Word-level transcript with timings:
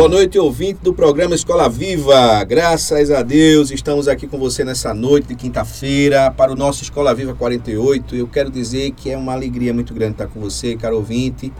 Boa 0.00 0.08
noite, 0.08 0.38
ouvinte 0.38 0.80
do 0.82 0.94
programa 0.94 1.34
Escola 1.34 1.68
Viva. 1.68 2.42
Graças 2.44 3.10
a 3.10 3.22
Deus, 3.22 3.70
estamos 3.70 4.08
aqui 4.08 4.26
com 4.26 4.38
você 4.38 4.64
nessa 4.64 4.94
noite 4.94 5.28
de 5.28 5.34
quinta-feira 5.34 6.30
para 6.30 6.50
o 6.50 6.56
nosso 6.56 6.82
Escola 6.82 7.14
Viva 7.14 7.34
48. 7.34 8.16
Eu 8.16 8.26
quero 8.26 8.50
dizer 8.50 8.92
que 8.92 9.10
é 9.10 9.16
uma 9.18 9.34
alegria 9.34 9.74
muito 9.74 9.92
grande 9.92 10.12
estar 10.12 10.26
com 10.28 10.40
você, 10.40 10.74
caro 10.74 10.96
ouvinte. 10.96 11.52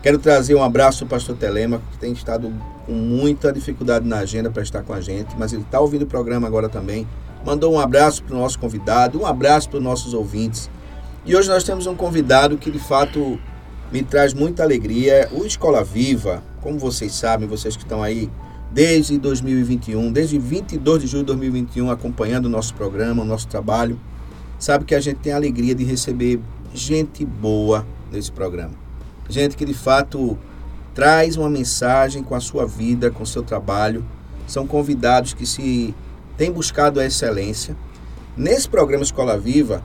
Quero 0.00 0.16
trazer 0.16 0.54
um 0.54 0.62
abraço 0.62 1.02
ao 1.02 1.10
pastor 1.10 1.36
Telema, 1.36 1.82
que 1.90 1.98
tem 1.98 2.12
estado 2.12 2.52
com 2.86 2.92
muita 2.92 3.52
dificuldade 3.52 4.06
na 4.06 4.18
agenda 4.18 4.48
para 4.48 4.62
estar 4.62 4.84
com 4.84 4.92
a 4.92 5.00
gente, 5.00 5.34
mas 5.36 5.52
ele 5.52 5.62
está 5.62 5.80
ouvindo 5.80 6.02
o 6.02 6.06
programa 6.06 6.46
agora 6.46 6.68
também. 6.68 7.04
Mandou 7.44 7.72
um 7.72 7.80
abraço 7.80 8.22
para 8.22 8.36
o 8.36 8.38
nosso 8.38 8.60
convidado, 8.60 9.20
um 9.20 9.26
abraço 9.26 9.68
para 9.68 9.78
os 9.78 9.84
nossos 9.84 10.14
ouvintes. 10.14 10.70
E 11.26 11.34
hoje 11.34 11.48
nós 11.48 11.64
temos 11.64 11.88
um 11.88 11.96
convidado 11.96 12.56
que 12.56 12.70
de 12.70 12.78
fato 12.78 13.40
me 13.90 14.04
traz 14.04 14.32
muita 14.32 14.62
alegria. 14.62 15.28
O 15.32 15.44
Escola 15.44 15.82
Viva, 15.82 16.44
como 16.62 16.78
vocês 16.78 17.12
sabem, 17.12 17.48
vocês 17.48 17.76
que 17.76 17.82
estão 17.82 18.02
aí 18.02 18.30
desde 18.70 19.18
2021, 19.18 20.10
desde 20.12 20.38
22 20.38 21.02
de 21.02 21.06
julho 21.06 21.24
de 21.24 21.26
2021, 21.26 21.90
acompanhando 21.90 22.46
o 22.46 22.48
nosso 22.48 22.72
programa, 22.74 23.22
o 23.22 23.26
nosso 23.26 23.46
trabalho, 23.48 24.00
sabe 24.58 24.84
que 24.84 24.94
a 24.94 25.00
gente 25.00 25.18
tem 25.18 25.32
a 25.32 25.36
alegria 25.36 25.74
de 25.74 25.84
receber 25.84 26.40
gente 26.72 27.24
boa 27.24 27.86
nesse 28.10 28.32
programa. 28.32 28.72
Gente 29.28 29.56
que 29.56 29.64
de 29.64 29.74
fato 29.74 30.38
traz 30.94 31.36
uma 31.36 31.50
mensagem 31.50 32.22
com 32.22 32.34
a 32.34 32.40
sua 32.40 32.66
vida, 32.66 33.10
com 33.10 33.22
o 33.22 33.26
seu 33.26 33.42
trabalho. 33.42 34.04
São 34.46 34.66
convidados 34.66 35.34
que 35.34 35.46
se 35.46 35.94
têm 36.36 36.50
buscado 36.50 37.00
a 37.00 37.06
excelência. 37.06 37.76
Nesse 38.36 38.68
programa 38.68 39.02
Escola 39.02 39.38
Viva, 39.38 39.82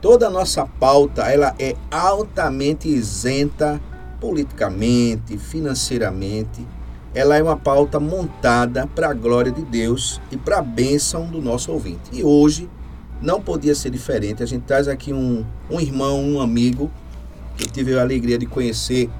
toda 0.00 0.26
a 0.26 0.30
nossa 0.30 0.64
pauta 0.64 1.22
ela 1.22 1.54
é 1.58 1.74
altamente 1.90 2.88
isenta 2.88 3.80
politicamente, 4.20 5.38
financeiramente. 5.38 6.66
Ela 7.14 7.36
é 7.36 7.42
uma 7.42 7.56
pauta 7.56 7.98
montada 7.98 8.86
para 8.86 9.10
a 9.10 9.14
glória 9.14 9.50
de 9.50 9.62
Deus 9.62 10.20
e 10.30 10.36
para 10.36 10.58
a 10.58 10.62
bênção 10.62 11.26
do 11.26 11.40
nosso 11.40 11.72
ouvinte. 11.72 12.10
E 12.12 12.22
hoje 12.22 12.68
não 13.20 13.40
podia 13.40 13.74
ser 13.74 13.90
diferente. 13.90 14.42
A 14.42 14.46
gente 14.46 14.62
traz 14.62 14.88
aqui 14.88 15.12
um, 15.12 15.44
um 15.70 15.80
irmão, 15.80 16.22
um 16.22 16.40
amigo, 16.40 16.90
que 17.56 17.64
eu 17.64 17.70
tive 17.70 17.98
a 17.98 18.02
alegria 18.02 18.38
de 18.38 18.46
conhecer 18.46 19.10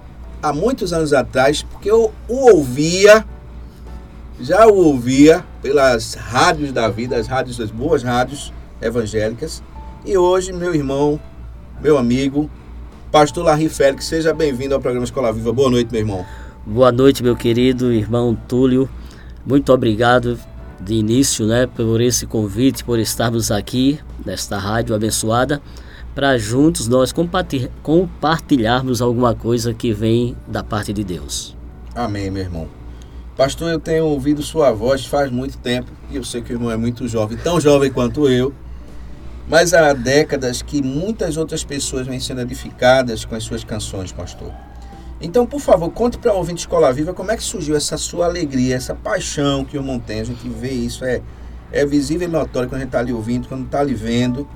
há 0.43 0.53
muitos 0.53 0.93
anos 0.93 1.13
atrás, 1.13 1.63
porque 1.63 1.91
eu 1.91 2.13
o 2.29 2.55
ouvia, 2.55 3.25
já 4.41 4.67
o 4.67 4.77
ouvia 4.77 5.45
pelas 5.61 6.15
rádios 6.15 6.73
da 6.73 6.89
vida, 6.89 7.17
as 7.17 7.27
rádios, 7.27 7.57
das 7.57 7.71
boas 7.71 8.03
rádios 8.03 8.53
evangélicas, 8.81 9.63
e 10.05 10.17
hoje, 10.17 10.53
meu 10.53 10.75
irmão, 10.75 11.21
meu 11.83 11.99
amigo, 11.99 12.49
Pastor 13.11 13.43
Larry 13.43 13.71
Félix, 13.71 14.05
seja 14.05 14.35
bem-vindo 14.35 14.75
ao 14.75 14.81
programa 14.81 15.03
Escola 15.03 15.33
Viva. 15.33 15.51
Boa 15.51 15.71
noite, 15.71 15.91
meu 15.91 16.01
irmão. 16.03 16.27
Boa 16.67 16.93
noite, 16.93 17.23
meu 17.23 17.35
querido 17.35 17.91
irmão 17.91 18.37
Túlio. 18.47 18.87
Muito 19.47 19.73
obrigado 19.73 20.39
de 20.79 20.93
início, 20.93 21.47
né, 21.47 21.67
por 21.67 22.03
esse 22.03 22.27
convite, 22.27 22.85
por 22.85 22.99
estarmos 22.99 23.51
aqui 23.51 23.99
nesta 24.27 24.59
rádio 24.59 24.95
abençoada, 24.95 25.63
para 26.15 26.37
juntos 26.37 26.87
nós 26.87 27.11
compartilharmos 27.83 29.01
alguma 29.01 29.35
coisa 29.35 29.73
que 29.73 29.91
vem 29.91 30.37
da 30.47 30.63
parte 30.63 30.93
de 30.93 31.03
Deus. 31.03 31.57
Amém, 31.95 32.31
meu 32.31 32.43
irmão. 32.43 32.69
Pastor, 33.35 33.71
eu 33.71 33.81
tenho 33.81 34.05
ouvido 34.05 34.43
sua 34.43 34.71
voz 34.71 35.07
faz 35.07 35.31
muito 35.31 35.57
tempo 35.57 35.91
e 36.11 36.17
eu 36.17 36.25
sei 36.25 36.43
que 36.43 36.53
o 36.53 36.57
irmão 36.57 36.71
é 36.71 36.77
muito 36.77 37.09
jovem, 37.09 37.39
tão 37.39 37.59
jovem 37.59 37.91
quanto 37.91 38.29
eu 38.29 38.53
mas 39.49 39.73
há 39.73 39.93
décadas 39.95 40.61
que 40.61 40.83
muitas 40.83 41.37
outras 41.37 41.65
pessoas 41.65 42.07
vêm 42.07 42.21
sendo 42.21 42.43
edificadas 42.43 43.25
com 43.25 43.35
as 43.35 43.45
suas 43.45 43.65
canções, 43.65 44.13
pastor. 44.13 44.53
Então, 45.21 45.47
por 45.47 45.59
favor, 45.59 45.91
conte 45.91 46.19
para 46.19 46.33
o 46.33 46.37
ouvinte 46.37 46.61
Escola 46.61 46.93
Viva 46.93 47.15
como 47.15 47.33
é 47.33 47.37
que 47.37 47.43
surgiu 47.43 47.75
essa 47.75 47.97
sua 47.97 48.27
alegria, 48.27 48.77
essa 48.77 48.95
paixão 48.95 49.65
que 49.65 49.77
o 49.77 50.01
tem. 50.01 50.21
A 50.21 50.25
gente 50.25 50.49
vê 50.49 50.71
isso, 50.71 51.05
é, 51.05 51.23
é 51.73 51.85
visível 51.85 52.29
e 52.29 52.31
notório 52.31 52.69
quando 52.69 52.77
a 52.77 52.85
gente 52.85 52.89
está 52.89 53.01
ali 53.01 53.13
ouvindo, 53.13 53.49
quando 53.49 53.65
está 53.65 53.81
ali 53.81 53.95
vendo. 53.95 54.47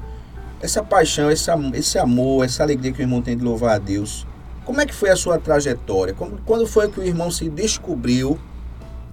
Essa 0.61 0.83
paixão, 0.83 1.31
esse, 1.31 1.99
amor, 1.99 2.45
essa 2.45 2.63
alegria 2.63 2.93
que 2.93 3.01
o 3.01 3.03
irmão 3.03 3.21
tem 3.21 3.37
de 3.37 3.43
louvar 3.43 3.77
a 3.77 3.79
Deus. 3.79 4.27
Como 4.65 4.81
é 4.81 4.87
que 4.87 4.95
foi 4.95 5.11
a 5.11 5.17
sua 5.17 5.39
trajetória? 5.39 6.15
Como, 6.15 6.39
quando 6.47 6.67
foi 6.67 6.89
que 6.89 7.01
o 7.01 7.03
irmão 7.03 7.31
se 7.31 7.49
descobriu 7.49 8.39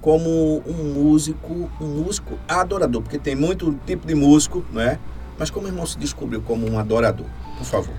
como 0.01 0.61
um 0.67 0.93
músico, 0.93 1.71
um 1.81 1.87
músico 1.87 2.37
adorador? 2.47 3.01
Porque 3.01 3.17
tem 3.17 3.35
muito 3.35 3.75
tipo 3.87 4.05
de 4.05 4.13
músico, 4.13 4.63
não 4.71 4.81
é? 4.81 4.99
Mas 5.39 5.49
como 5.49 5.65
o 5.65 5.69
irmão 5.69 5.85
se 5.85 5.97
descobriu 5.97 6.41
como 6.41 6.69
um 6.69 6.77
adorador? 6.77 7.25
Por 7.57 7.65
favor. 7.65 7.93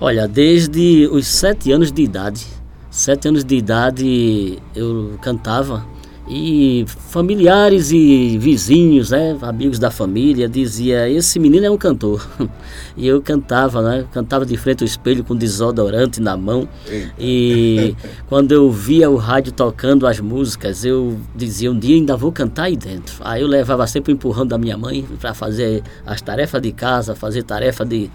Olha, 0.00 0.28
desde 0.28 1.08
os 1.10 1.26
sete 1.26 1.72
anos 1.72 1.90
de 1.90 2.02
idade, 2.02 2.46
sete 2.90 3.26
anos 3.28 3.44
de 3.44 3.56
idade 3.56 4.62
eu 4.74 5.18
cantava 5.20 5.84
e 6.26 6.86
familiares 6.88 7.90
e 7.90 8.38
vizinhos, 8.38 9.10
né, 9.10 9.36
amigos 9.42 9.78
da 9.78 9.90
família, 9.90 10.48
dizia 10.48 11.08
esse 11.08 11.38
menino 11.38 11.66
é 11.66 11.70
um 11.70 11.76
cantor. 11.76 12.26
E 12.96 13.08
eu 13.08 13.20
cantava, 13.20 13.82
né, 13.82 14.06
cantava 14.12 14.46
de 14.46 14.56
frente 14.56 14.84
ao 14.84 14.86
espelho 14.86 15.24
com 15.24 15.34
desodorante 15.34 16.20
na 16.20 16.36
mão. 16.36 16.68
Eita. 16.88 17.12
E 17.18 17.96
quando 18.28 18.52
eu 18.52 18.70
via 18.70 19.10
o 19.10 19.16
rádio 19.16 19.50
tocando 19.50 20.06
as 20.06 20.20
músicas, 20.20 20.84
eu 20.84 21.18
dizia 21.34 21.72
um 21.72 21.78
dia 21.78 21.96
ainda 21.96 22.16
vou 22.16 22.30
cantar 22.30 22.64
aí 22.64 22.76
dentro. 22.76 23.16
Aí 23.20 23.42
eu 23.42 23.48
levava 23.48 23.84
sempre 23.88 24.12
o 24.12 24.14
empurrão 24.14 24.46
da 24.46 24.56
minha 24.56 24.78
mãe 24.78 25.04
para 25.20 25.34
fazer 25.34 25.82
as 26.06 26.22
tarefas 26.22 26.62
de 26.62 26.70
casa, 26.70 27.16
fazer 27.16 27.42
tarefa 27.42 27.84
de 27.84 28.08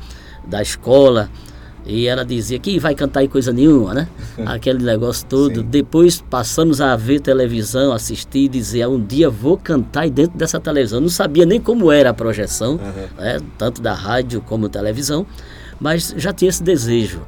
da 0.48 0.62
escola. 0.62 1.30
E 1.90 2.08
ela 2.08 2.24
dizia 2.24 2.60
que 2.60 2.78
vai 2.78 2.94
cantar 2.94 3.24
em 3.24 3.28
coisa 3.28 3.52
nenhuma, 3.52 3.94
né? 3.96 4.08
Aquele 4.46 4.84
negócio 4.84 5.26
todo. 5.28 5.64
Depois 5.64 6.22
passamos 6.22 6.80
a 6.80 6.96
ver 6.96 7.20
televisão, 7.20 7.92
assistir 7.92 8.46
e 8.46 8.48
dizer, 8.48 8.88
um 8.88 9.04
dia 9.04 9.28
vou 9.30 9.58
cantar 9.58 10.02
aí 10.02 10.12
dentro 10.12 10.38
dessa 10.38 10.60
televisão. 10.60 11.02
Não 11.02 11.10
sabia 11.10 11.46
nem 11.46 11.60
como 11.60 11.92
era 11.92 12.12
a 12.12 12.14
projeção, 12.14 12.74
uhum. 12.74 13.08
né? 13.18 13.40
tanto 13.58 13.82
da 13.82 13.94
rádio 13.94 14.40
como 14.42 14.70
televisão, 14.70 15.26
mas 15.80 16.14
já 16.16 16.32
tinha 16.32 16.50
esse 16.50 16.62
desejo. 16.62 17.22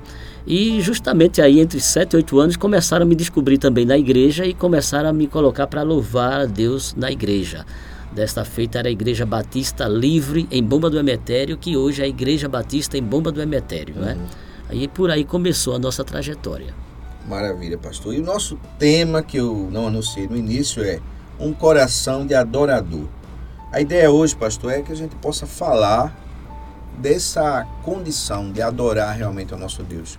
E 0.46 0.80
justamente 0.82 1.42
aí, 1.42 1.60
entre 1.60 1.80
7 1.80 2.14
e 2.14 2.18
8 2.18 2.40
anos, 2.40 2.58
começaram 2.58 3.04
a 3.04 3.10
me 3.10 3.16
descobrir 3.16 3.58
também 3.58 3.86
na 3.86 3.98
igreja 3.98 4.46
e 4.46 4.54
começaram 4.54 5.10
a 5.10 5.14
me 5.14 5.28
colocar 5.28 5.66
para 5.68 5.82
louvar 5.82 6.42
a 6.42 6.46
Deus 6.46 6.94
na 6.96 7.12
igreja. 7.12 7.66
Desta 8.12 8.44
feita 8.44 8.80
era 8.80 8.90
a 8.90 8.92
Igreja 8.92 9.26
Batista 9.26 9.88
Livre 9.88 10.46
em 10.52 10.62
Bomba 10.62 10.90
do 10.90 11.00
Emetério, 11.00 11.58
que 11.58 11.78
hoje 11.78 12.02
é 12.02 12.06
a 12.06 12.08
Igreja 12.08 12.50
Batista 12.50 12.98
em 12.98 13.04
Bomba 13.04 13.32
do 13.32 13.42
Emetério. 13.42 13.96
Né? 13.96 14.14
Uhum. 14.14 14.20
Né? 14.20 14.28
Aí 14.72 14.88
por 14.88 15.12
aí 15.12 15.26
começou 15.26 15.76
a 15.76 15.80
nossa 15.80 16.02
trajetória. 16.02 16.74
Maravilha, 17.28 17.78
pastor. 17.78 18.16
E 18.16 18.22
o 18.22 18.24
nosso 18.24 18.58
tema 18.80 19.22
que 19.22 19.36
eu 19.36 19.68
não 19.70 19.88
anunciei 19.88 20.30
no 20.30 20.38
início 20.38 20.82
é 20.82 21.02
um 21.38 21.52
coração 21.52 22.26
de 22.26 22.34
adorador. 22.34 23.06
A 23.70 23.82
ideia 23.82 24.10
hoje, 24.10 24.34
pastor, 24.34 24.72
é 24.72 24.82
que 24.82 24.94
a 24.94 24.96
gente 24.96 25.14
possa 25.18 25.46
falar 25.46 26.16
dessa 26.98 27.68
condição 27.84 28.50
de 28.50 28.62
adorar 28.62 29.14
realmente 29.14 29.54
ao 29.54 29.60
nosso 29.60 29.84
Deus. 29.84 30.18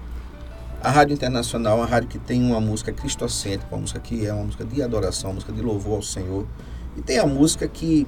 A 0.83 0.91
Rádio 0.91 1.15
Internacional 1.15 1.79
é 1.79 1.81
uma 1.81 1.87
rádio 1.87 2.11
que 2.11 2.19
tem 2.19 2.43
uma 2.43 2.61
música 2.61 2.93
cristocêntrica, 2.93 3.75
uma 3.75 3.81
música 3.81 4.01
que 4.01 4.27
é 4.27 4.35
uma 4.35 4.45
música 4.45 4.67
de 4.67 4.83
adoração, 4.83 5.31
uma 5.31 5.35
música 5.37 5.53
de 5.53 5.63
louvor 5.63 5.97
ao 5.97 6.03
Senhor. 6.03 6.47
E 6.95 7.01
tem 7.01 7.19
a 7.19 7.27
música 7.27 7.67
que 7.67 8.07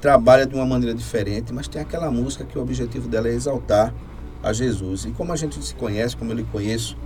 trabalha 0.00 0.44
de 0.44 0.56
uma 0.56 0.66
maneira 0.66 0.92
diferente, 0.92 1.52
mas 1.52 1.68
tem 1.68 1.80
aquela 1.80 2.10
música 2.10 2.44
que 2.44 2.58
o 2.58 2.62
objetivo 2.62 3.06
dela 3.06 3.28
é 3.28 3.32
exaltar 3.32 3.94
a 4.44 4.52
Jesus. 4.52 5.04
E 5.06 5.10
como 5.10 5.32
a 5.32 5.36
gente 5.36 5.62
se 5.64 5.74
conhece, 5.74 6.16
como 6.16 6.30
eu 6.30 6.36
lhe 6.36 6.44
conheço, 6.44 6.96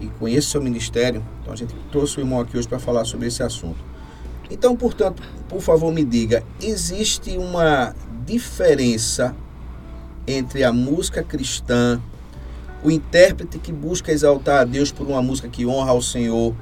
e 0.00 0.06
conheço 0.18 0.50
seu 0.50 0.60
ministério, 0.60 1.24
então 1.40 1.52
a 1.52 1.56
gente 1.56 1.74
trouxe 1.90 2.18
o 2.18 2.20
irmão 2.20 2.40
aqui 2.40 2.58
hoje 2.58 2.68
para 2.68 2.78
falar 2.78 3.04
sobre 3.04 3.28
esse 3.28 3.42
assunto. 3.42 3.78
Então, 4.50 4.76
portanto, 4.76 5.22
por 5.48 5.60
favor, 5.60 5.92
me 5.92 6.04
diga, 6.04 6.42
existe 6.60 7.36
uma 7.38 7.94
diferença 8.26 9.34
entre 10.26 10.64
a 10.64 10.72
música 10.72 11.22
cristã, 11.22 12.00
o 12.82 12.90
intérprete 12.90 13.58
que 13.58 13.72
busca 13.72 14.12
exaltar 14.12 14.60
a 14.60 14.64
Deus 14.64 14.92
por 14.92 15.06
uma 15.06 15.22
música 15.22 15.48
que 15.48 15.64
honra 15.64 15.90
ao 15.90 16.02
Senhor, 16.02 16.54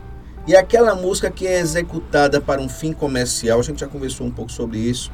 e 0.47 0.57
aquela 0.57 0.95
música 0.95 1.31
que 1.31 1.47
é 1.47 1.59
executada 1.59 2.41
para 2.41 2.61
um 2.61 2.69
fim 2.69 2.93
comercial, 2.93 3.61
a 3.61 3.63
gente 3.63 3.81
já 3.81 3.87
conversou 3.87 4.27
um 4.27 4.31
pouco 4.31 4.51
sobre 4.51 4.79
isso. 4.79 5.11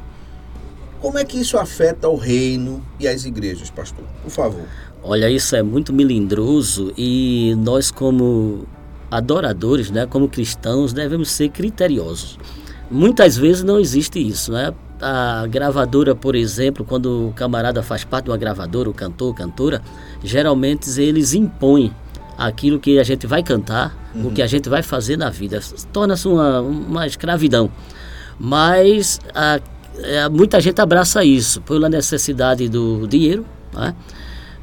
Como 1.00 1.18
é 1.18 1.24
que 1.24 1.38
isso 1.38 1.56
afeta 1.58 2.08
o 2.08 2.16
reino 2.16 2.84
e 2.98 3.06
as 3.06 3.24
igrejas, 3.24 3.70
pastor? 3.70 4.04
Por 4.22 4.30
favor. 4.30 4.64
Olha, 5.02 5.30
isso 5.30 5.54
é 5.54 5.62
muito 5.62 5.92
melindroso 5.92 6.92
e 6.96 7.54
nós 7.58 7.90
como 7.90 8.66
adoradores, 9.10 9.90
né, 9.90 10.06
como 10.06 10.28
cristãos, 10.28 10.92
devemos 10.92 11.30
ser 11.30 11.48
criteriosos. 11.50 12.38
Muitas 12.90 13.36
vezes 13.36 13.62
não 13.62 13.78
existe 13.78 14.18
isso, 14.18 14.52
né? 14.52 14.72
A 15.00 15.46
gravadora, 15.46 16.14
por 16.14 16.34
exemplo, 16.34 16.84
quando 16.84 17.28
o 17.28 17.32
camarada 17.32 17.82
faz 17.82 18.02
parte 18.02 18.24
de 18.24 18.30
uma 18.30 18.36
gravadora, 18.36 18.90
o 18.90 18.94
cantor, 18.94 19.34
cantora, 19.34 19.82
geralmente 20.24 20.90
eles 21.00 21.34
impõem 21.34 21.94
aquilo 22.36 22.78
que 22.78 22.98
a 22.98 23.04
gente 23.04 23.26
vai 23.26 23.42
cantar, 23.42 23.96
uhum. 24.14 24.28
o 24.28 24.32
que 24.32 24.42
a 24.42 24.46
gente 24.46 24.68
vai 24.68 24.82
fazer 24.82 25.16
na 25.16 25.30
vida. 25.30 25.60
Torna-se 25.92 26.26
uma, 26.26 26.60
uma 26.60 27.06
escravidão. 27.06 27.70
Mas 28.38 29.20
a, 29.34 29.60
a, 29.77 29.77
é, 30.02 30.28
muita 30.28 30.60
gente 30.60 30.80
abraça 30.80 31.24
isso 31.24 31.60
pela 31.62 31.88
necessidade 31.88 32.68
do 32.68 33.06
dinheiro. 33.06 33.44
Né? 33.72 33.94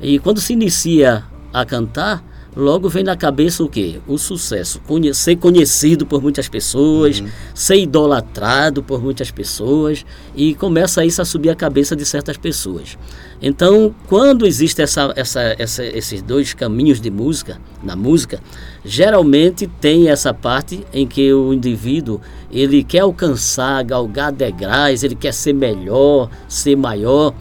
E 0.01 0.19
quando 0.19 0.39
se 0.39 0.53
inicia 0.53 1.23
a 1.53 1.65
cantar, 1.65 2.23
logo 2.55 2.87
vem 2.89 3.03
na 3.03 3.15
cabeça 3.15 3.63
o 3.63 3.69
quê? 3.69 3.99
O 4.07 4.17
sucesso. 4.17 4.79
Conhe 4.81 5.13
ser 5.13 5.35
conhecido 5.35 6.05
por 6.05 6.21
muitas 6.21 6.47
pessoas, 6.47 7.19
uhum. 7.19 7.27
ser 7.53 7.77
idolatrado 7.77 8.81
por 8.81 9.01
muitas 9.01 9.31
pessoas 9.31 10.05
e 10.35 10.55
começa 10.55 11.03
isso 11.05 11.21
a 11.21 11.25
subir 11.25 11.49
a 11.49 11.55
cabeça 11.55 11.95
de 11.95 12.05
certas 12.05 12.37
pessoas. 12.37 12.97
Então, 13.41 13.93
quando 14.07 14.45
existe 14.45 14.81
essa, 14.81 15.13
essa, 15.15 15.55
essa, 15.59 15.85
esses 15.85 16.21
dois 16.21 16.53
caminhos 16.53 17.01
de 17.01 17.11
música, 17.11 17.59
na 17.83 17.95
música, 17.95 18.39
geralmente 18.85 19.67
tem 19.81 20.09
essa 20.09 20.33
parte 20.33 20.85
em 20.93 21.07
que 21.07 21.33
o 21.33 21.51
indivíduo 21.51 22.21
ele 22.51 22.83
quer 22.83 22.99
alcançar, 22.99 23.83
galgar 23.83 24.31
degraus, 24.31 25.03
ele 25.03 25.15
quer 25.15 25.33
ser 25.33 25.53
melhor, 25.53 26.29
ser 26.47 26.75
maior 26.75 27.33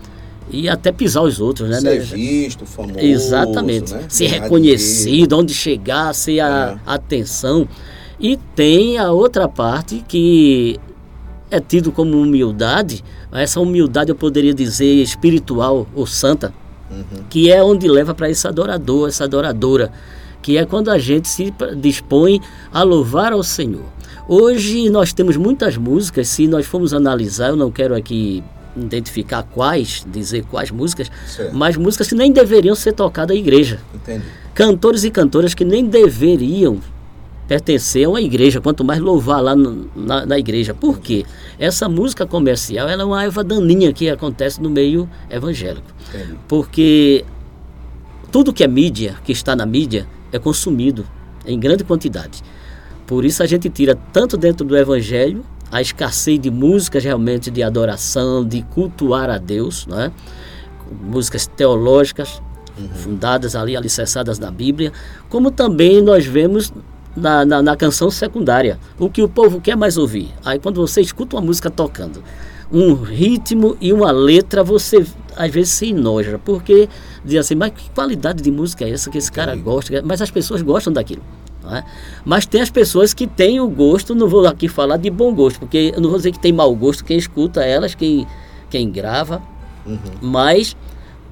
e 0.50 0.68
até 0.68 0.90
pisar 0.90 1.22
os 1.22 1.40
outros, 1.40 1.68
né? 1.68 1.80
Ser 1.80 2.00
visto, 2.00 2.64
famoso. 2.64 2.98
Exatamente. 2.98 3.92
Né? 3.92 4.04
Ser 4.08 4.26
reconhecido, 4.26 5.38
onde 5.38 5.52
chegar, 5.52 6.14
ser 6.14 6.40
a 6.40 6.78
é. 6.78 6.90
atenção. 6.90 7.68
E 8.18 8.38
tem 8.54 8.96
a 8.96 9.12
outra 9.12 9.46
parte 9.46 10.02
que 10.08 10.80
é 11.50 11.60
tido 11.60 11.92
como 11.92 12.18
humildade, 12.18 13.04
essa 13.30 13.60
humildade 13.60 14.10
eu 14.10 14.16
poderia 14.16 14.54
dizer 14.54 15.02
espiritual 15.02 15.86
ou 15.94 16.06
santa, 16.06 16.54
uhum. 16.90 17.24
que 17.28 17.50
é 17.50 17.62
onde 17.62 17.86
leva 17.86 18.14
para 18.14 18.30
esse 18.30 18.46
adorador, 18.46 19.08
essa 19.08 19.24
adoradora, 19.24 19.92
que 20.44 20.58
é 20.58 20.66
quando 20.66 20.90
a 20.90 20.98
gente 20.98 21.26
se 21.26 21.54
dispõe 21.78 22.38
a 22.70 22.82
louvar 22.82 23.32
ao 23.32 23.42
Senhor. 23.42 23.86
Hoje 24.28 24.90
nós 24.90 25.10
temos 25.10 25.38
muitas 25.38 25.78
músicas, 25.78 26.28
se 26.28 26.46
nós 26.46 26.66
formos 26.66 26.92
analisar, 26.92 27.48
eu 27.48 27.56
não 27.56 27.70
quero 27.70 27.96
aqui 27.96 28.44
identificar 28.76 29.42
quais, 29.42 30.04
dizer 30.06 30.44
quais 30.44 30.70
músicas, 30.70 31.10
certo. 31.26 31.56
mas 31.56 31.78
músicas 31.78 32.08
que 32.08 32.14
nem 32.14 32.30
deveriam 32.30 32.74
ser 32.74 32.92
tocadas 32.92 33.34
à 33.34 33.40
igreja. 33.40 33.80
Entendi. 33.94 34.26
Cantores 34.52 35.02
e 35.02 35.10
cantoras 35.10 35.54
que 35.54 35.64
nem 35.64 35.86
deveriam 35.86 36.78
pertencer 37.48 38.04
a 38.04 38.10
uma 38.10 38.20
igreja, 38.20 38.60
quanto 38.60 38.84
mais 38.84 39.00
louvar 39.00 39.42
lá 39.42 39.56
no, 39.56 39.88
na, 39.96 40.26
na, 40.26 40.38
igreja. 40.38 40.74
Por 40.74 40.98
quê? 41.00 41.24
Essa 41.58 41.88
música 41.88 42.26
comercial 42.26 42.86
ela 42.86 43.00
é 43.00 43.06
uma 43.06 43.24
erva 43.24 43.42
daninha 43.42 43.94
que 43.94 44.10
acontece 44.10 44.60
no 44.60 44.68
meio 44.68 45.08
evangélico. 45.30 45.86
Entendi. 46.10 46.38
Porque 46.46 47.24
tudo 48.30 48.52
que 48.52 48.62
é 48.62 48.68
mídia, 48.68 49.16
que 49.24 49.32
está 49.32 49.56
na 49.56 49.64
mídia, 49.64 50.06
é 50.34 50.38
consumido 50.38 51.06
em 51.46 51.58
grande 51.58 51.84
quantidade. 51.84 52.42
Por 53.06 53.24
isso 53.24 53.42
a 53.42 53.46
gente 53.46 53.68
tira 53.68 53.96
tanto 54.12 54.36
dentro 54.36 54.66
do 54.66 54.76
evangelho 54.76 55.44
a 55.70 55.80
escassez 55.80 56.40
de 56.40 56.50
músicas 56.50 57.04
realmente 57.04 57.50
de 57.50 57.62
adoração, 57.62 58.44
de 58.44 58.62
cultuar 58.62 59.30
a 59.30 59.38
Deus, 59.38 59.86
né? 59.86 60.12
músicas 61.02 61.46
teológicas, 61.46 62.42
uhum. 62.78 62.88
fundadas 62.88 63.54
ali, 63.54 63.76
alicerçadas 63.76 64.38
na 64.38 64.50
Bíblia, 64.50 64.92
como 65.28 65.50
também 65.50 66.02
nós 66.02 66.26
vemos 66.26 66.72
na, 67.16 67.44
na, 67.44 67.62
na, 67.62 67.76
canção 67.76 68.10
secundária, 68.10 68.78
o 68.98 69.08
que 69.08 69.22
o 69.22 69.28
povo 69.28 69.60
quer 69.60 69.76
mais 69.76 69.96
ouvir. 69.96 70.32
Aí 70.44 70.58
quando 70.58 70.80
você 70.80 71.00
escuta 71.00 71.36
uma 71.36 71.42
música 71.42 71.70
tocando, 71.70 72.22
um 72.74 72.94
ritmo 72.94 73.76
e 73.80 73.92
uma 73.92 74.10
letra, 74.10 74.64
você 74.64 75.06
às 75.36 75.50
vezes 75.50 75.70
se 75.70 75.90
enoja, 75.90 76.40
porque 76.44 76.88
diz 77.24 77.38
assim, 77.38 77.54
mas 77.54 77.72
que 77.72 77.88
qualidade 77.90 78.42
de 78.42 78.50
música 78.50 78.84
é 78.84 78.90
essa 78.90 79.10
que 79.10 79.18
esse 79.18 79.30
cara 79.30 79.54
gosta? 79.54 80.02
Mas 80.04 80.20
as 80.20 80.30
pessoas 80.30 80.60
gostam 80.60 80.92
daquilo. 80.92 81.22
É? 81.70 81.82
Mas 82.24 82.44
tem 82.44 82.60
as 82.60 82.68
pessoas 82.68 83.14
que 83.14 83.26
têm 83.26 83.58
o 83.58 83.68
gosto, 83.68 84.14
não 84.14 84.28
vou 84.28 84.46
aqui 84.46 84.68
falar 84.68 84.98
de 84.98 85.08
bom 85.08 85.32
gosto, 85.32 85.60
porque 85.60 85.92
eu 85.94 86.00
não 86.00 86.10
vou 86.10 86.18
dizer 86.18 86.32
que 86.32 86.38
tem 86.38 86.52
mau 86.52 86.74
gosto 86.74 87.04
quem 87.04 87.16
escuta 87.16 87.64
elas, 87.64 87.94
quem, 87.94 88.26
quem 88.68 88.90
grava, 88.90 89.40
uhum. 89.86 89.98
mas 90.20 90.76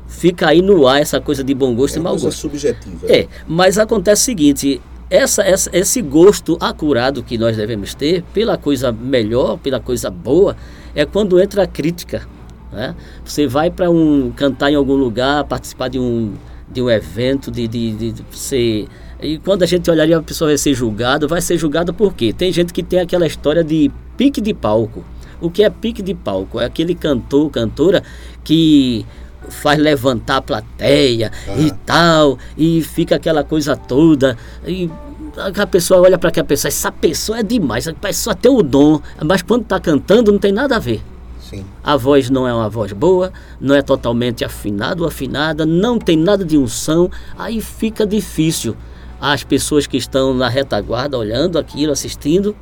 fica 0.06 0.49
aí 0.49 0.62
no 0.62 0.87
ar 0.87 1.03
essa 1.03 1.21
coisa 1.21 1.44
de 1.44 1.53
bom 1.53 1.75
gosto 1.75 1.97
é 1.97 1.99
e 1.99 2.03
mau 2.03 2.15
gosto. 2.17 2.41
subjetiva. 2.41 3.06
É, 3.12 3.29
mas 3.47 3.77
acontece 3.77 4.23
o 4.23 4.25
seguinte, 4.25 4.81
essa, 5.14 5.43
essa, 5.43 5.69
esse 5.76 6.00
gosto 6.00 6.56
acurado 6.59 7.23
que 7.23 7.37
nós 7.37 7.55
devemos 7.55 7.94
ter 7.94 8.25
pela 8.32 8.56
coisa 8.56 8.91
melhor, 8.91 9.59
pela 9.59 9.79
coisa 9.79 10.11
boa, 10.11 10.56
é 10.94 11.05
quando 11.05 11.38
entra 11.38 11.64
a 11.64 11.67
crítica. 11.67 12.26
Né? 12.73 12.97
Você 13.23 13.47
vai 13.47 13.70
para 13.70 13.91
um 13.91 14.32
cantar 14.35 14.73
em 14.73 14.75
algum 14.75 14.94
lugar, 14.94 15.44
participar 15.44 15.88
de 15.88 15.99
um, 15.99 16.32
de 16.67 16.81
um 16.81 16.88
evento, 16.88 17.50
de, 17.50 17.69
de, 17.69 17.93
de, 17.93 18.12
de 18.12 18.88
e 19.20 19.38
quando 19.38 19.62
a 19.62 19.67
gente 19.67 19.91
olharia 19.91 20.17
a 20.17 20.23
pessoa 20.23 20.49
vai 20.49 20.56
ser 20.56 20.73
julgada, 20.73 21.29
vai 21.29 21.43
ser 21.43 21.58
julgada 21.58 21.93
por 21.93 22.15
quê? 22.15 22.32
Tem 22.32 22.50
gente 22.50 22.73
que 22.73 22.82
tem 22.82 22.99
aquela 22.99 23.26
história 23.26 23.62
de 23.62 23.91
pique 24.17 24.41
de 24.41 24.55
palco. 24.55 25.05
O 25.43 25.50
que 25.50 25.62
é 25.62 25.69
pique 25.69 26.00
de 26.00 26.15
palco? 26.15 26.58
É 26.58 26.65
aquele 26.65 26.94
cantor, 26.94 27.50
cantora 27.50 28.03
que 28.43 29.05
faz 29.49 29.79
levantar 29.79 30.37
a 30.37 30.43
plateia 30.43 31.33
e 31.59 31.71
tal, 31.85 32.39
e 32.56 32.83
fica 32.83 33.17
aquela 33.17 33.44
coisa 33.44 33.77
toda. 33.77 34.37
E 34.67 34.91
a 35.37 35.67
pessoa 35.67 36.00
olha 36.00 36.19
para 36.19 36.29
aquela 36.29 36.47
pessoa, 36.47 36.69
essa 36.69 36.93
pessoa 36.93 37.39
é 37.39 37.43
demais, 37.43 37.89
a 37.89 37.94
pessoa 37.94 38.35
tem 38.35 38.50
o 38.50 38.62
dom, 38.62 39.00
mas 39.25 39.43
quando 39.43 39.62
está 39.62 39.81
cantando 39.81 40.33
não 40.33 40.39
tem 40.39 40.53
nada 40.53 40.77
a 40.77 40.79
ver. 40.79 41.03
Sim. 41.41 41.65
A 41.85 41.97
voz 41.97 42.31
não 42.31 42.49
é 42.49 42.55
uma 42.55 42.69
voz 42.69 42.93
boa, 42.93 43.33
não 43.61 43.75
é 43.75 43.83
totalmente 43.83 44.44
afinada 44.44 45.03
ou 45.03 45.09
afinada, 45.09 45.67
não 45.67 45.99
tem 45.99 46.17
nada 46.17 46.44
de 46.44 46.56
unção, 46.56 47.11
aí 47.37 47.61
fica 47.61 48.06
difícil 48.06 48.77
as 49.21 49.44
pessoas 49.44 49.87
que 49.87 49.97
estão 49.97 50.35
na 50.35 50.49
retaguarda 50.49 51.17
olhando 51.17 51.59
aquilo, 51.59 51.93
assistindo, 51.93 52.56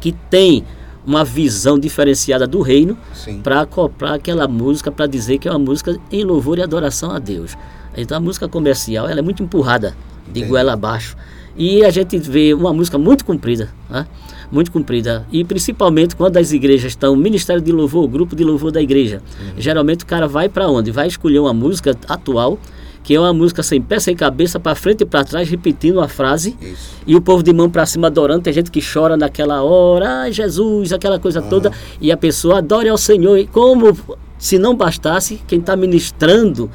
que 0.00 0.12
tem 0.12 0.64
uma 1.06 1.24
visão 1.24 1.78
diferenciada 1.78 2.46
do 2.46 2.60
reino 2.60 2.96
para 3.42 3.62
acoplar 3.62 4.14
aquela 4.14 4.48
música 4.48 4.90
para 4.90 5.06
dizer 5.06 5.38
que 5.38 5.48
é 5.48 5.50
uma 5.50 5.58
música 5.58 5.98
em 6.10 6.24
louvor 6.24 6.58
e 6.58 6.62
adoração 6.62 7.10
a 7.10 7.18
Deus. 7.18 7.56
Então 7.96 8.16
a 8.16 8.20
música 8.20 8.48
comercial 8.48 9.08
ela 9.08 9.20
é 9.20 9.22
muito 9.22 9.42
empurrada 9.42 9.96
de 10.24 10.30
Entendi. 10.30 10.46
goela 10.46 10.72
abaixo. 10.72 11.16
E 11.56 11.84
a 11.84 11.90
gente 11.90 12.18
vê 12.18 12.52
uma 12.52 12.72
música 12.72 12.98
muito 12.98 13.24
comprida, 13.24 13.68
né? 13.88 14.06
muito 14.50 14.72
comprida. 14.72 15.26
E 15.30 15.44
principalmente 15.44 16.16
quando 16.16 16.36
as 16.36 16.52
igrejas 16.52 16.92
estão, 16.92 17.14
Ministério 17.14 17.62
de 17.62 17.70
Louvor, 17.70 18.08
grupo 18.08 18.34
de 18.34 18.42
louvor 18.42 18.72
da 18.72 18.82
igreja. 18.82 19.22
Uhum. 19.40 19.52
Geralmente 19.56 20.02
o 20.02 20.06
cara 20.06 20.26
vai 20.26 20.48
para 20.48 20.68
onde? 20.68 20.90
Vai 20.90 21.06
escolher 21.06 21.38
uma 21.38 21.52
música 21.52 21.96
atual 22.08 22.58
que 23.04 23.14
é 23.14 23.20
uma 23.20 23.34
música 23.34 23.62
sem 23.62 23.80
pé, 23.82 24.00
sem 24.00 24.16
cabeça, 24.16 24.58
para 24.58 24.74
frente 24.74 25.02
e 25.02 25.04
para 25.04 25.22
trás, 25.22 25.48
repetindo 25.48 26.00
a 26.00 26.08
frase. 26.08 26.56
Isso. 26.60 26.94
E 27.06 27.14
o 27.14 27.20
povo 27.20 27.42
de 27.42 27.52
mão 27.52 27.68
para 27.68 27.84
cima 27.84 28.06
adorando. 28.06 28.40
Tem 28.40 28.52
gente 28.52 28.70
que 28.70 28.80
chora 28.80 29.14
naquela 29.14 29.62
hora, 29.62 30.22
ai 30.22 30.32
Jesus, 30.32 30.90
aquela 30.90 31.20
coisa 31.20 31.42
uhum. 31.42 31.48
toda. 31.50 31.70
E 32.00 32.10
a 32.10 32.16
pessoa 32.16 32.58
adora 32.58 32.90
ao 32.90 32.96
Senhor. 32.96 33.36
E 33.36 33.46
como 33.46 33.94
se 34.38 34.58
não 34.58 34.74
bastasse, 34.74 35.38
quem 35.46 35.58
está 35.58 35.76
ministrando 35.76 36.70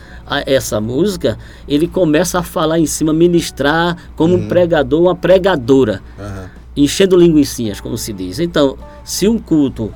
essa 0.45 0.79
música, 0.79 1.36
ele 1.67 1.88
começa 1.88 2.38
a 2.38 2.43
falar 2.43 2.77
em 2.77 2.86
cima, 2.86 3.12
ministrar 3.12 3.98
como 4.15 4.36
uhum. 4.36 4.43
um 4.43 4.48
pregador, 4.48 5.01
uma 5.01 5.15
pregadora. 5.15 6.00
Uhum. 6.17 6.50
Enchendo 6.77 7.17
linguiçinhas, 7.17 7.81
como 7.81 7.98
se 7.98 8.13
diz. 8.13 8.39
Então, 8.39 8.77
se 9.03 9.27
um 9.27 9.39
culto 9.39 9.91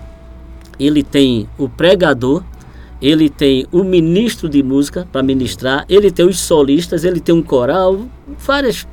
ele 0.79 1.03
tem 1.03 1.47
o 1.59 1.69
pregador, 1.69 2.43
ele 3.03 3.29
tem 3.29 3.67
o 3.69 3.83
ministro 3.83 4.47
de 4.47 4.63
música 4.63 5.05
para 5.11 5.21
ministrar, 5.21 5.85
ele 5.89 6.09
tem 6.09 6.25
os 6.25 6.39
solistas, 6.39 7.03
ele 7.03 7.19
tem 7.19 7.35
um 7.35 7.43
coral, 7.43 8.07
várias, 8.39 8.87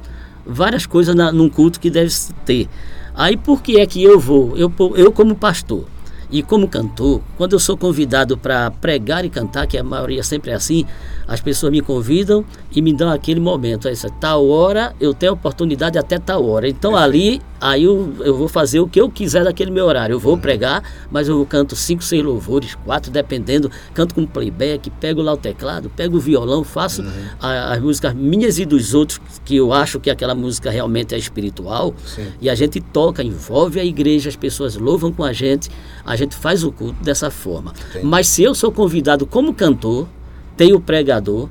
várias 0.44 0.84
coisas 0.84 1.14
na, 1.14 1.30
num 1.30 1.48
culto 1.48 1.78
que 1.78 1.88
deve 1.88 2.12
ter. 2.44 2.68
Aí 3.14 3.36
por 3.36 3.62
que 3.62 3.78
é 3.78 3.86
que 3.86 4.02
eu 4.02 4.18
vou? 4.18 4.56
Eu, 4.58 4.72
eu 4.96 5.12
como 5.12 5.36
pastor 5.36 5.84
e 6.28 6.42
como 6.42 6.66
cantor, 6.66 7.20
quando 7.36 7.52
eu 7.52 7.60
sou 7.60 7.76
convidado 7.76 8.36
para 8.36 8.72
pregar 8.72 9.24
e 9.24 9.30
cantar, 9.30 9.68
que 9.68 9.78
a 9.78 9.84
maioria 9.84 10.24
sempre 10.24 10.50
é 10.50 10.54
assim, 10.54 10.84
as 11.30 11.40
pessoas 11.40 11.70
me 11.70 11.80
convidam 11.80 12.44
e 12.74 12.82
me 12.82 12.92
dão 12.92 13.08
aquele 13.08 13.38
momento. 13.38 13.86
Essa 13.86 14.10
tal 14.10 14.48
hora 14.48 14.92
eu 15.00 15.14
tenho 15.14 15.32
oportunidade 15.32 15.96
até 15.96 16.18
tal 16.18 16.44
hora. 16.44 16.68
Então 16.68 16.96
ali 16.96 17.40
Aí 17.60 17.84
eu, 17.84 18.14
eu 18.20 18.34
vou 18.34 18.48
fazer 18.48 18.80
o 18.80 18.88
que 18.88 19.00
eu 19.00 19.10
quiser 19.10 19.44
naquele 19.44 19.70
meu 19.70 19.84
horário. 19.84 20.14
Eu 20.14 20.18
vou 20.18 20.34
uhum. 20.34 20.40
pregar, 20.40 20.82
mas 21.10 21.28
eu 21.28 21.44
canto 21.44 21.76
cinco, 21.76 22.02
seis 22.02 22.24
louvores, 22.24 22.74
quatro, 22.74 23.12
dependendo. 23.12 23.70
Canto 23.92 24.14
com 24.14 24.24
playback, 24.26 24.88
pego 24.92 25.20
lá 25.20 25.34
o 25.34 25.36
teclado, 25.36 25.90
pego 25.90 26.16
o 26.16 26.20
violão, 26.20 26.64
faço 26.64 27.02
uhum. 27.02 27.10
a, 27.38 27.74
as 27.74 27.82
músicas 27.82 28.14
minhas 28.14 28.58
e 28.58 28.64
dos 28.64 28.94
outros, 28.94 29.20
que 29.44 29.56
eu 29.56 29.72
acho 29.74 30.00
que 30.00 30.08
aquela 30.08 30.34
música 30.34 30.70
realmente 30.70 31.14
é 31.14 31.18
espiritual. 31.18 31.94
Sim. 32.06 32.28
E 32.40 32.48
a 32.48 32.54
gente 32.54 32.80
toca, 32.80 33.22
envolve 33.22 33.78
a 33.78 33.84
igreja, 33.84 34.30
as 34.30 34.36
pessoas 34.36 34.76
louvam 34.76 35.12
com 35.12 35.22
a 35.22 35.32
gente, 35.32 35.68
a 36.04 36.16
gente 36.16 36.34
faz 36.34 36.64
o 36.64 36.72
culto 36.72 37.02
dessa 37.04 37.30
forma. 37.30 37.74
Entendi. 37.90 38.06
Mas 38.06 38.26
se 38.28 38.42
eu 38.42 38.54
sou 38.54 38.72
convidado 38.72 39.26
como 39.26 39.52
cantor, 39.52 40.08
tem 40.60 40.74
o 40.74 40.80
pregador, 40.80 41.48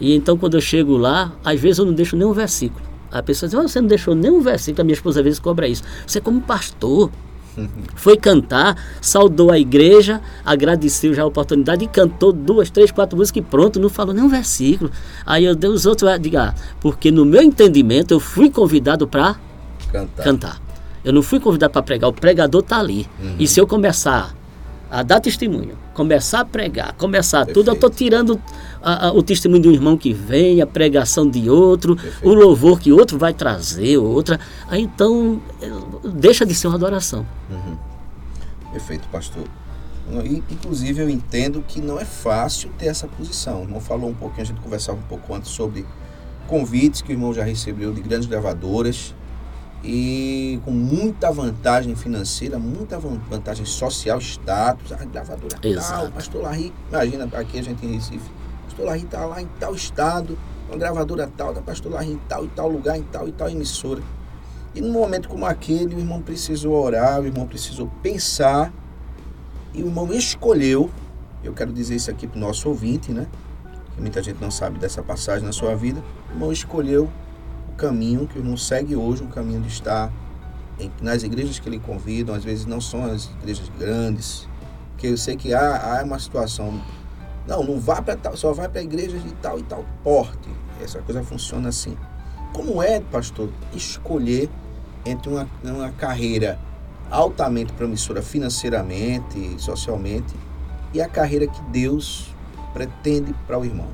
e 0.00 0.14
então 0.14 0.38
quando 0.38 0.54
eu 0.54 0.60
chego 0.60 0.96
lá, 0.96 1.32
às 1.44 1.58
vezes 1.58 1.80
eu 1.80 1.84
não 1.84 1.92
deixo 1.92 2.16
nenhum 2.16 2.32
versículo. 2.32 2.80
A 3.10 3.20
pessoa 3.20 3.48
diz, 3.48 3.58
oh, 3.58 3.62
você 3.62 3.80
não 3.80 3.88
deixou 3.88 4.14
nenhum 4.14 4.40
versículo, 4.40 4.82
a 4.82 4.84
minha 4.84 4.94
esposa 4.94 5.18
às 5.18 5.24
vezes 5.24 5.40
cobra 5.40 5.66
isso. 5.66 5.82
Você 6.06 6.20
como 6.20 6.40
pastor, 6.40 7.10
foi 7.96 8.16
cantar, 8.16 8.80
saudou 9.00 9.50
a 9.50 9.58
igreja, 9.58 10.20
agradeceu 10.44 11.12
já 11.12 11.24
a 11.24 11.26
oportunidade 11.26 11.86
e 11.86 11.88
cantou 11.88 12.32
duas, 12.32 12.70
três, 12.70 12.92
quatro 12.92 13.18
músicas 13.18 13.42
e 13.42 13.44
pronto, 13.44 13.80
não 13.80 13.88
falou 13.88 14.14
nenhum 14.14 14.28
versículo. 14.28 14.92
Aí 15.26 15.44
eu 15.44 15.56
dei 15.56 15.68
os 15.68 15.84
outros, 15.84 16.08
diga, 16.20 16.50
ah, 16.50 16.54
porque 16.80 17.10
no 17.10 17.24
meu 17.24 17.42
entendimento 17.42 18.14
eu 18.14 18.20
fui 18.20 18.48
convidado 18.48 19.08
para 19.08 19.34
cantar. 19.90 20.22
cantar. 20.22 20.62
Eu 21.04 21.12
não 21.12 21.22
fui 21.22 21.40
convidado 21.40 21.72
para 21.72 21.82
pregar, 21.82 22.08
o 22.08 22.12
pregador 22.12 22.60
está 22.60 22.78
ali. 22.78 23.08
Uhum. 23.20 23.34
E 23.40 23.48
se 23.48 23.58
eu 23.58 23.66
começar 23.66 24.36
a 24.90 25.02
dar 25.02 25.20
testemunho, 25.20 25.76
começar 25.92 26.40
a 26.40 26.44
pregar, 26.44 26.92
começar 26.94 27.38
Perfeito. 27.38 27.54
tudo, 27.54 27.70
eu 27.70 27.74
estou 27.74 27.90
tirando 27.90 28.40
a, 28.82 29.08
a, 29.08 29.12
o 29.12 29.22
testemunho 29.22 29.62
de 29.62 29.68
um 29.68 29.72
irmão 29.72 29.96
que 29.96 30.12
vem, 30.12 30.60
a 30.62 30.66
pregação 30.66 31.28
de 31.28 31.50
outro, 31.50 31.96
Perfeito. 31.96 32.28
o 32.28 32.34
louvor 32.34 32.78
que 32.78 32.92
outro 32.92 33.18
vai 33.18 33.34
trazer, 33.34 33.98
outra. 33.98 34.38
Aí 34.68 34.82
então 34.82 35.40
deixa 36.14 36.46
de 36.46 36.54
ser 36.54 36.68
uma 36.68 36.76
adoração. 36.76 37.26
Uhum. 37.50 37.76
Perfeito, 38.72 39.08
pastor. 39.08 39.44
Inclusive 40.48 41.02
eu 41.02 41.10
entendo 41.10 41.64
que 41.66 41.80
não 41.80 41.98
é 41.98 42.04
fácil 42.04 42.70
ter 42.78 42.86
essa 42.86 43.08
posição. 43.08 43.60
O 43.60 43.62
irmão 43.64 43.80
falou 43.80 44.08
um 44.08 44.14
pouquinho, 44.14 44.42
a 44.42 44.46
gente 44.46 44.60
conversava 44.60 44.98
um 44.98 45.08
pouco 45.08 45.34
antes 45.34 45.50
sobre 45.50 45.84
convites 46.46 47.02
que 47.02 47.10
o 47.10 47.12
irmão 47.12 47.34
já 47.34 47.42
recebeu 47.42 47.92
de 47.92 48.00
grandes 48.00 48.28
gravadoras 48.28 49.15
e 49.86 50.60
com 50.64 50.72
muita 50.72 51.30
vantagem 51.30 51.94
financeira, 51.94 52.58
muita 52.58 52.98
vantagem 52.98 53.64
social, 53.64 54.20
status, 54.20 54.90
a 54.90 54.96
gravadora 55.04 55.56
Exato. 55.62 56.02
tal, 56.02 56.10
pastor 56.10 56.42
Larry, 56.42 56.72
imagina 56.90 57.28
aqui 57.32 57.60
a 57.60 57.62
gente 57.62 57.86
em 57.86 57.92
Recife, 57.92 58.28
pastor 58.64 58.84
Larry 58.84 59.04
está 59.04 59.24
lá 59.24 59.40
em 59.40 59.46
tal 59.60 59.76
estado, 59.76 60.36
uma 60.68 60.76
gravadora 60.76 61.30
tal, 61.36 61.54
da 61.54 61.62
pastor 61.62 61.92
Larry 61.92 62.10
em 62.10 62.20
tal 62.28 62.44
e 62.44 62.48
tal 62.48 62.68
lugar, 62.68 62.98
em 62.98 63.04
tal 63.04 63.28
e 63.28 63.32
tal 63.32 63.48
emissora. 63.48 64.02
E 64.74 64.80
num 64.80 64.90
momento 64.90 65.28
como 65.28 65.46
aquele, 65.46 65.94
o 65.94 65.98
irmão 66.00 66.20
precisou 66.20 66.74
orar, 66.74 67.20
o 67.20 67.24
irmão 67.24 67.46
precisou 67.46 67.88
pensar, 68.02 68.72
e 69.72 69.82
o 69.84 69.86
irmão 69.86 70.12
escolheu, 70.12 70.90
eu 71.44 71.52
quero 71.52 71.72
dizer 71.72 71.94
isso 71.94 72.10
aqui 72.10 72.26
para 72.26 72.36
o 72.36 72.40
nosso 72.40 72.68
ouvinte, 72.68 73.12
né? 73.12 73.28
Que 73.94 74.00
muita 74.00 74.20
gente 74.20 74.40
não 74.40 74.50
sabe 74.50 74.80
dessa 74.80 75.00
passagem 75.00 75.46
na 75.46 75.52
sua 75.52 75.76
vida, 75.76 76.02
o 76.28 76.32
irmão 76.32 76.50
escolheu 76.50 77.08
caminho 77.76 78.26
que 78.26 78.38
o 78.38 78.40
irmão 78.40 78.56
segue 78.56 78.96
hoje, 78.96 79.22
um 79.22 79.28
caminho 79.28 79.60
de 79.60 79.68
estar 79.68 80.12
em, 80.78 80.90
nas 81.00 81.22
igrejas 81.22 81.58
que 81.58 81.68
ele 81.68 81.78
convidam, 81.78 82.34
às 82.34 82.44
vezes 82.44 82.66
não 82.66 82.80
são 82.80 83.04
as 83.04 83.26
igrejas 83.40 83.70
grandes, 83.78 84.48
que 84.96 85.08
eu 85.08 85.16
sei 85.16 85.36
que 85.36 85.54
há, 85.54 86.00
há 86.00 86.04
uma 86.04 86.18
situação, 86.18 86.80
não, 87.46 87.62
não 87.62 87.78
vá 87.78 88.00
para 88.02 88.16
tal, 88.16 88.36
só 88.36 88.52
vai 88.52 88.68
para 88.68 88.82
igrejas 88.82 89.22
de 89.22 89.32
tal 89.34 89.58
e 89.58 89.62
tal 89.62 89.84
porte. 90.02 90.48
Essa 90.82 91.00
coisa 91.00 91.22
funciona 91.22 91.68
assim. 91.68 91.96
Como 92.52 92.82
é, 92.82 93.00
pastor, 93.00 93.50
escolher 93.74 94.48
entre 95.04 95.30
uma, 95.30 95.48
uma 95.62 95.90
carreira 95.92 96.58
altamente 97.10 97.72
promissora 97.72 98.22
financeiramente, 98.22 99.56
socialmente, 99.58 100.34
e 100.92 101.00
a 101.00 101.08
carreira 101.08 101.46
que 101.46 101.60
Deus 101.70 102.34
pretende 102.72 103.34
para 103.46 103.58
o 103.58 103.64
irmão? 103.64 103.88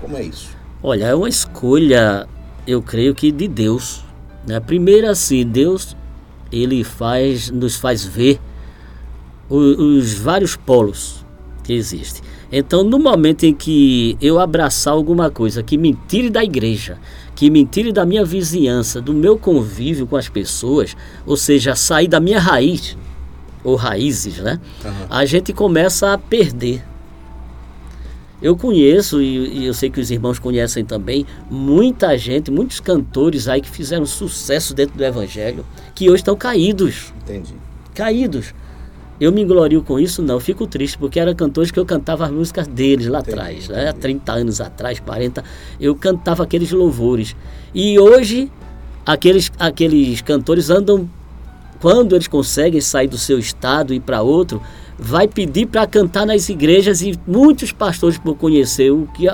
Como 0.00 0.16
é 0.16 0.22
isso? 0.22 0.56
Olha, 0.82 1.06
é 1.06 1.14
uma 1.14 1.28
escolha 1.28 2.28
eu 2.66 2.82
creio 2.82 3.14
que 3.14 3.30
de 3.30 3.48
Deus. 3.48 4.04
Né? 4.46 4.58
Primeiro 4.60 5.08
assim, 5.08 5.46
Deus 5.46 5.96
ele 6.52 6.82
faz, 6.82 7.50
nos 7.50 7.76
faz 7.76 8.04
ver 8.04 8.40
os, 9.48 9.78
os 9.78 10.14
vários 10.14 10.56
polos 10.56 11.24
que 11.62 11.72
existem. 11.72 12.22
Então, 12.52 12.82
no 12.82 12.98
momento 12.98 13.44
em 13.44 13.54
que 13.54 14.16
eu 14.20 14.40
abraçar 14.40 14.92
alguma 14.92 15.30
coisa 15.30 15.62
que 15.62 15.78
me 15.78 15.96
tire 16.08 16.28
da 16.30 16.42
igreja, 16.42 16.98
que 17.36 17.48
me 17.48 17.64
tire 17.64 17.92
da 17.92 18.04
minha 18.04 18.24
vizinhança, 18.24 19.00
do 19.00 19.14
meu 19.14 19.38
convívio 19.38 20.06
com 20.06 20.16
as 20.16 20.28
pessoas, 20.28 20.96
ou 21.24 21.36
seja, 21.36 21.76
sair 21.76 22.08
da 22.08 22.18
minha 22.18 22.40
raiz, 22.40 22.96
ou 23.62 23.76
raízes, 23.76 24.38
né? 24.38 24.58
Uhum. 24.84 25.06
A 25.08 25.24
gente 25.24 25.52
começa 25.52 26.12
a 26.12 26.18
perder. 26.18 26.82
Eu 28.42 28.56
conheço, 28.56 29.20
e, 29.20 29.58
e, 29.60 29.66
eu 29.66 29.74
sei 29.74 29.90
que 29.90 30.00
os 30.00 30.10
irmãos 30.10 30.38
conhecem 30.38 30.84
também, 30.84 31.26
muita 31.50 32.16
gente, 32.16 32.50
muitos 32.50 32.80
cantores 32.80 33.48
aí 33.48 33.60
que 33.60 33.68
fizeram 33.68 34.06
sucesso 34.06 34.74
dentro 34.74 34.96
do 34.96 35.04
Evangelho, 35.04 35.64
que 35.94 36.08
hoje 36.08 36.22
estão 36.22 36.36
caídos. 36.36 37.12
Entendi. 37.22 37.54
Caídos. 37.94 38.54
Eu 39.20 39.30
me 39.30 39.44
glorio 39.44 39.82
com 39.82 40.00
isso? 40.00 40.22
Não, 40.22 40.40
fico 40.40 40.66
triste, 40.66 40.96
porque 40.96 41.20
eram 41.20 41.34
cantores 41.34 41.70
que 41.70 41.78
eu 41.78 41.84
cantava 41.84 42.24
as 42.24 42.30
músicas 42.30 42.66
deles 42.66 43.06
lá 43.06 43.20
entendi, 43.20 43.38
atrás, 43.38 43.68
né? 43.68 43.90
Há 43.90 43.92
30 43.92 44.32
anos 44.32 44.60
atrás, 44.62 44.98
40, 44.98 45.44
eu 45.78 45.94
cantava 45.94 46.42
aqueles 46.42 46.72
louvores. 46.72 47.36
E 47.74 47.98
hoje, 47.98 48.50
aqueles, 49.04 49.52
aqueles 49.58 50.22
cantores 50.22 50.70
andam, 50.70 51.06
quando 51.80 52.14
eles 52.14 52.28
conseguem 52.28 52.80
sair 52.80 53.08
do 53.08 53.18
seu 53.18 53.38
estado 53.38 53.92
e 53.92 53.98
ir 53.98 54.00
para 54.00 54.22
outro, 54.22 54.62
vai 55.00 55.26
pedir 55.26 55.66
para 55.66 55.86
cantar 55.86 56.26
nas 56.26 56.48
igrejas 56.48 57.00
e 57.00 57.18
muitos 57.26 57.72
pastores, 57.72 58.18
por 58.18 58.36
conhecer 58.36 58.90
o 58.90 59.08
que 59.14 59.26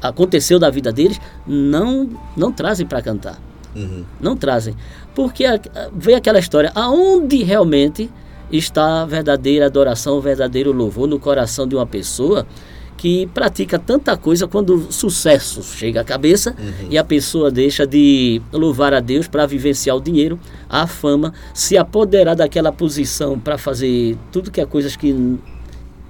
aconteceu 0.00 0.58
da 0.58 0.70
vida 0.70 0.90
deles, 0.90 1.20
não, 1.46 2.08
não 2.36 2.50
trazem 2.50 2.86
para 2.86 3.02
cantar. 3.02 3.38
Uhum. 3.76 4.04
Não 4.20 4.36
trazem. 4.36 4.74
Porque 5.14 5.44
vem 5.92 6.14
aquela 6.14 6.38
história, 6.38 6.72
aonde 6.74 7.42
realmente 7.42 8.10
está 8.50 9.02
a 9.02 9.06
verdadeira 9.06 9.66
adoração, 9.66 10.16
o 10.16 10.20
verdadeiro 10.20 10.72
louvor 10.72 11.06
no 11.06 11.18
coração 11.18 11.66
de 11.66 11.74
uma 11.74 11.86
pessoa 11.86 12.46
que 13.02 13.26
pratica 13.34 13.80
tanta 13.80 14.16
coisa 14.16 14.46
quando 14.46 14.76
o 14.76 14.92
sucesso 14.92 15.60
chega 15.60 16.02
à 16.02 16.04
cabeça 16.04 16.54
uhum. 16.56 16.86
e 16.88 16.96
a 16.96 17.02
pessoa 17.02 17.50
deixa 17.50 17.84
de 17.84 18.40
louvar 18.52 18.94
a 18.94 19.00
Deus 19.00 19.26
para 19.26 19.44
vivenciar 19.44 19.96
o 19.96 20.00
dinheiro, 20.00 20.38
a 20.68 20.86
fama, 20.86 21.34
se 21.52 21.76
apoderar 21.76 22.36
daquela 22.36 22.70
posição 22.70 23.36
para 23.40 23.58
fazer 23.58 24.16
tudo 24.30 24.52
que 24.52 24.60
é 24.60 24.64
coisas 24.64 24.94
que, 24.94 25.36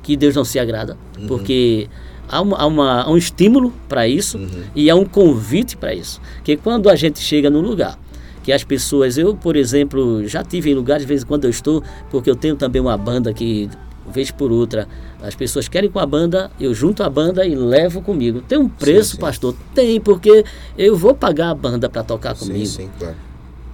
que 0.02 0.18
Deus 0.18 0.36
não 0.36 0.44
se 0.44 0.58
agrada, 0.58 0.98
uhum. 1.18 1.28
porque 1.28 1.88
há, 2.28 2.42
uma, 2.42 2.58
há, 2.58 2.66
uma, 2.66 3.02
há, 3.04 3.10
um 3.10 3.16
estímulo 3.16 3.72
para 3.88 4.06
isso 4.06 4.36
uhum. 4.36 4.62
e 4.76 4.90
há 4.90 4.94
um 4.94 5.06
convite 5.06 5.78
para 5.78 5.94
isso. 5.94 6.20
Que 6.44 6.58
quando 6.58 6.90
a 6.90 6.94
gente 6.94 7.20
chega 7.20 7.48
num 7.48 7.62
lugar 7.62 7.98
que 8.42 8.52
as 8.52 8.64
pessoas, 8.64 9.16
eu, 9.16 9.34
por 9.34 9.56
exemplo, 9.56 10.28
já 10.28 10.44
tive 10.44 10.72
em 10.72 10.74
lugares, 10.74 11.04
de 11.04 11.08
vez 11.08 11.22
em 11.22 11.26
quando 11.26 11.44
eu 11.44 11.50
estou, 11.50 11.82
porque 12.10 12.28
eu 12.28 12.36
tenho 12.36 12.54
também 12.54 12.82
uma 12.82 12.98
banda 12.98 13.32
que 13.32 13.70
vez 14.06 14.30
por 14.30 14.50
outra, 14.50 14.88
as 15.22 15.34
pessoas 15.34 15.68
querem 15.68 15.88
com 15.88 16.00
a 16.00 16.06
banda, 16.06 16.50
eu 16.58 16.74
junto 16.74 17.02
a 17.02 17.08
banda 17.08 17.46
e 17.46 17.54
levo 17.54 18.02
comigo. 18.02 18.42
Tem 18.42 18.58
um 18.58 18.68
preço, 18.68 19.10
sim, 19.10 19.16
sim. 19.16 19.20
pastor? 19.20 19.54
Tem, 19.74 20.00
porque 20.00 20.44
eu 20.76 20.96
vou 20.96 21.14
pagar 21.14 21.50
a 21.50 21.54
banda 21.54 21.88
para 21.88 22.02
tocar 22.02 22.34
comigo. 22.34 22.66
Sim, 22.66 22.84
sim, 22.84 22.90
claro. 22.98 23.14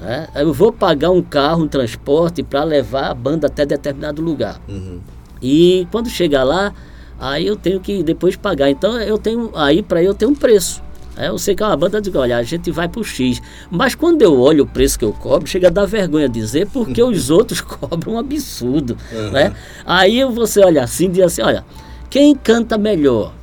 É, 0.01 0.43
eu 0.43 0.53
vou 0.53 0.73
pagar 0.73 1.11
um 1.11 1.23
carro, 1.23 1.65
um 1.65 1.69
transporte 1.69 2.43
para 2.43 2.63
levar 2.63 3.11
a 3.11 3.15
banda 3.15 3.49
até 3.49 3.67
determinado 3.67 4.23
lugar. 4.23 4.61
Uhum. 4.69 5.01
E 5.43 5.89
quando 5.91 6.09
chegar 6.09 6.45
lá, 6.45 6.73
aí 7.19 7.47
eu 7.47 7.57
tenho 7.57 7.81
que 7.81 8.03
depois 8.03 8.37
pagar. 8.37 8.71
Então 8.71 9.01
eu 9.01 9.19
tenho 9.19 9.51
aí 9.55 9.83
para 9.83 10.03
eu 10.03 10.15
ter 10.15 10.27
um 10.27 10.35
preço. 10.35 10.83
É, 11.19 11.29
eu 11.29 11.37
sei 11.37 11.55
que 11.55 11.63
é 11.65 11.67
uma 11.67 11.77
banda 11.77 12.01
diz, 12.01 12.15
olha, 12.15 12.37
a 12.37 12.43
gente 12.45 12.71
vai 12.71 12.89
pro 12.89 13.03
X. 13.03 13.43
Mas 13.71 13.95
quando 13.95 14.23
eu 14.23 14.39
olho 14.39 14.63
o 14.63 14.67
preço 14.67 14.97
que 14.97 15.05
eu 15.05 15.13
cobro, 15.13 15.49
chega 15.49 15.67
a 15.67 15.71
dar 15.71 15.85
vergonha 15.85 16.29
dizer, 16.29 16.69
porque 16.69 17.03
os 17.03 17.29
outros 17.31 17.61
cobram 17.61 18.15
um 18.15 18.19
absurdo. 18.19 18.97
Uhum. 19.11 19.31
Né? 19.33 19.53
Aí 19.85 20.25
você 20.25 20.61
olha 20.61 20.85
assim 20.85 21.07
e 21.07 21.09
diz 21.09 21.25
assim, 21.25 21.43
olha, 21.43 21.65
quem 22.09 22.37
canta 22.37 22.79
melhor? 22.79 23.35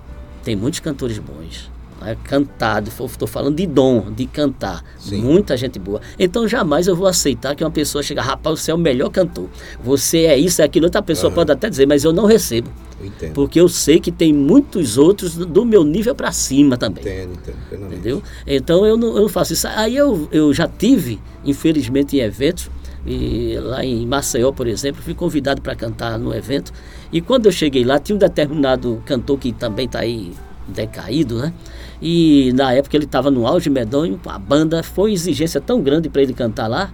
Tem 0.42 0.56
muitos 0.56 0.80
cantores 0.80 1.20
bons. 1.20 1.70
Né? 2.06 2.16
Cantado, 2.24 2.90
estou 2.90 3.28
falando 3.28 3.56
de 3.56 3.66
dom, 3.66 4.12
de 4.12 4.28
cantar. 4.28 4.84
Sim. 5.00 5.22
Muita 5.22 5.58
gente 5.58 5.80
boa. 5.80 6.00
Então 6.20 6.48
jamais 6.48 6.88
eu 6.88 6.96
vou 6.96 7.08
aceitar 7.08 7.56
que 7.56 7.64
uma 7.64 7.72
pessoa 7.72 8.04
chega, 8.04 8.22
rapaz, 8.22 8.62
você 8.62 8.70
é 8.70 8.74
o 8.74 8.78
melhor 8.78 9.10
cantor. 9.10 9.50
Você 9.84 10.20
é 10.20 10.38
isso, 10.38 10.62
é 10.62 10.66
aquilo. 10.66 10.86
Outra 10.86 11.02
pessoa 11.02 11.30
uhum. 11.30 11.36
pode 11.36 11.52
até 11.52 11.68
dizer, 11.68 11.88
mas 11.88 12.04
eu 12.04 12.14
não 12.14 12.26
recebo. 12.26 12.70
Entendo. 13.04 13.34
Porque 13.34 13.60
eu 13.60 13.68
sei 13.68 14.00
que 14.00 14.12
tem 14.12 14.32
muitos 14.32 14.98
outros 14.98 15.36
do 15.36 15.66
meu 15.66 15.84
nível 15.84 16.14
para 16.14 16.32
cima 16.32 16.78
também. 16.78 17.04
Entendo, 17.04 17.34
entendo. 17.34 17.86
Entendeu? 17.88 18.24
Então 18.46 18.86
eu 18.86 18.96
não, 18.96 19.18
eu 19.18 19.28
faço 19.28 19.54
isso. 19.54 19.68
Aí 19.68 19.96
eu, 19.96 20.30
eu 20.32 20.54
já 20.54 20.68
tive, 20.68 21.20
infelizmente, 21.44 22.16
em 22.16 22.20
eventos, 22.20 22.70
e 23.06 23.58
lá 23.60 23.86
em 23.86 24.06
Maceió, 24.06 24.52
por 24.52 24.68
exemplo, 24.68 25.02
fui 25.02 25.14
convidado 25.14 25.62
para 25.62 25.76
cantar 25.76 26.18
no 26.18 26.34
evento. 26.34 26.72
E 27.12 27.22
quando 27.22 27.46
eu 27.46 27.52
cheguei 27.52 27.84
lá, 27.84 28.00
tinha 28.00 28.16
um 28.16 28.20
determinado 28.20 29.02
cantor 29.06 29.38
que 29.38 29.52
também 29.52 29.86
está 29.86 30.00
aí 30.00 30.32
decaído, 30.68 31.38
né? 31.38 31.54
E 32.02 32.52
na 32.54 32.74
época 32.74 32.96
ele 32.98 33.06
estava 33.06 33.32
no 33.32 33.48
auge 33.48 33.70
medonho, 33.70 34.20
a 34.26 34.40
banda 34.40 34.84
foi 34.84 35.14
exigência 35.14 35.62
tão 35.62 35.82
grande 35.82 36.10
para 36.10 36.22
ele 36.22 36.34
cantar 36.34 36.68
lá 36.68 36.94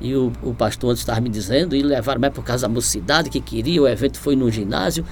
e 0.00 0.14
o, 0.14 0.32
o 0.42 0.54
pastor 0.54 0.90
antes 0.90 1.02
estava 1.02 1.20
me 1.20 1.28
dizendo, 1.28 1.76
e 1.76 1.82
levaram 1.82 2.20
mais 2.20 2.32
por 2.32 2.42
causa 2.42 2.66
da 2.66 2.72
mocidade 2.72 3.28
que 3.28 3.40
queria, 3.40 3.82
o 3.82 3.86
evento 3.86 4.18
foi 4.18 4.34
no 4.34 4.50
ginásio, 4.50 5.04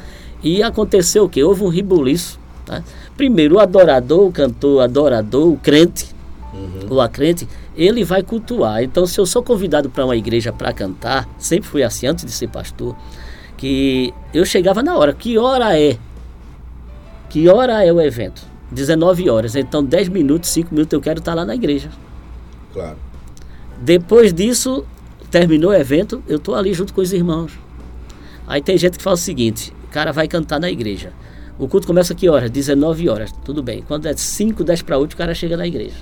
e 0.43 0.63
aconteceu 0.63 1.25
o 1.25 1.29
que? 1.29 1.43
Houve 1.43 1.63
um 1.63 1.69
ribuliço. 1.69 2.41
Tá? 2.65 2.83
Primeiro, 3.17 3.57
o 3.57 3.61
adorador, 3.61 4.27
o 4.27 4.33
cantor, 4.33 4.77
o 4.77 4.81
adorador, 4.81 5.53
o 5.53 5.57
crente, 5.59 6.07
uhum. 6.55 6.97
o 6.97 7.01
acrente, 7.01 7.47
ele 7.77 8.03
vai 8.03 8.23
cultuar. 8.23 8.83
Então, 8.83 9.07
se 9.07 9.21
eu 9.21 9.27
sou 9.27 9.43
convidado 9.43 9.91
para 9.91 10.05
uma 10.05 10.17
igreja 10.17 10.53
para 10.53 10.73
cantar, 10.73 11.29
sempre 11.39 11.69
fui 11.69 11.83
assim 11.83 12.07
antes 12.07 12.25
de 12.25 12.33
ser 12.33 12.49
pastor, 12.49 12.97
que 13.57 14.15
eu 14.33 14.45
chegava 14.45 14.83
na 14.83 14.97
hora. 14.97 15.13
Que 15.13 15.37
hora 15.37 15.79
é? 15.79 15.99
Que 17.29 17.49
hora 17.49 17.85
é 17.85 17.93
o 17.93 18.01
evento? 18.01 18.43
19 18.71 19.29
horas. 19.29 19.55
Então, 19.57 19.85
10 19.85 20.09
minutos, 20.09 20.51
5 20.51 20.75
minutos 20.75 20.93
eu 20.93 21.01
quero 21.01 21.19
estar 21.19 21.35
lá 21.35 21.45
na 21.45 21.55
igreja. 21.55 21.91
Claro. 22.73 22.97
Depois 23.81 24.33
disso, 24.33 24.85
terminou 25.31 25.71
o 25.71 25.75
evento, 25.75 26.23
eu 26.27 26.37
estou 26.37 26.55
ali 26.55 26.73
junto 26.75 26.93
com 26.93 27.01
os 27.01 27.13
irmãos. 27.13 27.53
Aí 28.47 28.63
tem 28.63 28.79
gente 28.79 28.99
que 28.99 29.05
fala 29.05 29.15
o 29.15 29.19
seguinte: 29.19 29.73
o 29.85 29.89
cara 29.89 30.13
vai 30.13 30.27
cantar 30.27 30.59
na 30.59 30.71
igreja. 30.71 31.13
O 31.59 31.67
culto 31.67 31.87
começa 31.87 32.15
que 32.15 32.29
horas? 32.29 32.51
19 32.51 33.09
horas. 33.09 33.33
Tudo 33.45 33.63
bem. 33.63 33.83
Quando 33.87 34.07
é 34.07 34.17
5, 34.17 34.63
10 34.63 34.83
para 34.83 34.97
8, 34.97 35.13
o 35.13 35.17
cara 35.17 35.35
chega 35.35 35.57
na 35.57 35.67
igreja. 35.67 35.97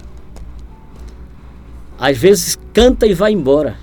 Às 1.99 2.16
vezes 2.18 2.59
canta 2.75 3.06
e 3.06 3.14
vai 3.14 3.33
embora. 3.33 3.76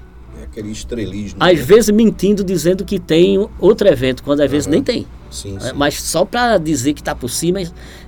Aquele 0.53 0.71
estrelismo. 0.71 1.37
Às 1.39 1.57
né? 1.57 1.63
vezes 1.63 1.89
mentindo, 1.89 2.43
dizendo 2.43 2.85
que 2.85 2.99
tem 2.99 3.49
outro 3.59 3.87
evento, 3.87 4.23
quando 4.23 4.41
às 4.41 4.45
uhum. 4.45 4.51
vezes 4.51 4.67
nem 4.67 4.83
tem. 4.83 5.07
Sim, 5.31 5.57
é, 5.57 5.59
sim. 5.59 5.71
Mas 5.75 5.99
só 5.99 6.23
para 6.23 6.59
dizer 6.59 6.93
que 6.93 7.01
está 7.01 7.15
por 7.15 7.29
cima, 7.29 7.59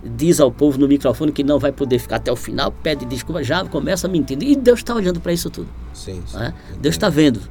diz 0.04 0.40
ao 0.40 0.52
povo 0.52 0.78
no 0.78 0.88
microfone 0.88 1.32
que 1.32 1.44
não 1.44 1.58
vai 1.58 1.72
poder 1.72 1.98
ficar 1.98 2.18
até 2.18 2.32
o 2.32 2.36
final, 2.36 2.72
pede 2.72 3.04
desculpa, 3.06 3.44
já 3.44 3.66
começa 3.66 4.08
mentindo. 4.08 4.46
E 4.46 4.56
Deus 4.56 4.80
está 4.80 4.94
olhando 4.94 5.20
para 5.20 5.34
isso 5.34 5.50
tudo. 5.50 5.68
Sim, 5.92 6.22
sim. 6.28 6.38
É? 6.38 6.54
Deus 6.80 6.94
está 6.94 7.10
vendo 7.10 7.42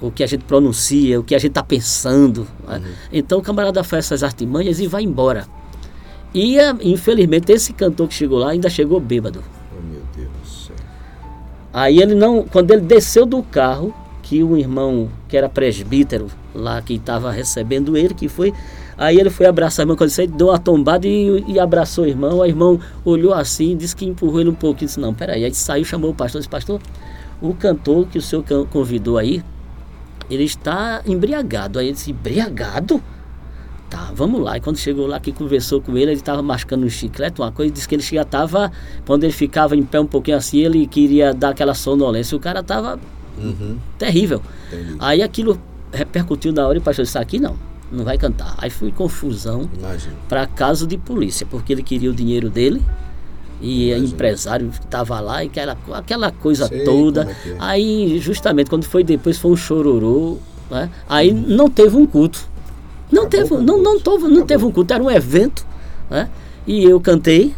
o 0.00 0.10
que 0.10 0.24
a 0.24 0.26
gente 0.26 0.44
pronuncia, 0.44 1.20
o 1.20 1.22
que 1.22 1.34
a 1.34 1.38
gente 1.38 1.50
está 1.50 1.62
pensando. 1.62 2.46
Né? 2.66 2.78
Uhum. 2.78 2.92
Então 3.12 3.38
o 3.38 3.42
camarada 3.42 3.84
faz 3.84 4.06
essas 4.06 4.24
artimanhas 4.24 4.80
e 4.80 4.88
vai 4.88 5.04
embora. 5.04 5.46
E 6.34 6.56
infelizmente 6.82 7.52
esse 7.52 7.72
cantor 7.72 8.08
que 8.08 8.14
chegou 8.14 8.38
lá 8.38 8.50
ainda 8.50 8.68
chegou 8.68 8.98
bêbado. 8.98 9.44
Aí 11.72 12.00
ele 12.00 12.14
não, 12.14 12.42
quando 12.42 12.70
ele 12.70 12.82
desceu 12.82 13.24
do 13.24 13.42
carro, 13.42 13.94
que 14.22 14.42
o 14.42 14.56
irmão 14.56 15.08
que 15.28 15.36
era 15.36 15.48
presbítero 15.48 16.28
lá 16.54 16.80
que 16.80 16.94
estava 16.94 17.30
recebendo 17.30 17.96
ele, 17.96 18.14
que 18.14 18.28
foi, 18.28 18.52
aí 18.96 19.18
ele 19.18 19.30
foi 19.30 19.46
abraçar 19.46 19.82
o 19.82 19.84
irmão 19.84 19.96
quando 19.96 20.10
ele 20.18 20.26
deu 20.28 20.48
uma 20.48 20.58
tombada 20.58 21.06
e, 21.06 21.44
e 21.48 21.58
abraçou 21.58 22.04
o 22.04 22.06
irmão. 22.06 22.38
O 22.38 22.46
irmão 22.46 22.78
olhou 23.04 23.32
assim, 23.32 23.76
disse 23.76 23.96
que 23.96 24.04
empurrou 24.04 24.40
ele 24.40 24.50
um 24.50 24.54
pouquinho, 24.54 24.86
disse 24.86 25.00
não, 25.00 25.14
peraí, 25.14 25.44
aí 25.44 25.54
saiu, 25.54 25.84
chamou 25.84 26.10
o 26.10 26.14
pastor, 26.14 26.40
disse 26.40 26.48
pastor, 26.48 26.80
o 27.40 27.54
cantor 27.54 28.06
que 28.06 28.18
o 28.18 28.22
senhor 28.22 28.44
convidou 28.70 29.18
aí, 29.18 29.42
ele 30.30 30.44
está 30.44 31.02
embriagado. 31.06 31.78
Aí 31.78 31.86
ele 31.86 31.94
disse, 31.94 32.10
embriagado? 32.10 33.02
Tá, 33.92 34.10
vamos 34.14 34.40
lá. 34.40 34.56
E 34.56 34.60
quando 34.62 34.78
chegou 34.78 35.06
lá, 35.06 35.20
que 35.20 35.30
conversou 35.32 35.78
com 35.82 35.98
ele, 35.98 36.12
ele 36.12 36.20
estava 36.20 36.40
mascando 36.40 36.86
um 36.86 36.88
chiclete, 36.88 37.42
uma 37.42 37.52
coisa, 37.52 37.70
disse 37.70 37.86
que 37.86 37.94
ele 37.94 38.02
já 38.02 38.22
estava, 38.22 38.72
quando 39.04 39.24
ele 39.24 39.34
ficava 39.34 39.76
em 39.76 39.82
pé 39.82 40.00
um 40.00 40.06
pouquinho 40.06 40.38
assim, 40.38 40.60
ele 40.60 40.86
queria 40.86 41.34
dar 41.34 41.50
aquela 41.50 41.74
sonolência. 41.74 42.34
O 42.34 42.40
cara 42.40 42.60
estava 42.60 42.98
uhum. 43.36 43.76
terrível. 43.98 44.40
Entendi. 44.72 44.96
Aí 44.98 45.20
aquilo 45.20 45.60
repercutiu 45.92 46.54
na 46.54 46.66
hora 46.66 46.78
e 46.78 46.80
o 46.80 46.82
pastor 46.82 47.04
disse, 47.04 47.18
aqui 47.18 47.38
não, 47.38 47.54
não 47.92 48.02
vai 48.02 48.16
cantar. 48.16 48.54
Aí 48.56 48.70
foi 48.70 48.90
confusão 48.92 49.68
para 50.26 50.46
caso 50.46 50.86
de 50.86 50.96
polícia, 50.96 51.44
porque 51.44 51.74
ele 51.74 51.82
queria 51.82 52.08
o 52.10 52.14
dinheiro 52.14 52.48
dele 52.48 52.82
e 53.60 53.90
Imagina. 53.90 54.08
empresário 54.08 54.70
estava 54.70 55.20
lá 55.20 55.44
e 55.44 55.48
aquela, 55.48 55.76
aquela 55.92 56.32
coisa 56.32 56.66
Sei 56.66 56.82
toda. 56.82 57.28
É 57.44 57.48
é. 57.50 57.56
Aí, 57.58 58.18
justamente, 58.20 58.70
quando 58.70 58.84
foi 58.84 59.04
depois, 59.04 59.36
foi 59.36 59.50
um 59.50 59.56
chororô. 59.56 60.38
Né? 60.70 60.88
Aí 61.06 61.30
uhum. 61.30 61.44
não 61.46 61.68
teve 61.68 61.94
um 61.94 62.06
culto. 62.06 62.50
Não 63.12 63.28
teve, 63.28 63.54
não, 63.58 63.82
não, 63.82 64.00
teve, 64.00 64.28
não 64.28 64.46
teve 64.46 64.64
um 64.64 64.72
culto, 64.72 64.94
era 64.94 65.02
um 65.02 65.10
evento. 65.10 65.66
Né? 66.10 66.28
E 66.66 66.82
eu 66.82 66.98
cantei, 66.98 67.54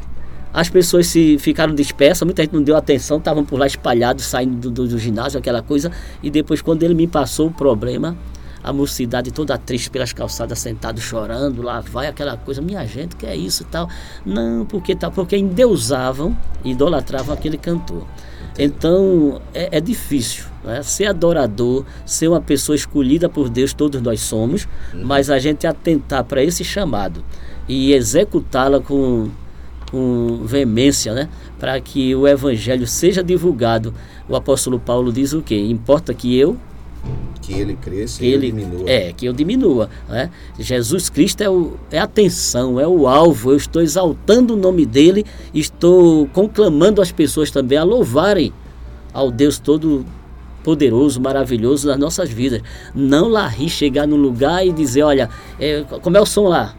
as 0.52 0.68
pessoas 0.68 1.06
se 1.06 1.38
ficaram 1.38 1.74
dispersas, 1.74 2.26
muita 2.26 2.42
gente 2.42 2.52
não 2.52 2.62
deu 2.62 2.76
atenção, 2.76 3.18
estavam 3.18 3.44
por 3.44 3.58
lá 3.58 3.66
espalhados, 3.66 4.24
saindo 4.24 4.56
do, 4.56 4.70
do, 4.70 4.88
do, 4.88 4.98
ginásio, 4.98 5.38
aquela 5.38 5.62
coisa. 5.62 5.92
E 6.22 6.30
depois, 6.30 6.60
quando 6.60 6.82
ele 6.82 6.94
me 6.94 7.06
passou 7.06 7.48
o 7.48 7.52
problema, 7.52 8.16
a 8.62 8.72
mocidade 8.72 9.30
toda 9.30 9.56
triste 9.58 9.90
pelas 9.90 10.12
calçadas, 10.12 10.58
sentado 10.58 11.00
chorando, 11.00 11.62
lá 11.62 11.80
vai 11.80 12.06
aquela 12.06 12.36
coisa, 12.36 12.62
minha 12.62 12.84
gente, 12.86 13.14
que 13.14 13.26
é 13.26 13.36
isso 13.36 13.62
e 13.62 13.66
tal. 13.66 13.88
Não, 14.24 14.64
porque 14.64 14.94
tal, 14.94 15.12
porque 15.12 15.36
endeusavam, 15.36 16.36
idolatravam 16.64 17.34
aquele 17.34 17.58
cantor. 17.58 18.04
Então 18.58 19.40
é, 19.52 19.78
é 19.78 19.80
difícil 19.80 20.44
né? 20.64 20.82
ser 20.82 21.06
adorador, 21.06 21.84
ser 22.06 22.28
uma 22.28 22.40
pessoa 22.40 22.76
escolhida 22.76 23.28
por 23.28 23.48
Deus, 23.48 23.72
todos 23.72 24.00
nós 24.00 24.20
somos, 24.20 24.66
uhum. 24.92 25.04
mas 25.04 25.30
a 25.30 25.38
gente 25.38 25.66
atentar 25.66 26.24
para 26.24 26.42
esse 26.42 26.64
chamado 26.64 27.24
e 27.68 27.92
executá-la 27.92 28.80
com, 28.80 29.28
com 29.90 30.42
veemência, 30.44 31.12
né? 31.12 31.28
para 31.58 31.80
que 31.80 32.14
o 32.14 32.26
evangelho 32.26 32.86
seja 32.86 33.22
divulgado. 33.22 33.94
O 34.28 34.36
apóstolo 34.36 34.78
Paulo 34.78 35.12
diz 35.12 35.32
o 35.32 35.42
quê? 35.42 35.58
Importa 35.58 36.14
que 36.14 36.36
eu 36.36 36.56
que 37.42 37.52
ele 37.52 37.74
cresça 37.74 38.18
que 38.18 38.26
e 38.26 38.32
ele, 38.32 38.46
diminua. 38.46 38.90
É, 38.90 39.12
que 39.12 39.26
eu 39.26 39.32
diminua. 39.32 39.90
Né? 40.08 40.30
Jesus 40.58 41.10
Cristo 41.10 41.42
é, 41.42 41.50
o, 41.50 41.74
é 41.90 41.98
a 41.98 42.04
atenção, 42.04 42.80
é 42.80 42.86
o 42.86 43.06
alvo. 43.06 43.52
Eu 43.52 43.56
estou 43.56 43.82
exaltando 43.82 44.54
o 44.54 44.56
nome 44.56 44.86
dele, 44.86 45.24
estou 45.52 46.26
conclamando 46.28 47.02
as 47.02 47.12
pessoas 47.12 47.50
também 47.50 47.76
a 47.76 47.84
louvarem 47.84 48.52
ao 49.12 49.30
Deus 49.30 49.58
todo 49.58 50.04
poderoso, 50.62 51.20
maravilhoso 51.20 51.86
nas 51.86 51.98
nossas 51.98 52.30
vidas. 52.30 52.62
Não 52.94 53.28
lá 53.28 53.46
rir, 53.46 53.68
chegar 53.68 54.06
num 54.06 54.16
lugar 54.16 54.66
e 54.66 54.72
dizer, 54.72 55.02
olha, 55.02 55.28
é, 55.60 55.84
como 56.00 56.16
é 56.16 56.20
o 56.20 56.26
som 56.26 56.48
lá? 56.48 56.74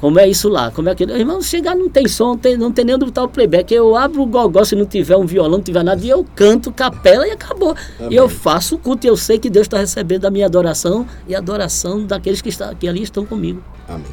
Como 0.00 0.18
é 0.18 0.28
isso 0.28 0.48
lá? 0.48 0.70
Como 0.70 0.88
é 0.88 0.92
aquilo? 0.92 1.12
Irmão, 1.12 1.40
chegar 1.40 1.74
não 1.74 1.88
tem 1.88 2.06
som, 2.06 2.28
não 2.28 2.38
tem, 2.38 2.56
não 2.56 2.72
tem 2.72 2.84
nem 2.84 2.94
onde 2.94 3.06
botar 3.06 3.24
o 3.24 3.28
playback. 3.28 3.72
Eu 3.72 3.96
abro 3.96 4.22
o 4.22 4.26
gogó 4.26 4.62
se 4.62 4.76
não 4.76 4.84
tiver 4.84 5.16
um 5.16 5.24
violão, 5.24 5.52
não 5.52 5.62
tiver 5.62 5.82
nada, 5.82 6.04
e 6.04 6.08
eu 6.08 6.24
canto 6.34 6.70
capela 6.70 7.26
e 7.26 7.30
acabou. 7.30 7.74
Amém. 7.98 8.12
E 8.12 8.16
eu 8.16 8.28
faço 8.28 8.74
o 8.74 8.78
culto 8.78 9.06
e 9.06 9.08
eu 9.08 9.16
sei 9.16 9.38
que 9.38 9.48
Deus 9.48 9.64
está 9.64 9.78
recebendo 9.78 10.26
a 10.26 10.30
minha 10.30 10.46
adoração 10.46 11.06
e 11.26 11.34
a 11.34 11.38
adoração 11.38 12.04
daqueles 12.04 12.42
que, 12.42 12.50
está, 12.50 12.74
que 12.74 12.86
ali 12.86 13.02
estão 13.02 13.24
comigo. 13.24 13.62
Amém. 13.88 14.04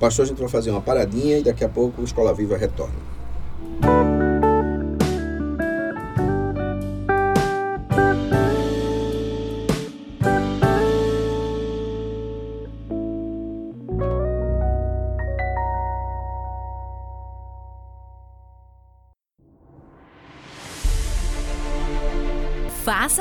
Pastor, 0.00 0.24
a 0.24 0.28
gente 0.28 0.38
vai 0.38 0.48
fazer 0.48 0.70
uma 0.70 0.80
paradinha 0.80 1.38
e 1.38 1.42
daqui 1.42 1.64
a 1.64 1.68
pouco 1.68 2.00
o 2.00 2.04
Escola 2.04 2.34
Viva 2.34 2.56
retorna. 2.56 2.94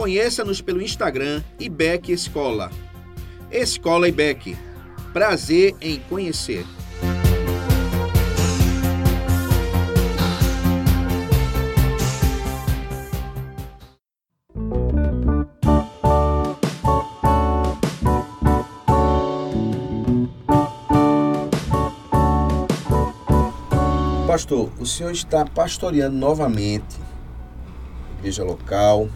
Conheça-nos 0.00 0.62
pelo 0.62 0.80
Instagram 0.80 1.42
IBEC 1.58 2.10
Escola. 2.10 2.70
Escola 3.52 4.08
Prazer 5.12 5.76
em 5.78 6.00
conhecer. 6.08 6.64
Pastor, 24.26 24.72
o 24.80 24.86
senhor 24.86 25.12
está 25.12 25.44
pastoreando 25.44 26.16
novamente 26.16 26.96
igreja 28.20 28.44
local, 28.44 29.08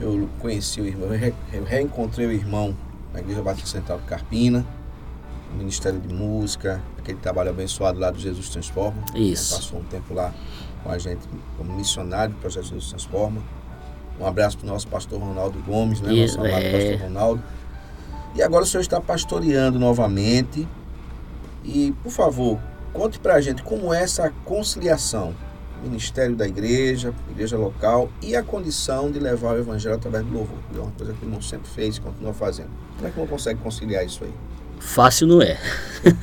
eu 0.00 0.28
conheci 0.40 0.80
o 0.80 0.86
irmão, 0.86 1.08
eu 1.52 1.64
reencontrei 1.64 2.26
o 2.26 2.32
irmão 2.32 2.76
na 3.12 3.20
Igreja 3.20 3.42
Batista 3.42 3.78
Central 3.78 3.98
de 3.98 4.04
Carpina, 4.04 4.64
no 5.50 5.58
Ministério 5.58 5.98
de 5.98 6.12
Música, 6.12 6.82
aquele 6.98 7.18
trabalho 7.18 7.50
abençoado 7.50 7.98
lá 7.98 8.10
do 8.10 8.18
Jesus 8.18 8.48
Transforma. 8.50 9.02
Isso. 9.14 9.54
Passou 9.56 9.78
um 9.80 9.84
tempo 9.84 10.12
lá 10.12 10.34
com 10.82 10.90
a 10.90 10.98
gente 10.98 11.26
como 11.56 11.74
missionário 11.74 12.34
do 12.34 12.40
projeto 12.40 12.64
Jesus 12.64 12.90
Transforma. 12.90 13.42
Um 14.20 14.26
abraço 14.26 14.58
para 14.58 14.66
o 14.66 14.68
nosso 14.68 14.88
pastor 14.88 15.20
Ronaldo 15.20 15.58
Gomes, 15.66 16.00
né? 16.00 16.12
Isso, 16.12 16.38
nosso 16.38 16.48
amado 16.48 16.64
é. 16.64 16.72
pastor 16.72 17.08
Ronaldo. 17.08 17.42
E 18.34 18.42
agora 18.42 18.64
o 18.64 18.66
senhor 18.66 18.82
está 18.82 19.00
pastoreando 19.00 19.78
novamente. 19.78 20.68
E, 21.64 21.92
por 22.02 22.12
favor, 22.12 22.58
conte 22.92 23.18
para 23.18 23.34
a 23.34 23.40
gente 23.40 23.62
como 23.62 23.92
é 23.92 24.02
essa 24.02 24.30
conciliação. 24.44 25.34
Ministério 25.82 26.34
da 26.34 26.46
igreja, 26.46 27.14
igreja 27.30 27.56
local 27.56 28.10
e 28.22 28.34
a 28.34 28.42
condição 28.42 29.10
de 29.10 29.18
levar 29.18 29.54
o 29.54 29.58
evangelho 29.58 29.94
através 29.94 30.24
do 30.24 30.32
louvor. 30.32 30.58
É 30.74 30.78
uma 30.78 30.90
coisa 30.92 31.12
que 31.12 31.24
o 31.24 31.26
irmão 31.26 31.40
sempre 31.40 31.68
fez 31.68 31.96
e 31.96 32.00
continua 32.00 32.32
fazendo. 32.32 32.70
Como 32.96 33.08
é 33.08 33.10
que 33.10 33.18
o 33.18 33.22
irmão 33.22 33.36
consegue 33.36 33.60
conciliar 33.60 34.04
isso 34.04 34.24
aí? 34.24 34.32
Fácil 34.78 35.26
não 35.26 35.42
é. 35.42 35.58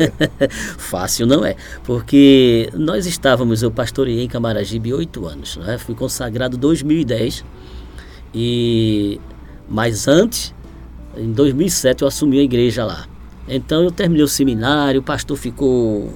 Fácil 0.78 1.26
não 1.26 1.46
é. 1.46 1.56
Porque 1.84 2.70
nós 2.74 3.06
estávamos, 3.06 3.62
eu 3.62 3.72
pastoreei 3.72 4.24
em 4.24 4.28
Camaragibe 4.28 4.94
oito 4.94 5.26
anos. 5.26 5.58
Né? 5.58 5.78
Fui 5.78 5.96
consagrado 5.96 6.56
em 6.56 6.60
2010. 6.60 7.44
E, 8.34 9.20
mas 9.68 10.08
antes, 10.08 10.54
em 11.18 11.32
2007, 11.32 12.02
eu 12.02 12.08
assumi 12.08 12.40
a 12.40 12.44
igreja 12.44 12.86
lá. 12.86 13.08
Então 13.48 13.84
eu 13.84 13.92
terminei 13.92 14.24
o 14.24 14.28
seminário, 14.28 15.02
o 15.02 15.04
pastor 15.04 15.38
ficou 15.38 16.12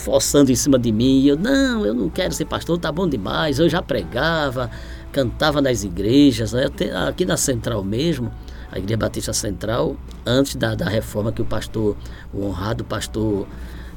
forçando 0.00 0.50
em 0.50 0.56
cima 0.56 0.78
de 0.78 0.90
mim. 0.90 1.24
Eu, 1.24 1.36
não, 1.36 1.86
eu 1.86 1.94
não 1.94 2.08
quero 2.08 2.34
ser 2.34 2.46
pastor, 2.46 2.78
tá 2.78 2.90
bom 2.90 3.08
demais. 3.08 3.58
Eu 3.58 3.68
já 3.68 3.80
pregava, 3.80 4.70
cantava 5.12 5.60
nas 5.60 5.84
igrejas, 5.84 6.52
né? 6.52 6.66
aqui 7.06 7.24
na 7.24 7.36
Central 7.36 7.84
mesmo 7.84 8.32
a 8.72 8.78
Igreja 8.78 8.96
Batista 8.96 9.32
Central, 9.32 9.96
antes 10.24 10.54
da, 10.54 10.74
da 10.74 10.88
reforma 10.88 11.32
que 11.32 11.42
o 11.42 11.44
pastor, 11.44 11.96
o 12.32 12.46
honrado 12.46 12.84
pastor 12.84 13.46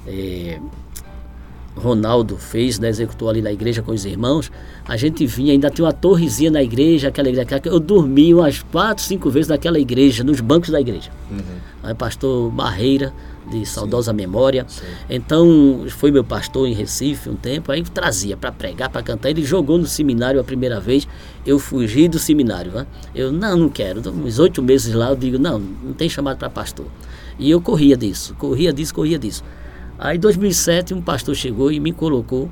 eh, 0.07 0.59
Ronaldo 1.75 2.37
fez, 2.37 2.79
né, 2.79 2.89
executou 2.89 3.29
ali 3.29 3.41
na 3.41 3.51
igreja 3.51 3.81
com 3.81 3.91
os 3.91 4.05
irmãos, 4.05 4.51
a 4.87 4.95
gente 4.95 5.25
vinha, 5.25 5.51
ainda 5.51 5.69
tinha 5.69 5.85
uma 5.85 5.93
torrezinha 5.93 6.51
na 6.51 6.61
igreja, 6.61 7.07
aquela 7.07 7.29
igreja, 7.29 7.61
eu 7.65 7.79
dormi 7.79 8.33
umas 8.33 8.61
quatro, 8.63 9.03
cinco 9.03 9.29
vezes 9.29 9.47
naquela 9.49 9.79
igreja, 9.79 10.23
nos 10.23 10.39
bancos 10.39 10.69
da 10.69 10.79
igreja. 10.79 11.11
Uhum. 11.31 11.39
Aí, 11.81 11.93
pastor 11.93 12.49
Barreira, 12.51 13.13
de 13.49 13.65
saudosa 13.65 14.11
Sim. 14.11 14.17
memória. 14.17 14.65
Sim. 14.67 14.85
Então, 15.09 15.85
foi 15.89 16.11
meu 16.11 16.23
pastor 16.23 16.67
em 16.67 16.73
Recife 16.73 17.29
um 17.29 17.35
tempo, 17.35 17.71
aí 17.71 17.83
trazia 17.83 18.37
para 18.37 18.51
pregar, 18.51 18.89
para 18.89 19.01
cantar. 19.01 19.29
Ele 19.29 19.43
jogou 19.43 19.77
no 19.77 19.85
seminário 19.85 20.39
a 20.39 20.43
primeira 20.43 20.79
vez, 20.79 21.07
eu 21.45 21.59
fugi 21.59 22.07
do 22.07 22.19
seminário. 22.19 22.71
Né? 22.71 22.87
Eu, 23.13 23.31
não, 23.31 23.57
não 23.57 23.69
quero. 23.69 24.01
Uns 24.09 24.39
oito 24.39 24.61
meses 24.61 24.93
lá, 24.93 25.09
eu 25.09 25.15
digo, 25.15 25.37
não, 25.37 25.59
não 25.59 25.93
tem 25.93 26.07
chamado 26.07 26.37
para 26.37 26.49
pastor. 26.49 26.85
E 27.37 27.49
eu 27.49 27.59
corria 27.59 27.97
disso, 27.97 28.35
corria 28.35 28.71
disso, 28.71 28.93
corria 28.93 29.19
disso. 29.19 29.43
Aí, 30.03 30.17
em 30.17 30.19
2007, 30.19 30.93
um 30.93 31.01
pastor 31.01 31.33
chegou 31.33 31.71
e 31.71 31.79
me 31.79 31.93
colocou 31.93 32.51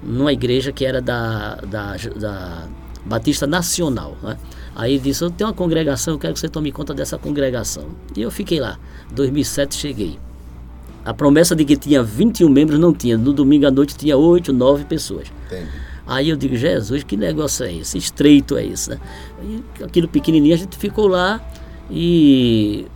numa 0.00 0.32
igreja 0.32 0.70
que 0.70 0.86
era 0.86 1.02
da, 1.02 1.56
da, 1.56 1.96
da 2.14 2.68
Batista 3.04 3.44
Nacional. 3.44 4.16
Né? 4.22 4.38
Aí 4.72 4.92
ele 4.92 5.02
disse: 5.02 5.24
Eu 5.24 5.30
tenho 5.32 5.50
uma 5.50 5.56
congregação, 5.56 6.14
eu 6.14 6.18
quero 6.18 6.34
que 6.34 6.38
você 6.38 6.48
tome 6.48 6.70
conta 6.70 6.94
dessa 6.94 7.18
congregação. 7.18 7.88
E 8.16 8.22
eu 8.22 8.30
fiquei 8.30 8.60
lá. 8.60 8.78
2007 9.10 9.74
cheguei. 9.74 10.16
A 11.04 11.12
promessa 11.12 11.56
de 11.56 11.64
que 11.64 11.76
tinha 11.76 12.04
21 12.04 12.48
membros 12.48 12.78
não 12.78 12.94
tinha. 12.94 13.18
No 13.18 13.32
domingo 13.32 13.66
à 13.66 13.70
noite 13.72 13.96
tinha 13.96 14.16
8, 14.16 14.52
9 14.52 14.84
pessoas. 14.84 15.26
Entendi. 15.46 15.68
Aí 16.06 16.28
eu 16.28 16.36
digo: 16.36 16.54
Jesus, 16.54 17.02
que 17.02 17.16
negócio 17.16 17.66
é 17.66 17.72
esse? 17.74 17.98
Estreito 17.98 18.56
é 18.56 18.64
esse, 18.64 18.90
né? 18.90 19.00
E 19.42 19.82
aquilo 19.82 20.06
pequenininho, 20.06 20.54
a 20.54 20.58
gente 20.58 20.76
ficou 20.76 21.08
lá 21.08 21.44
e 21.90 22.86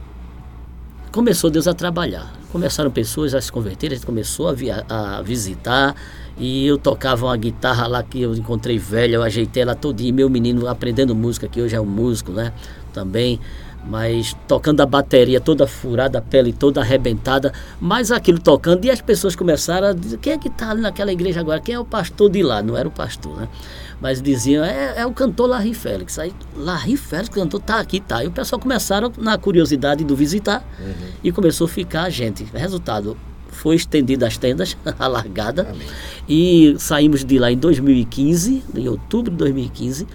começou 1.11 1.51
Deus 1.51 1.67
a 1.67 1.75
trabalhar. 1.75 2.40
Começaram 2.53 2.91
pessoas 2.91 3.35
a 3.35 3.41
se 3.41 3.51
converter, 3.51 3.93
a 3.93 3.95
gente 3.95 4.07
começou 4.07 4.49
a, 4.49 4.53
via, 4.53 4.85
a 4.89 5.23
visitar 5.23 5.95
e 6.37 6.67
eu 6.67 6.79
tocava 6.79 7.27
uma 7.27 7.37
guitarra 7.37 7.87
lá 7.87 8.03
que 8.03 8.23
eu 8.23 8.35
encontrei 8.35 8.79
velha, 8.79 9.17
eu 9.17 9.23
ajeitei 9.23 9.63
ela 9.63 9.75
todinha, 9.75 10.13
meu 10.13 10.29
menino 10.29 10.67
aprendendo 10.67 11.15
música, 11.15 11.47
que 11.47 11.61
hoje 11.61 11.77
é 11.77 11.81
um 11.81 11.87
músico, 11.87 12.33
né? 12.33 12.53
Também, 12.93 13.39
mas 13.85 14.37
tocando 14.49 14.81
a 14.81 14.87
bateria 14.87 15.41
toda 15.41 15.67
furada, 15.67 16.19
a 16.19 16.23
pele 16.23 16.53
toda 16.53 16.81
arrebentada, 16.81 17.53
mas 17.81 18.11
aquilo 18.11 18.39
tocando, 18.39 18.85
e 18.85 18.91
as 18.91 19.01
pessoas 19.01 19.37
começaram 19.37 19.89
a 19.89 19.93
dizer, 19.93 20.19
quem 20.19 20.33
é 20.33 20.39
que 20.39 20.49
está 20.49 20.71
ali 20.71 20.81
naquela 20.81 21.13
igreja 21.13 21.41
agora? 21.41 21.61
Quem 21.61 21.75
é 21.75 21.79
o 21.79 21.85
pastor 21.85 22.31
de 22.31 22.43
lá? 22.43 22.63
Não 22.63 22.77
era 22.77 22.89
o 22.89 22.91
pastor, 22.91 23.37
né? 23.37 23.49
Mas 24.01 24.23
diziam, 24.23 24.65
é, 24.65 24.95
é 24.97 25.07
o 25.07 25.13
cantor 25.13 25.49
Larry 25.49 25.75
Félix. 25.75 26.19
Aí, 26.19 26.33
Larry 26.57 26.97
Félix, 26.97 27.29
cantor, 27.29 27.61
tá 27.61 27.79
aqui, 27.79 28.01
tá. 28.01 28.25
E 28.25 28.29
o 28.29 28.31
pessoal 28.31 28.59
começaram 28.59 29.13
na 29.19 29.37
curiosidade 29.37 30.05
do 30.05 30.17
visitar 30.17 30.65
uhum. 30.81 31.09
e 31.23 31.31
começou 31.31 31.67
a 31.67 31.69
ficar 31.69 32.05
a 32.05 32.11
gente. 32.11 32.45
Resultado, 32.55 33.17
foi 33.51 33.77
estendida 33.77 34.27
as 34.27 34.39
tendas, 34.39 34.77
alargada, 34.99 35.69
Amém. 35.71 35.87
e 36.29 36.75
saímos 36.79 37.25
de 37.25 37.39
lá 37.39 37.53
em 37.53 37.59
2015, 37.59 38.65
em 38.75 38.89
outubro 38.89 39.31
de 39.31 39.37
2015, 39.37 40.07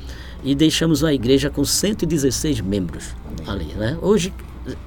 e 0.44 0.56
deixamos 0.56 1.04
a 1.04 1.14
igreja 1.14 1.50
com 1.50 1.64
116 1.64 2.62
membros 2.62 3.16
Amém. 3.46 3.68
ali, 3.68 3.74
né? 3.76 3.98
Hoje 4.02 4.34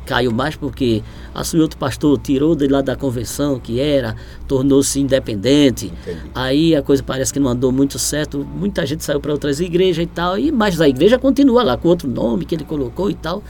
caiu 0.04 0.32
mais 0.32 0.56
porque 0.56 1.02
assumiu 1.34 1.64
outro 1.64 1.78
pastor, 1.78 2.18
tirou 2.18 2.54
de 2.54 2.66
lá 2.66 2.80
da 2.80 2.96
convenção 2.96 3.58
que 3.58 3.80
era, 3.80 4.16
tornou-se 4.46 4.98
independente. 5.00 5.86
Entendi. 5.86 6.30
Aí 6.34 6.74
a 6.74 6.82
coisa 6.82 7.02
parece 7.02 7.32
que 7.32 7.38
não 7.38 7.48
andou 7.48 7.70
muito 7.70 7.98
certo, 7.98 8.44
muita 8.44 8.84
gente 8.86 9.04
saiu 9.04 9.20
para 9.20 9.32
outras 9.32 9.60
igrejas 9.60 10.04
e 10.04 10.06
tal, 10.06 10.38
e 10.38 10.50
mas 10.50 10.80
a 10.80 10.88
igreja 10.88 11.18
continua 11.18 11.62
lá 11.62 11.76
com 11.76 11.88
outro 11.88 12.08
nome 12.08 12.44
que 12.44 12.54
ele 12.54 12.64
colocou 12.64 13.10
e 13.10 13.14
tal, 13.14 13.36
uhum. 13.36 13.42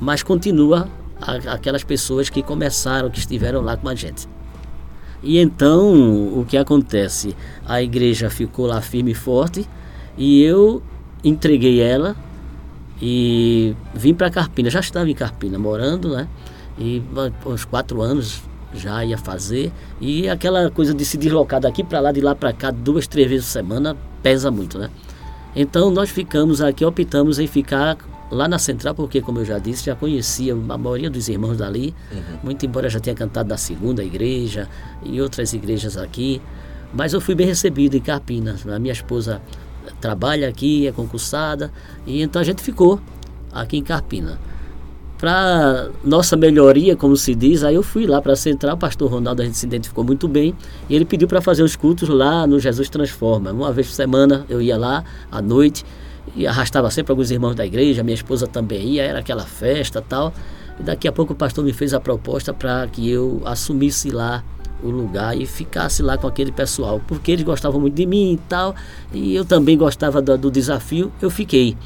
mas 0.00 0.22
continua 0.22 0.88
a, 1.20 1.54
aquelas 1.54 1.84
pessoas 1.84 2.28
que 2.28 2.42
começaram, 2.42 3.10
que 3.10 3.18
estiveram 3.18 3.60
lá 3.60 3.76
com 3.76 3.88
a 3.88 3.94
gente. 3.94 4.28
E 5.22 5.38
então 5.38 6.38
o 6.38 6.44
que 6.46 6.56
acontece? 6.56 7.34
A 7.66 7.82
igreja 7.82 8.30
ficou 8.30 8.66
lá 8.66 8.80
firme 8.80 9.12
e 9.12 9.14
forte 9.14 9.66
e 10.16 10.42
eu 10.42 10.82
entreguei 11.24 11.80
ela 11.80 12.14
e 13.00 13.74
vim 13.94 14.14
para 14.14 14.30
Carpina. 14.30 14.70
Já 14.70 14.80
estava 14.80 15.08
em 15.08 15.14
Carpina 15.14 15.58
morando, 15.58 16.14
né? 16.14 16.28
E 16.78 17.02
uns 17.44 17.64
quatro 17.64 18.00
anos 18.02 18.42
já 18.74 19.04
ia 19.04 19.18
fazer. 19.18 19.72
E 20.00 20.28
aquela 20.28 20.70
coisa 20.70 20.94
de 20.94 21.04
se 21.04 21.16
deslocar 21.16 21.60
daqui 21.60 21.82
para 21.84 22.00
lá, 22.00 22.12
de 22.12 22.20
lá 22.20 22.34
para 22.34 22.52
cá, 22.52 22.70
duas, 22.70 23.06
três 23.06 23.28
vezes 23.28 23.46
por 23.46 23.52
semana, 23.52 23.96
pesa 24.22 24.50
muito, 24.50 24.78
né? 24.78 24.90
Então 25.54 25.90
nós 25.90 26.10
ficamos 26.10 26.60
aqui, 26.60 26.84
optamos 26.84 27.38
em 27.38 27.46
ficar 27.46 27.96
lá 28.30 28.48
na 28.48 28.58
central, 28.58 28.94
porque, 28.94 29.20
como 29.20 29.38
eu 29.38 29.44
já 29.44 29.58
disse, 29.58 29.86
já 29.86 29.94
conhecia 29.94 30.52
a 30.52 30.78
maioria 30.78 31.08
dos 31.08 31.28
irmãos 31.28 31.58
dali, 31.58 31.94
uhum. 32.12 32.38
muito 32.42 32.66
embora 32.66 32.88
já 32.90 33.00
tenha 33.00 33.14
cantado 33.14 33.48
na 33.48 33.56
segunda 33.56 34.02
igreja 34.04 34.68
e 35.02 35.20
outras 35.20 35.52
igrejas 35.52 35.96
aqui. 35.96 36.42
Mas 36.92 37.12
eu 37.12 37.20
fui 37.20 37.34
bem 37.34 37.46
recebido 37.46 37.96
em 37.96 38.00
Carpinas. 38.00 38.66
A 38.66 38.78
minha 38.78 38.92
esposa 38.92 39.40
trabalha 40.00 40.48
aqui, 40.48 40.86
é 40.86 40.92
concursada, 40.92 41.72
e 42.06 42.22
então 42.22 42.40
a 42.40 42.44
gente 42.44 42.62
ficou 42.62 43.00
aqui 43.52 43.76
em 43.76 43.82
Carpina. 43.82 44.38
Para 45.18 45.88
nossa 46.04 46.36
melhoria, 46.36 46.94
como 46.94 47.16
se 47.16 47.34
diz, 47.34 47.64
aí 47.64 47.74
eu 47.74 47.82
fui 47.82 48.06
lá 48.06 48.20
para 48.20 48.34
a 48.34 48.36
central, 48.36 48.74
o 48.74 48.78
pastor 48.78 49.10
Ronaldo 49.10 49.40
a 49.40 49.44
gente 49.46 49.56
se 49.56 49.66
identificou 49.66 50.04
muito 50.04 50.28
bem, 50.28 50.54
e 50.88 50.94
ele 50.94 51.06
pediu 51.06 51.26
para 51.26 51.40
fazer 51.40 51.62
os 51.62 51.74
cultos 51.74 52.08
lá 52.08 52.46
no 52.46 52.60
Jesus 52.60 52.90
Transforma. 52.90 53.50
Uma 53.50 53.72
vez 53.72 53.86
por 53.86 53.94
semana 53.94 54.44
eu 54.48 54.60
ia 54.60 54.76
lá 54.76 55.04
à 55.32 55.40
noite 55.40 55.84
e 56.34 56.46
arrastava 56.46 56.90
sempre 56.90 57.12
alguns 57.12 57.30
irmãos 57.30 57.54
da 57.54 57.64
igreja, 57.64 58.02
minha 58.02 58.14
esposa 58.14 58.46
também 58.46 58.94
ia, 58.94 59.04
era 59.04 59.20
aquela 59.20 59.44
festa 59.44 60.02
tal. 60.02 60.34
E 60.78 60.82
daqui 60.82 61.08
a 61.08 61.12
pouco 61.12 61.32
o 61.32 61.36
pastor 61.36 61.64
me 61.64 61.72
fez 61.72 61.94
a 61.94 62.00
proposta 62.00 62.52
para 62.52 62.86
que 62.86 63.08
eu 63.08 63.40
assumisse 63.44 64.10
lá 64.10 64.44
o 64.82 64.90
lugar 64.90 65.36
e 65.36 65.46
ficasse 65.46 66.02
lá 66.02 66.16
com 66.16 66.26
aquele 66.26 66.52
pessoal, 66.52 67.00
porque 67.06 67.32
eles 67.32 67.44
gostavam 67.44 67.80
muito 67.80 67.94
de 67.94 68.06
mim 68.06 68.34
e 68.34 68.36
tal, 68.48 68.74
e 69.12 69.34
eu 69.34 69.44
também 69.44 69.76
gostava 69.76 70.20
do, 70.20 70.36
do 70.36 70.50
desafio, 70.50 71.10
eu 71.20 71.30
fiquei. 71.30 71.76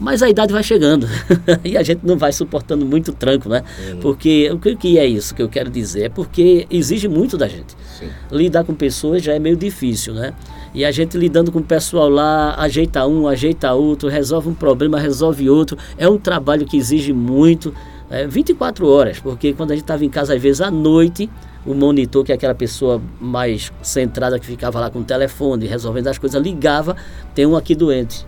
Mas 0.00 0.22
a 0.22 0.30
idade 0.30 0.52
vai 0.52 0.62
chegando 0.62 1.08
e 1.64 1.76
a 1.76 1.82
gente 1.82 2.00
não 2.04 2.16
vai 2.16 2.32
suportando 2.32 2.86
muito 2.86 3.12
tranco, 3.12 3.48
né? 3.48 3.64
Porque 4.00 4.48
o 4.52 4.76
que 4.76 4.96
é 4.96 5.04
isso 5.04 5.34
que 5.34 5.42
eu 5.42 5.48
quero 5.48 5.68
dizer? 5.68 6.04
É 6.04 6.08
porque 6.08 6.66
exige 6.70 7.08
muito 7.08 7.36
da 7.36 7.48
gente. 7.48 7.74
Sim. 7.98 8.08
Lidar 8.30 8.62
com 8.62 8.74
pessoas 8.74 9.22
já 9.22 9.34
é 9.34 9.40
meio 9.40 9.56
difícil, 9.56 10.14
né? 10.14 10.32
E 10.72 10.84
a 10.84 10.92
gente 10.92 11.16
lidando 11.18 11.50
com 11.50 11.58
o 11.58 11.64
pessoal 11.64 12.08
lá, 12.08 12.54
ajeita 12.58 13.04
um, 13.06 13.26
ajeita 13.26 13.72
outro, 13.72 14.08
resolve 14.08 14.48
um 14.48 14.54
problema, 14.54 15.00
resolve 15.00 15.50
outro. 15.50 15.76
É 15.96 16.08
um 16.08 16.18
trabalho 16.18 16.64
que 16.64 16.76
exige 16.76 17.12
muito, 17.12 17.74
é, 18.08 18.26
24 18.26 18.86
horas, 18.86 19.18
porque 19.18 19.52
quando 19.52 19.72
a 19.72 19.74
gente 19.74 19.82
estava 19.82 20.04
em 20.04 20.08
casa, 20.08 20.34
às 20.34 20.40
vezes 20.40 20.60
à 20.60 20.70
noite, 20.70 21.28
o 21.68 21.74
monitor, 21.74 22.24
que 22.24 22.32
é 22.32 22.34
aquela 22.34 22.54
pessoa 22.54 23.00
mais 23.20 23.70
centrada 23.82 24.38
que 24.38 24.46
ficava 24.46 24.80
lá 24.80 24.90
com 24.90 25.00
o 25.00 25.04
telefone, 25.04 25.66
resolvendo 25.66 26.08
as 26.08 26.18
coisas, 26.18 26.42
ligava, 26.42 26.96
tem 27.34 27.44
um 27.44 27.54
aqui 27.54 27.74
doente. 27.74 28.26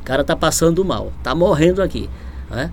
O 0.00 0.02
cara 0.02 0.24
tá 0.24 0.34
passando 0.34 0.84
mal, 0.84 1.12
tá 1.22 1.34
morrendo 1.34 1.80
aqui. 1.80 2.10
Né? 2.50 2.72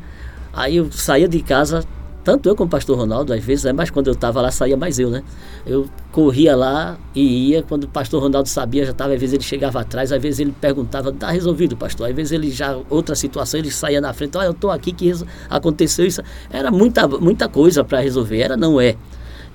Aí 0.52 0.78
eu 0.78 0.92
saía 0.92 1.28
de 1.28 1.40
casa 1.42 1.86
tanto 2.26 2.50
eu 2.50 2.56
como 2.56 2.66
o 2.66 2.72
pastor 2.72 2.98
Ronaldo, 2.98 3.32
às 3.32 3.44
vezes, 3.44 3.66
é 3.66 3.72
mas 3.72 3.92
quando 3.92 4.08
eu 4.08 4.14
estava 4.14 4.42
lá, 4.42 4.50
saía 4.50 4.76
mais 4.76 4.98
eu, 4.98 5.12
né? 5.12 5.22
Eu 5.64 5.88
corria 6.12 6.56
lá 6.56 6.98
e 7.14 7.52
ia, 7.52 7.62
quando 7.62 7.84
o 7.84 7.88
pastor 7.88 8.20
Ronaldo 8.20 8.50
sabia, 8.50 8.84
já 8.84 8.94
estava, 8.94 9.14
às 9.14 9.20
vezes 9.20 9.36
ele 9.36 9.44
chegava 9.44 9.82
atrás, 9.82 10.12
às 10.12 10.20
vezes 10.20 10.40
ele 10.40 10.52
perguntava, 10.60 11.12
tá 11.12 11.30
resolvido, 11.30 11.78
pastor? 11.78 12.10
Às 12.10 12.16
vezes 12.16 12.32
ele 12.32 12.50
já, 12.50 12.76
outra 12.90 13.14
situação, 13.14 13.60
ele 13.60 13.70
saía 13.70 14.02
na 14.02 14.12
frente, 14.12 14.36
olha, 14.40 14.48
eu 14.48 14.54
estou 14.54 14.72
aqui, 14.72 14.92
que 14.92 15.14
aconteceu 15.48 16.04
isso. 16.04 16.24
Era 16.50 16.72
muita, 16.72 17.08
muita 17.08 17.48
coisa 17.48 17.84
para 17.84 18.00
resolver, 18.00 18.40
era, 18.40 18.58
não 18.58 18.82
é. 18.82 18.96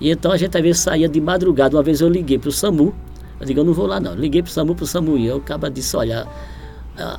E 0.01 0.11
então 0.11 0.31
a 0.31 0.37
gente 0.37 0.57
às 0.57 0.63
vezes 0.63 0.81
saía 0.81 1.07
de 1.07 1.21
madrugada, 1.21 1.77
uma 1.77 1.83
vez 1.83 2.01
eu 2.01 2.09
liguei 2.09 2.37
para 2.37 2.49
o 2.49 2.51
SAMU, 2.51 2.93
eu 3.39 3.45
digo, 3.45 3.61
eu 3.61 3.63
não 3.63 3.73
vou 3.73 3.85
lá 3.85 3.99
não, 3.99 4.13
liguei 4.13 4.41
para 4.41 4.49
o 4.49 4.51
SAMU, 4.51 4.75
para 4.75 4.83
o 4.83 4.87
SAMU, 4.87 5.17
e 5.17 5.27
eu 5.27 5.37
acaba 5.37 5.69
disse, 5.69 5.95
olha 5.95 6.27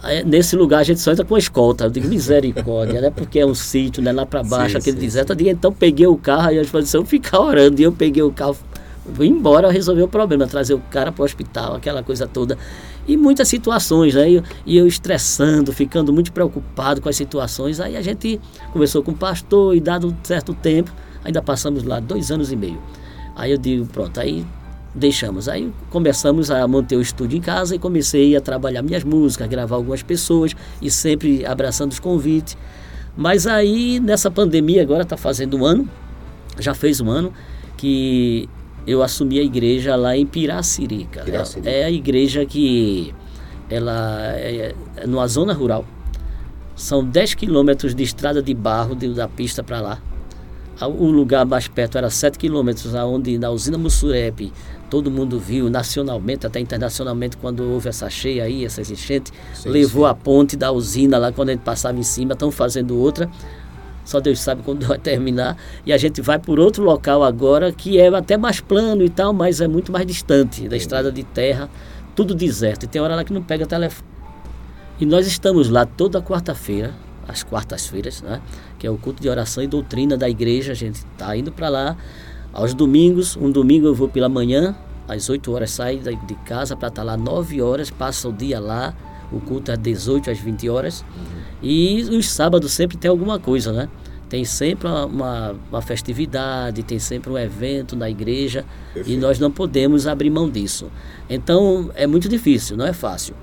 é, 0.05 0.23
nesse 0.23 0.55
lugar 0.55 0.81
a 0.81 0.83
gente 0.83 1.01
só 1.01 1.13
entra 1.13 1.25
com 1.25 1.35
a 1.35 1.39
escolta. 1.39 1.85
Eu 1.85 1.91
digo, 1.91 2.09
misericórdia, 2.09 3.01
né? 3.01 3.11
Porque 3.11 3.39
é 3.39 3.47
um 3.47 3.55
sítio, 3.55 4.03
né? 4.03 4.13
Lá 4.13 4.27
para 4.27 4.43
baixo, 4.43 4.73
sim, 4.73 4.79
aquele 4.79 4.97
sim, 4.97 5.03
deserto. 5.07 5.35
Sim. 5.37 5.49
então 5.49 5.73
peguei 5.73 6.07
o 6.07 6.17
carro 6.17 6.53
e 6.53 6.59
a 6.59 6.63
disposição 6.63 7.05
ficar 7.05 7.41
orando. 7.41 7.81
E 7.81 7.85
eu 7.85 7.93
peguei 7.93 8.23
o 8.23 8.31
carro, 8.31 8.57
fui 9.15 9.27
embora 9.27 9.71
resolver 9.71 10.03
o 10.03 10.09
problema, 10.09 10.47
trazer 10.47 10.75
o 10.75 10.79
cara 10.91 11.11
para 11.11 11.23
o 11.23 11.25
hospital, 11.25 11.75
aquela 11.75 12.03
coisa 12.03 12.27
toda. 12.27 12.59
E 13.09 13.17
muitas 13.17 13.49
situações, 13.49 14.15
né? 14.15 14.31
E 14.31 14.35
eu, 14.35 14.43
e 14.67 14.77
eu 14.77 14.87
estressando, 14.87 15.73
ficando 15.73 16.13
muito 16.13 16.33
preocupado 16.33 17.01
com 17.01 17.09
as 17.09 17.17
situações. 17.17 17.81
Aí 17.81 17.97
a 17.97 18.03
gente 18.03 18.41
conversou 18.73 19.03
com 19.03 19.13
o 19.13 19.17
pastor 19.17 19.75
e 19.75 19.81
dado 19.81 20.09
um 20.09 20.15
certo 20.23 20.55
tempo, 20.55 20.93
ainda 21.25 21.43
passamos 21.43 21.83
lá 21.85 22.01
dois 22.01 22.31
anos 22.31 22.53
e 22.53 22.57
meio. 22.57 22.81
Aí 23.35 23.51
eu 23.51 23.59
digo, 23.59 23.87
pronto, 23.87 24.19
aí 24.21 24.45
deixamos. 24.95 25.49
Aí 25.49 25.73
começamos 25.91 26.51
a 26.51 26.67
manter 26.69 26.97
o 26.97 27.01
estúdio 27.01 27.39
em 27.39 27.41
casa 27.41 27.75
e 27.75 27.79
comecei 27.79 28.37
a 28.37 28.41
trabalhar 28.41 28.83
minhas 28.83 29.05
músicas, 29.05 29.49
gravar 29.49 29.77
algumas 29.77 30.03
pessoas 30.03 30.55
e 30.81 30.91
sempre 30.91 31.45
abraçando 31.47 31.93
os 31.93 31.99
convites. 31.99 32.57
Mas 33.17 33.47
aí 33.47 34.01
nessa 34.01 34.31
pandemia 34.31 34.83
agora 34.83 35.03
está 35.03 35.17
fazendo 35.17 35.57
um 35.57 35.65
ano, 35.65 35.89
já 36.59 36.75
fez 36.75 37.01
um 37.01 37.11
ano 37.11 37.33
que 37.77 38.49
eu 38.87 39.03
assumi 39.03 39.39
a 39.39 39.43
igreja 39.43 39.97
lá 39.97 40.17
em 40.17 40.27
Piracirica. 40.27 41.23
Piracirica. 41.23 41.71
É, 41.71 41.81
é 41.81 41.85
a 41.85 41.91
igreja 41.91 42.45
que 42.45 43.15
ela 43.71 44.35
é, 44.37 44.75
é 44.97 45.07
numa 45.07 45.27
zona 45.27 45.53
rural. 45.53 45.85
São 46.75 47.05
10 47.05 47.35
quilômetros 47.35 47.95
de 47.95 48.03
estrada 48.03 48.43
de 48.43 48.55
barro 48.55 48.95
de, 48.95 49.13
da 49.13 49.29
pista 49.29 49.63
para 49.63 49.81
lá. 49.81 50.03
O 50.81 51.11
lugar 51.11 51.45
mais 51.47 51.69
perto 51.69 51.97
era 51.97 52.11
7 52.11 52.39
quilômetros, 52.39 52.95
aonde 52.95 53.39
na 53.39 53.51
usina 53.51 53.79
Mussurepe 53.79 54.53
todo 54.91 55.11
mundo 55.11 55.39
viu 55.39 55.71
nacionalmente, 55.71 56.47
até 56.47 56.61
internacionalmente, 56.61 57.39
quando 57.39 57.63
houve 57.63 57.89
essa 57.89 58.11
cheia 58.11 58.45
aí, 58.45 58.63
essas 58.63 58.91
enchentes, 58.91 59.33
sim, 59.55 59.71
levou 59.71 60.05
sim. 60.05 60.11
a 60.11 60.15
ponte 60.15 60.55
da 60.55 60.71
usina 60.71 61.17
lá 61.17 61.33
quando 61.33 61.49
a 61.49 61.53
gente 61.53 61.63
passava 61.63 61.99
em 61.99 62.03
cima, 62.03 62.35
estão 62.35 62.51
fazendo 62.51 62.99
outra. 62.99 63.31
Só 64.05 64.21
Deus 64.21 64.41
sabe 64.41 64.63
quando 64.63 64.85
vai 64.87 64.99
terminar. 64.99 65.57
E 65.87 65.93
a 65.93 65.97
gente 65.97 66.21
vai 66.21 66.39
por 66.39 66.61
outro 66.61 66.85
local 66.85 67.23
agora, 67.23 67.73
que 67.73 67.99
é 67.99 68.09
até 68.09 68.37
mais 68.37 68.61
plano 68.61 69.03
e 69.03 69.09
tal, 69.09 69.33
mas 69.33 69.61
é 69.61 69.69
muito 69.69 69.91
mais 69.91 70.05
distante 70.05 70.69
da 70.69 70.77
estrada 70.77 71.11
de 71.11 71.23
terra, 71.23 71.71
tudo 72.15 72.35
deserto. 72.35 72.85
E 72.85 72.87
tem 72.87 73.01
hora 73.01 73.17
lá 73.17 73.25
que 73.25 73.33
não 73.33 73.43
pega 73.43 73.65
telefone. 73.65 74.09
E 75.01 75.07
nós 75.07 75.27
estamos 75.27 75.71
lá 75.71 75.87
toda 75.87 76.21
quarta-feira, 76.21 76.93
às 77.27 77.43
quartas-feiras, 77.43 78.23
né? 78.23 78.41
Que 78.79 78.87
é 78.87 78.91
o 78.91 78.97
culto 78.97 79.23
de 79.23 79.29
oração 79.29 79.63
e 79.63 79.67
doutrina 79.67 80.17
da 80.17 80.29
igreja. 80.29 80.73
A 80.73 80.75
gente 80.75 80.97
está 80.97 81.37
indo 81.37 81.53
para 81.53 81.69
lá 81.69 81.97
aos 82.53 82.75
domingos, 82.75 83.37
um 83.37 83.51
domingo 83.51 83.87
eu 83.87 83.95
vou 83.95 84.09
pela 84.09 84.29
manhã, 84.29 84.77
às 85.09 85.29
8 85.29 85.53
horas 85.53 85.71
saio 85.71 86.01
de 86.01 86.35
casa 86.47 86.77
para 86.77 86.89
estar 86.89 87.03
tá 87.03 87.07
lá 87.07 87.17
9 87.17 87.63
horas, 87.63 87.91
passa 87.91 88.29
o 88.29 88.33
dia 88.33 88.61
lá, 88.61 88.95
o 89.33 89.41
culto 89.41 89.71
é 89.71 89.77
18 89.77 90.31
às 90.31 90.39
20 90.39 90.69
horas. 90.69 91.01
Uhum. 91.01 91.43
E 91.63 92.03
os 92.03 92.29
sábados 92.29 92.73
sempre 92.73 92.97
tem 92.97 93.11
alguma 93.11 93.39
coisa, 93.39 93.73
né? 93.73 93.89
Tem 94.29 94.45
sempre 94.45 94.89
uma, 94.89 95.55
uma 95.71 95.83
festividade, 95.83 96.83
tem 96.83 96.99
sempre 96.99 97.31
um 97.31 97.39
evento 97.39 97.95
na 97.95 98.09
igreja 98.09 98.65
Perfeito. 98.95 99.19
e 99.19 99.21
nós 99.21 99.39
não 99.39 99.51
podemos 99.51 100.07
abrir 100.07 100.31
mão 100.31 100.49
disso. 100.49 100.91
Então 101.29 101.91
é 101.95 102.07
muito 102.07 102.29
difícil, 102.29 102.77
não 102.77 102.87
é 102.87 102.95
fácil. 102.95 103.35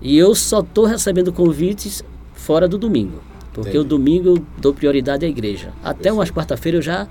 E 0.00 0.16
eu 0.16 0.34
só 0.34 0.60
estou 0.60 0.84
recebendo 0.84 1.32
convites 1.32 2.04
fora 2.46 2.68
do 2.68 2.78
domingo, 2.78 3.20
porque 3.52 3.70
Entendi. 3.70 3.78
o 3.78 3.84
domingo 3.84 4.28
eu 4.28 4.46
dou 4.56 4.72
prioridade 4.72 5.26
à 5.26 5.28
igreja. 5.28 5.72
Até 5.82 6.12
umas 6.12 6.30
quarta-feira 6.30 6.78
eu 6.78 6.82
já 6.82 7.08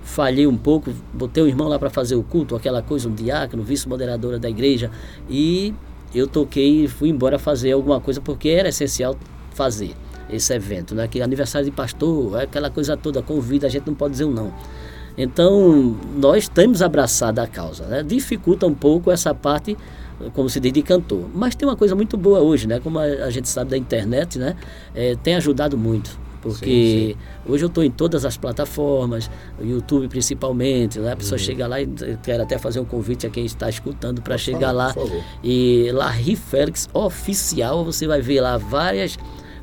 falhei 0.00 0.46
um 0.46 0.56
pouco, 0.56 0.92
botei 1.12 1.42
um 1.42 1.48
irmão 1.48 1.66
lá 1.66 1.76
para 1.76 1.90
fazer 1.90 2.14
o 2.14 2.22
culto, 2.22 2.54
aquela 2.54 2.80
coisa, 2.80 3.08
um 3.08 3.12
diácono, 3.12 3.64
vice-moderadora 3.64 4.38
da 4.38 4.48
igreja, 4.48 4.88
e 5.28 5.74
eu 6.14 6.28
toquei 6.28 6.84
e 6.84 6.88
fui 6.88 7.08
embora 7.08 7.36
fazer 7.36 7.72
alguma 7.72 8.00
coisa 8.00 8.20
porque 8.20 8.48
era 8.48 8.68
essencial 8.68 9.16
fazer 9.50 9.92
esse 10.30 10.54
evento, 10.54 10.94
né? 10.94 11.08
Que 11.08 11.20
aniversário 11.20 11.64
de 11.64 11.72
pastor, 11.72 12.38
aquela 12.38 12.70
coisa 12.70 12.96
toda, 12.96 13.20
convida, 13.20 13.66
a 13.66 13.70
gente 13.70 13.88
não 13.88 13.94
pode 13.94 14.12
dizer 14.12 14.24
um 14.24 14.30
não. 14.32 14.52
Então, 15.18 15.96
nós 16.16 16.46
temos 16.46 16.80
abraçado 16.80 17.40
a 17.40 17.46
causa, 17.48 17.86
né? 17.86 18.04
Dificulta 18.04 18.68
um 18.68 18.74
pouco 18.74 19.10
essa 19.10 19.34
parte, 19.34 19.76
como 20.32 20.48
se 20.48 20.60
diz, 20.60 20.72
de 20.72 20.82
cantor. 20.82 21.28
Mas 21.34 21.54
tem 21.54 21.68
uma 21.68 21.76
coisa 21.76 21.94
muito 21.94 22.16
boa 22.16 22.40
hoje, 22.40 22.66
né? 22.66 22.80
Como 22.80 22.98
a, 22.98 23.30
gente 23.30 23.48
sabe 23.48 23.70
da 23.70 23.76
internet, 23.76 24.38
né? 24.38 24.56
É, 24.94 25.16
tem 25.16 25.34
ajudado 25.34 25.76
muito 25.76 26.26
porque 26.46 26.64
sim, 26.64 27.08
sim. 27.08 27.52
hoje 27.52 27.64
eu 27.64 27.66
estou 27.66 27.82
em 27.82 27.90
todas 27.90 28.24
as 28.24 28.36
plataformas, 28.36 29.28
YouTube 29.60 30.06
principalmente, 30.06 30.98
né? 31.00 31.12
a 31.12 31.16
pessoa 31.16 31.38
uhum. 31.38 31.44
chega 31.44 31.66
lá 31.66 31.80
e 31.80 31.88
quero 32.22 32.44
até 32.44 32.56
fazer 32.56 32.78
um 32.78 32.84
convite 32.84 33.26
a 33.26 33.30
quem 33.30 33.44
está 33.44 33.68
escutando 33.68 34.22
para 34.22 34.38
chegar 34.38 34.70
lá 34.70 34.94
e 35.42 35.90
lá 35.92 36.12
Félix 36.48 36.88
oficial, 36.94 37.84
você 37.84 38.06
vai 38.06 38.20
ver 38.20 38.40
lá 38.40 38.56
várias 38.58 39.18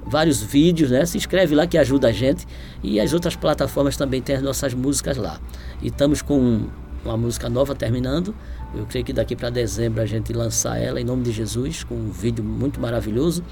vários 0.05 0.41
vídeos, 0.41 0.91
né? 0.91 1.05
Se 1.05 1.17
inscreve 1.17 1.55
lá 1.55 1.65
que 1.65 1.77
ajuda 1.77 2.09
a 2.09 2.11
gente 2.11 2.45
e 2.83 2.99
as 2.99 3.13
outras 3.13 3.37
plataformas 3.37 3.95
também 3.95 4.21
têm 4.21 4.35
as 4.35 4.41
nossas 4.41 4.73
músicas 4.73 5.15
lá. 5.15 5.39
E 5.81 5.87
estamos 5.87 6.21
com 6.21 6.67
uma 7.05 7.15
música 7.15 7.49
nova 7.49 7.73
terminando. 7.73 8.35
Eu 8.75 8.85
creio 8.85 9.05
que 9.05 9.13
daqui 9.13 9.35
para 9.35 9.49
dezembro 9.49 10.01
a 10.01 10.05
gente 10.05 10.33
lançar 10.33 10.77
ela 10.77 10.99
em 10.99 11.03
nome 11.03 11.23
de 11.23 11.31
Jesus 11.31 11.83
com 11.83 11.95
um 11.95 12.09
vídeo 12.09 12.43
muito 12.43 12.79
maravilhoso. 12.79 13.43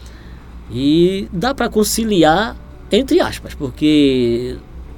E 0.72 1.28
dá 1.32 1.54
para 1.54 1.70
conciliar 1.70 2.56
entre 2.92 3.22
aspas, 3.22 3.54
porque 3.54 4.58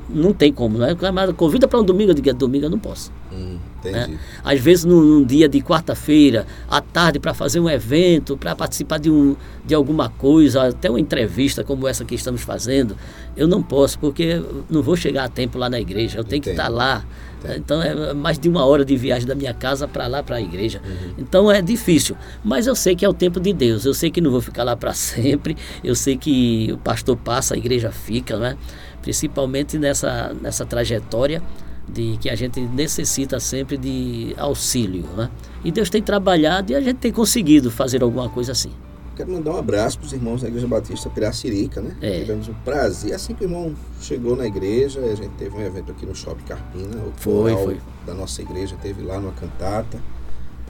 não 0.10 0.34
tem 0.34 0.52
como, 0.52 0.80
né? 0.80 0.96
Convida 1.38 1.68
para 1.68 1.80
um 1.80 1.84
domingo, 1.84 2.12
eu 2.12 2.16
digo, 2.16 2.34
domingo 2.34 2.66
eu 2.66 2.70
não 2.70 2.80
posso. 2.80 3.12
Hum, 3.32 3.58
né? 3.86 4.18
Às 4.44 4.60
vezes 4.60 4.84
num, 4.84 5.00
num 5.00 5.24
dia 5.24 5.48
de 5.48 5.62
quarta-feira, 5.62 6.48
à 6.68 6.82
tarde, 6.82 7.20
para 7.20 7.34
fazer 7.34 7.60
um 7.60 7.70
evento, 7.70 8.36
para 8.36 8.56
participar 8.56 8.98
de, 8.98 9.12
um, 9.12 9.36
de 9.64 9.76
alguma 9.76 10.10
coisa, 10.10 10.70
até 10.70 10.90
uma 10.90 11.00
entrevista 11.00 11.64
como 11.64 11.88
essa 11.88 12.04
que 12.04 12.16
estamos 12.16 12.42
fazendo, 12.42 12.98
eu 13.38 13.48
não 13.48 13.62
posso, 13.62 14.00
porque 14.00 14.42
não 14.70 14.82
vou 14.82 14.96
chegar 14.96 15.26
a 15.26 15.30
tempo 15.30 15.58
lá 15.60 15.70
na 15.70 15.80
igreja, 15.80 16.18
eu 16.18 16.24
tenho 16.24 16.40
Entendo. 16.40 16.56
que 16.56 16.62
estar 16.62 16.70
lá. 16.70 17.06
Entendo. 17.44 17.58
Então 17.58 17.82
é 17.82 18.14
mais 18.14 18.40
de 18.40 18.48
uma 18.48 18.66
hora 18.66 18.86
de 18.86 18.96
viagem 18.96 19.28
da 19.28 19.36
minha 19.36 19.54
casa 19.54 19.88
para 19.88 20.08
lá, 20.08 20.24
para 20.24 20.38
a 20.38 20.42
igreja. 20.42 20.82
Uhum. 20.84 21.14
Então 21.18 21.52
é 21.52 21.62
difícil, 21.62 22.16
mas 22.44 22.68
eu 22.68 22.76
sei 22.76 22.96
que 22.96 23.04
é 23.04 23.10
o 23.10 23.14
tempo 23.14 23.40
de 23.40 23.54
Deus, 23.54 23.86
eu 23.86 23.94
sei 23.94 24.10
que 24.10 24.22
não 24.22 24.32
vou 24.32 24.42
ficar 24.42 24.64
lá 24.64 24.76
para 24.76 24.94
sempre, 24.96 25.58
eu 25.84 25.96
sei 25.96 26.18
que 26.18 26.72
o 26.72 26.78
pastor 26.78 27.18
passa, 27.18 27.56
a 27.56 27.58
igreja 27.58 27.92
fica, 27.92 28.38
né? 28.38 28.58
principalmente 29.04 29.78
nessa, 29.78 30.34
nessa 30.42 30.66
trajetória 30.66 31.44
de 31.88 32.18
que 32.18 32.30
a 32.30 32.36
gente 32.36 32.62
necessita 32.62 33.40
sempre 33.40 33.78
de 33.78 34.34
auxílio, 34.38 35.04
né? 35.18 35.30
E 35.64 35.72
Deus 35.72 35.90
tem 35.90 36.02
trabalhado 36.02 36.72
e 36.72 36.76
a 36.76 36.82
gente 36.82 36.98
tem 36.98 37.12
conseguido 37.12 37.70
fazer 37.70 38.02
alguma 38.02 38.30
coisa 38.30 38.54
assim. 38.54 38.72
Quero 39.16 39.32
mandar 39.32 39.52
um 39.52 39.58
abraço 39.58 40.00
para 40.00 40.08
os 40.08 40.14
irmãos 40.14 40.42
da 40.42 40.48
Igreja 40.48 40.68
Batista 40.68 41.10
Piracirica, 41.10 41.82
né? 41.82 41.96
É. 42.02 42.20
Tivemos 42.20 42.48
um 42.48 42.54
prazer. 42.66 43.14
Assim 43.14 43.36
que 43.36 43.44
o 43.44 43.46
irmão 43.46 43.76
chegou 44.02 44.36
na 44.36 44.48
igreja, 44.48 45.02
a 45.02 45.16
gente 45.16 45.36
teve 45.36 45.56
um 45.56 45.62
evento 45.62 45.92
aqui 45.92 46.06
no 46.06 46.16
Shopping 46.16 46.46
Carpina. 46.46 46.98
O 46.98 47.14
foi, 47.16 47.56
foi. 47.56 47.78
da 48.08 48.14
nossa 48.14 48.42
igreja 48.42 48.76
teve 48.82 49.04
lá 49.04 49.20
numa 49.20 49.34
cantata. 49.34 50.02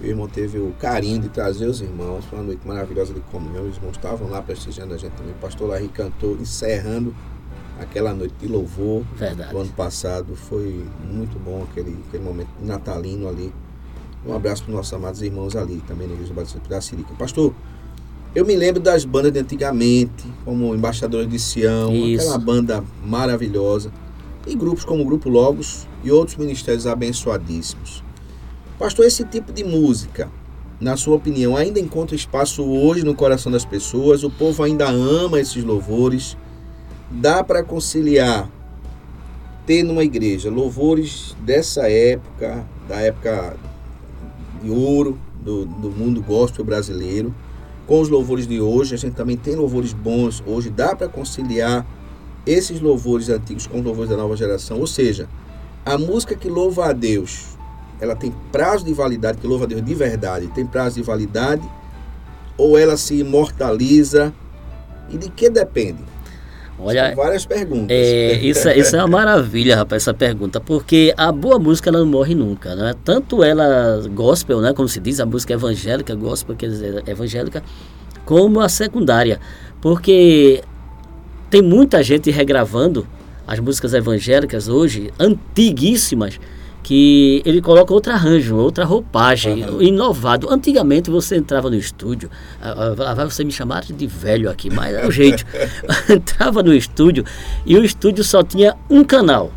O 0.02 0.06
irmão 0.06 0.28
teve 0.28 0.58
o 0.58 0.74
carinho 0.80 1.22
de 1.22 1.30
trazer 1.30 1.66
os 1.68 1.80
irmãos. 1.80 2.26
Foi 2.26 2.38
uma 2.38 2.46
noite 2.46 2.68
maravilhosa 2.68 3.14
de 3.14 3.22
comunhão. 3.22 3.66
Os 3.70 3.78
irmãos 3.78 3.96
estavam 3.96 4.30
lá 4.30 4.42
prestigiando 4.42 4.94
a 4.94 4.98
gente 4.98 5.14
também. 5.14 5.32
O 5.32 5.38
pastor 5.38 5.70
Larry 5.70 5.88
cantou, 5.88 6.36
encerrando 6.36 7.16
aquela 7.80 8.14
noite 8.14 8.36
de 8.40 8.48
louvor 8.48 9.04
Verdade. 9.16 9.52
do 9.52 9.58
ano 9.60 9.72
passado. 9.72 10.36
Foi 10.36 10.86
muito 11.10 11.40
bom 11.40 11.66
aquele, 11.70 11.98
aquele 12.08 12.24
momento 12.24 12.50
natalino 12.62 13.30
ali. 13.30 13.54
Um 14.26 14.34
abraço 14.34 14.64
para 14.64 14.72
os 14.72 14.76
nossos 14.76 14.94
amados 14.94 15.22
irmãos 15.22 15.56
ali, 15.56 15.82
também 15.88 16.08
na 16.08 16.14
Igreja 16.14 16.34
Batista 16.34 16.60
da 16.68 16.82
Sirica. 16.82 17.14
Pastor, 17.16 17.54
eu 18.36 18.46
me 18.46 18.56
lembro 18.56 18.82
das 18.82 19.06
bandas 19.06 19.32
de 19.32 19.39
antigamente, 19.39 20.26
como 20.43 20.74
Embaixadores 20.74 21.30
de 21.30 21.39
Sião, 21.39 21.93
Isso. 21.93 22.24
aquela 22.24 22.38
banda 22.38 22.84
maravilhosa. 23.06 23.91
E 24.46 24.56
grupos 24.56 24.84
como 24.84 25.04
o 25.04 25.06
Grupo 25.06 25.30
Logos 25.30 25.88
e 26.04 26.12
outros 26.12 26.38
ministérios 26.38 26.86
abençoadíssimos. 26.86 28.04
Pastor, 28.78 29.06
esse 29.06 29.24
tipo 29.24 29.54
de 29.54 29.63
música, 29.63 30.30
na 30.82 30.98
sua 30.98 31.15
opinião, 31.15 31.56
ainda 31.56 31.80
encontra 31.80 32.15
espaço 32.15 32.63
hoje 32.63 33.06
no 33.06 33.15
coração 33.15 33.52
das 33.52 33.63
pessoas? 33.63 34.24
O 34.24 34.30
povo 34.30 34.63
ainda 34.63 34.89
ama 34.89 35.39
esses 35.39 35.63
louvores? 35.63 36.36
dá 37.13 37.43
para 37.43 37.63
conciliar 37.63 38.50
ter 39.65 39.84
numa 39.84 40.04
igreja 40.04 40.50
louvores 40.50 41.36
dessa 41.39 41.89
época, 41.89 42.65
da 42.88 43.00
época 43.00 43.56
de 44.62 44.69
ouro 44.69 45.17
do, 45.41 45.65
do 45.65 45.91
mundo 45.91 46.22
gospel 46.22 46.65
brasileiro, 46.65 47.34
com 47.88 48.00
os 48.00 48.10
louvores 48.10 48.48
de 48.48 48.60
hoje. 48.60 48.96
A 48.96 48.98
gente 48.98 49.15
também 49.15 49.38
tem 49.38 49.56
louvores 49.56 49.93
bons 49.93 50.43
hoje, 50.46 50.69
dá 50.69 50.96
para 50.96 51.08
conciliar 51.08 51.86
esses 52.46 52.82
louvores 52.82 53.30
antigos 53.30 53.67
com 53.67 53.80
os 53.80 53.86
louvores 53.86 54.10
da 54.10 54.17
nova 54.17 54.36
geração? 54.36 54.80
Ou 54.80 54.88
seja, 54.88 55.28
a 55.86 55.98
música 55.98 56.36
que 56.36 56.50
louva 56.50 56.89
a 56.89 56.93
Deus, 56.93 57.58
ela 58.00 58.15
tem 58.15 58.34
prazo 58.52 58.86
de 58.86 58.93
validade, 58.93 59.38
que 59.38 59.48
louva 59.48 59.65
a 59.65 59.67
Deus 59.67 59.84
de 59.84 59.96
verdade, 59.96 60.48
tem 60.48 60.65
prazo 60.65 60.96
de 60.96 61.04
validade? 61.04 61.67
Ou 62.58 62.78
ela 62.78 62.98
se 62.98 63.15
imortaliza? 63.15 64.34
E 65.10 65.17
de 65.17 65.30
que 65.30 65.50
depende? 65.50 66.12
Olha, 66.84 67.08
São 67.08 67.15
várias 67.15 67.46
perguntas. 67.46 67.88
É, 67.98 68.34
isso, 68.36 68.67
é- 68.67 68.78
isso 68.78 68.96
é 68.96 69.00
uma 69.00 69.08
maravilha, 69.08 69.76
rapaz, 69.76 70.04
essa 70.04 70.13
pergunta, 70.13 70.60
porque 70.60 71.13
a 71.17 71.32
boa 71.32 71.58
música 71.60 71.89
ela 71.89 72.00
não 72.00 72.06
morre 72.06 72.36
nunca, 72.36 72.76
né? 72.76 72.93
Tanto 73.04 73.43
ela 73.43 74.02
gospel, 74.13 74.62
né, 74.62 74.74
como 74.74 74.88
se 74.88 75.00
diz, 75.00 75.19
a 75.19 75.26
música 75.26 75.54
evangélica, 75.54 76.13
gospel, 76.15 76.56
quer 76.56 76.67
dizer, 76.69 77.04
evangélica, 77.08 77.63
como 78.26 78.60
a 78.60 78.69
secundária, 78.69 79.39
porque 79.82 80.62
tem 81.50 81.62
muita 81.62 82.02
gente 82.04 82.32
regravando 82.32 83.06
as 83.46 83.60
músicas 83.60 83.93
evangélicas 83.93 84.67
hoje, 84.67 85.12
antiguíssimas, 85.19 86.39
que 86.84 87.41
ele 87.46 87.62
coloca 87.62 87.93
outro 87.93 88.12
arranjo, 88.12 88.58
outra 88.58 88.84
roupagem, 88.84 89.63
Aham. 89.63 89.82
inovado. 89.82 90.50
Antigamente 90.52 91.10
você 91.10 91.38
entrava 91.38 91.69
no 91.69 91.78
estúdio, 91.78 92.30
ah, 92.62 92.93
ah, 93.00 93.13
vai 93.13 93.26
você 93.26 93.43
me 93.43 93.52
chamar 93.52 93.84
de 93.86 94.06
velho 94.06 94.50
aqui, 94.50 94.69
mas 94.69 94.93
é 94.93 95.08
o 95.08 95.12
jeito. 95.12 95.46
entrava 96.10 96.62
no 96.62 96.74
estúdio 96.74 97.24
e 97.65 97.78
o 97.78 97.84
estúdio 97.84 98.24
só 98.24 98.43
tinha 98.43 98.76
um 98.89 99.04
canal. 99.04 99.52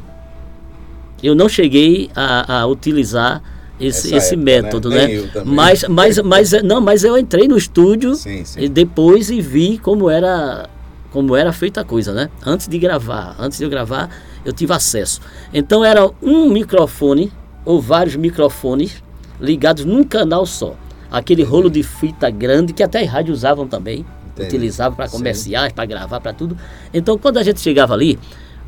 Eu 1.22 1.34
não 1.34 1.48
cheguei 1.48 2.10
a, 2.14 2.60
a 2.60 2.66
utilizar 2.66 3.42
esse, 3.80 4.14
Essa 4.14 4.16
esse 4.16 4.34
época, 4.34 4.44
método, 4.44 4.90
né? 4.90 5.06
né? 5.08 5.42
Mas, 5.44 5.84
mas, 5.88 6.18
mas, 6.18 6.52
não, 6.62 6.80
mas 6.80 7.04
eu 7.04 7.18
entrei 7.18 7.48
no 7.48 7.56
estúdio 7.58 8.14
Sim, 8.14 8.44
sim. 8.44 8.60
e 8.60 8.68
depois 8.68 9.30
e 9.30 9.40
vi 9.40 9.78
como 9.78 10.08
era 10.08 10.68
como 11.16 11.34
era 11.34 11.50
feita 11.50 11.80
a 11.80 11.84
coisa, 11.84 12.12
né? 12.12 12.28
Antes 12.44 12.68
de 12.68 12.78
gravar, 12.78 13.34
antes 13.38 13.56
de 13.56 13.64
eu 13.64 13.70
gravar, 13.70 14.10
eu 14.44 14.52
tive 14.52 14.74
acesso. 14.74 15.18
Então 15.50 15.82
era 15.82 16.10
um 16.22 16.50
microfone 16.50 17.32
ou 17.64 17.80
vários 17.80 18.16
microfones 18.16 19.02
ligados 19.40 19.86
num 19.86 20.04
canal 20.04 20.44
só. 20.44 20.74
Aquele 21.10 21.42
rolo 21.42 21.70
de 21.70 21.82
fita 21.82 22.28
grande 22.28 22.74
que 22.74 22.82
até 22.82 23.00
as 23.00 23.08
rádios 23.08 23.38
usavam 23.38 23.66
também, 23.66 24.04
Entendi. 24.26 24.48
utilizavam 24.48 24.94
para 24.94 25.08
comerciais, 25.08 25.72
para 25.72 25.86
gravar, 25.86 26.20
para 26.20 26.34
tudo. 26.34 26.54
Então 26.92 27.16
quando 27.16 27.38
a 27.38 27.42
gente 27.42 27.60
chegava 27.60 27.94
ali, 27.94 28.18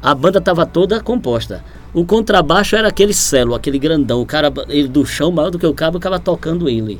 a 0.01 0.15
banda 0.15 0.39
estava 0.39 0.65
toda 0.65 1.03
composta. 1.03 1.63
O 1.93 2.03
contrabaixo 2.03 2.77
era 2.77 2.89
aquele 2.89 3.13
celo, 3.13 3.55
aquele 3.55 3.79
grandão, 3.79 4.23
o 4.23 4.27
cara 4.27 4.51
ele 4.71 4.89
do 4.89 5.05
chão 5.05 5.31
maior 5.31 5.51
do 5.51 5.59
que 5.59 5.67
o 5.67 5.75
cabo, 5.75 5.99
ficava 5.99 6.19
tocando 6.19 6.67
ele 6.67 6.99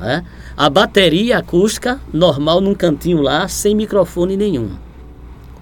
né? 0.00 0.24
A 0.58 0.68
bateria 0.68 1.38
acústica 1.38 2.00
normal 2.12 2.60
num 2.60 2.74
cantinho 2.74 3.22
lá, 3.22 3.46
sem 3.46 3.76
microfone 3.76 4.36
nenhum. 4.36 4.70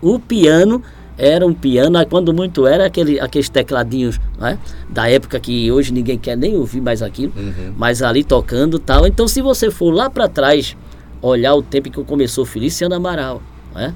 O 0.01 0.19
piano 0.19 0.83
era 1.19 1.47
um 1.47 1.53
piano, 1.53 1.99
quando 2.07 2.33
muito 2.33 2.67
era 2.67 2.87
aquele, 2.87 3.21
aqueles 3.21 3.51
tecladinhos 3.51 4.19
né? 4.39 4.59
da 4.89 5.07
época 5.07 5.39
que 5.39 5.71
hoje 5.71 5.93
ninguém 5.93 6.17
quer 6.19 6.35
nem 6.35 6.57
ouvir 6.57 6.81
mais 6.81 7.03
aquilo, 7.03 7.31
Uhum. 7.37 7.75
mas 7.77 8.01
ali 8.03 8.25
tocando 8.25 8.79
tal. 8.79 9.07
Então, 9.07 9.29
se 9.29 9.43
você 9.43 9.71
for 9.71 9.91
lá 9.91 10.09
para 10.09 10.29
trás, 10.29 10.75
olhar 11.21 11.55
o 11.55 11.63
tempo 11.63 11.91
que 11.91 12.03
começou 12.03 12.47
Feliciano 12.47 12.95
Amaral, 12.95 13.43
né? 13.75 13.93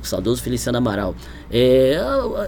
o 0.00 0.06
saudoso 0.06 0.40
Feliciano 0.40 0.78
Amaral. 0.78 1.12
É, 1.52 1.94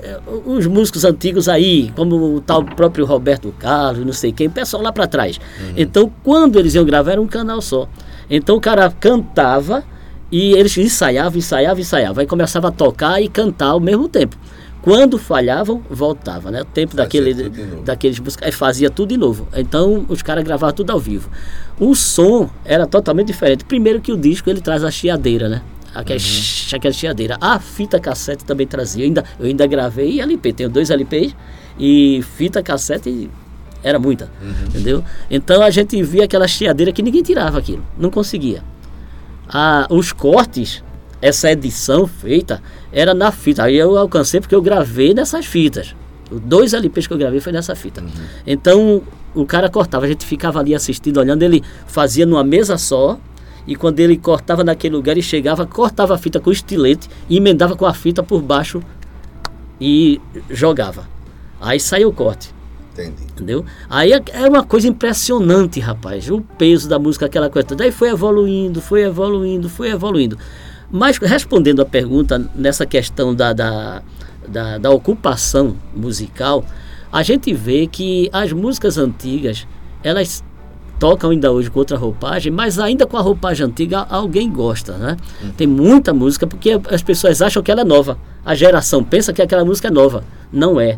é, 0.02 0.20
os 0.46 0.66
músicos 0.66 1.04
antigos 1.04 1.48
aí, 1.48 1.90
como 1.96 2.36
o 2.36 2.40
tal 2.40 2.64
próprio 2.64 3.04
Roberto 3.04 3.52
Carlos, 3.58 4.06
não 4.06 4.12
sei 4.12 4.32
quem, 4.32 4.46
o 4.46 4.50
pessoal 4.50 4.82
lá 4.82 4.92
para 4.92 5.06
trás. 5.06 5.40
Então, 5.76 6.10
quando 6.22 6.58
eles 6.58 6.74
iam 6.74 6.84
gravar, 6.84 7.12
era 7.12 7.20
um 7.20 7.26
canal 7.26 7.60
só. 7.60 7.88
Então, 8.30 8.56
o 8.56 8.60
cara 8.60 8.90
cantava 9.00 9.84
e 10.30 10.52
eles 10.52 10.76
ensaiavam, 10.78 11.38
ensaiavam, 11.38 11.80
ensaiavam. 11.80 12.20
Aí 12.20 12.26
começava 12.26 12.68
a 12.68 12.70
tocar 12.70 13.20
e 13.20 13.28
cantar 13.28 13.70
ao 13.70 13.80
mesmo 13.80 14.08
tempo. 14.08 14.36
Quando 14.80 15.16
falhavam, 15.16 15.80
voltava, 15.88 16.50
né? 16.50 16.62
O 16.62 16.64
tempo 16.64 16.96
Fazia 16.96 17.04
daquele, 17.04 17.50
daqueles 17.84 18.18
músicos, 18.18 18.44
aí 18.44 18.50
fazia 18.50 18.90
tudo 18.90 19.10
de 19.10 19.16
novo. 19.16 19.46
Então, 19.54 20.04
os 20.08 20.22
caras 20.22 20.42
gravavam 20.42 20.74
tudo 20.74 20.90
ao 20.90 20.98
vivo. 20.98 21.30
O 21.78 21.94
som 21.94 22.50
era 22.64 22.84
totalmente 22.84 23.28
diferente. 23.28 23.64
Primeiro 23.64 24.00
que 24.00 24.12
o 24.12 24.16
disco, 24.16 24.50
ele 24.50 24.60
traz 24.60 24.82
a 24.82 24.90
chiadeira, 24.90 25.48
né? 25.48 25.62
Aquela, 25.94 26.18
Uhum. 26.18 26.76
aquela 26.76 26.94
chiadeira. 26.94 27.36
A 27.40 27.58
fita 27.58 28.00
cassete 28.00 28.44
também 28.44 28.66
trazia. 28.66 29.02
Eu 29.04 29.08
ainda, 29.08 29.24
eu 29.38 29.46
ainda 29.46 29.66
gravei 29.66 30.20
LP. 30.20 30.52
Tenho 30.52 30.70
dois 30.70 30.90
LPs 30.90 31.34
e 31.78 32.22
fita 32.36 32.62
cassete 32.62 33.30
era 33.82 33.98
muita. 33.98 34.30
Uhum. 34.40 34.66
Entendeu? 34.68 35.04
Então 35.30 35.62
a 35.62 35.70
gente 35.70 36.00
via 36.02 36.24
aquela 36.24 36.46
chiadeira 36.48 36.92
que 36.92 37.02
ninguém 37.02 37.22
tirava 37.22 37.58
aquilo. 37.58 37.84
Não 37.98 38.10
conseguia. 38.10 38.62
Ah, 39.48 39.86
os 39.90 40.12
cortes, 40.12 40.82
essa 41.20 41.50
edição 41.50 42.06
feita, 42.06 42.62
era 42.92 43.12
na 43.12 43.30
fita. 43.30 43.64
Aí 43.64 43.76
eu 43.76 43.96
alcancei 43.98 44.40
porque 44.40 44.54
eu 44.54 44.62
gravei 44.62 45.12
nessas 45.12 45.44
fitas. 45.46 45.94
Os 46.30 46.40
dois 46.40 46.72
LPs 46.72 47.06
que 47.06 47.12
eu 47.12 47.18
gravei 47.18 47.40
foi 47.40 47.52
nessa 47.52 47.74
fita. 47.74 48.02
Então 48.46 49.02
o 49.34 49.44
cara 49.44 49.68
cortava, 49.68 50.04
a 50.06 50.08
gente 50.08 50.24
ficava 50.24 50.58
ali 50.60 50.74
assistindo, 50.74 51.18
olhando, 51.18 51.42
ele 51.42 51.62
fazia 51.86 52.24
numa 52.24 52.42
mesa 52.44 52.78
só. 52.78 53.18
E 53.66 53.76
quando 53.76 54.00
ele 54.00 54.16
cortava 54.16 54.64
naquele 54.64 54.96
lugar, 54.96 55.12
ele 55.12 55.22
chegava, 55.22 55.66
cortava 55.66 56.14
a 56.14 56.18
fita 56.18 56.40
com 56.40 56.50
estilete 56.50 57.08
e 57.28 57.36
emendava 57.36 57.76
com 57.76 57.86
a 57.86 57.94
fita 57.94 58.22
por 58.22 58.42
baixo 58.42 58.82
e 59.80 60.20
jogava. 60.50 61.08
Aí 61.60 61.78
saiu 61.78 62.08
o 62.08 62.12
corte. 62.12 62.52
Entendi. 62.92 63.22
Entendeu? 63.32 63.64
Aí 63.88 64.12
é 64.12 64.22
é 64.32 64.48
uma 64.48 64.64
coisa 64.64 64.86
impressionante, 64.86 65.80
rapaz. 65.80 66.28
O 66.28 66.40
peso 66.40 66.88
da 66.88 66.98
música, 66.98 67.26
aquela 67.26 67.48
coisa. 67.48 67.74
Daí 67.74 67.90
foi 67.90 68.10
evoluindo, 68.10 68.80
foi 68.80 69.02
evoluindo, 69.02 69.68
foi 69.68 69.90
evoluindo. 69.90 70.36
Mas 70.90 71.16
respondendo 71.16 71.80
a 71.80 71.86
pergunta 71.86 72.38
nessa 72.54 72.84
questão 72.84 73.34
da, 73.34 73.54
da, 73.54 74.02
da, 74.46 74.78
da 74.78 74.90
ocupação 74.90 75.74
musical, 75.96 76.64
a 77.10 77.22
gente 77.22 77.54
vê 77.54 77.86
que 77.86 78.28
as 78.30 78.52
músicas 78.52 78.98
antigas, 78.98 79.66
elas 80.04 80.44
tocam 81.02 81.30
ainda 81.30 81.50
hoje 81.50 81.68
com 81.68 81.80
outra 81.80 81.96
roupagem, 81.96 82.52
mas 82.52 82.78
ainda 82.78 83.08
com 83.08 83.16
a 83.16 83.20
roupagem 83.20 83.66
antiga 83.66 84.06
alguém 84.08 84.48
gosta, 84.48 84.96
né? 84.96 85.16
Tem 85.56 85.66
muita 85.66 86.14
música 86.14 86.46
porque 86.46 86.80
as 86.88 87.02
pessoas 87.02 87.42
acham 87.42 87.60
que 87.60 87.72
ela 87.72 87.80
é 87.80 87.84
nova. 87.84 88.16
A 88.44 88.54
geração 88.54 89.02
pensa 89.02 89.32
que 89.32 89.42
aquela 89.42 89.64
música 89.64 89.88
é 89.88 89.90
nova. 89.90 90.22
Não 90.52 90.80
é. 90.80 90.96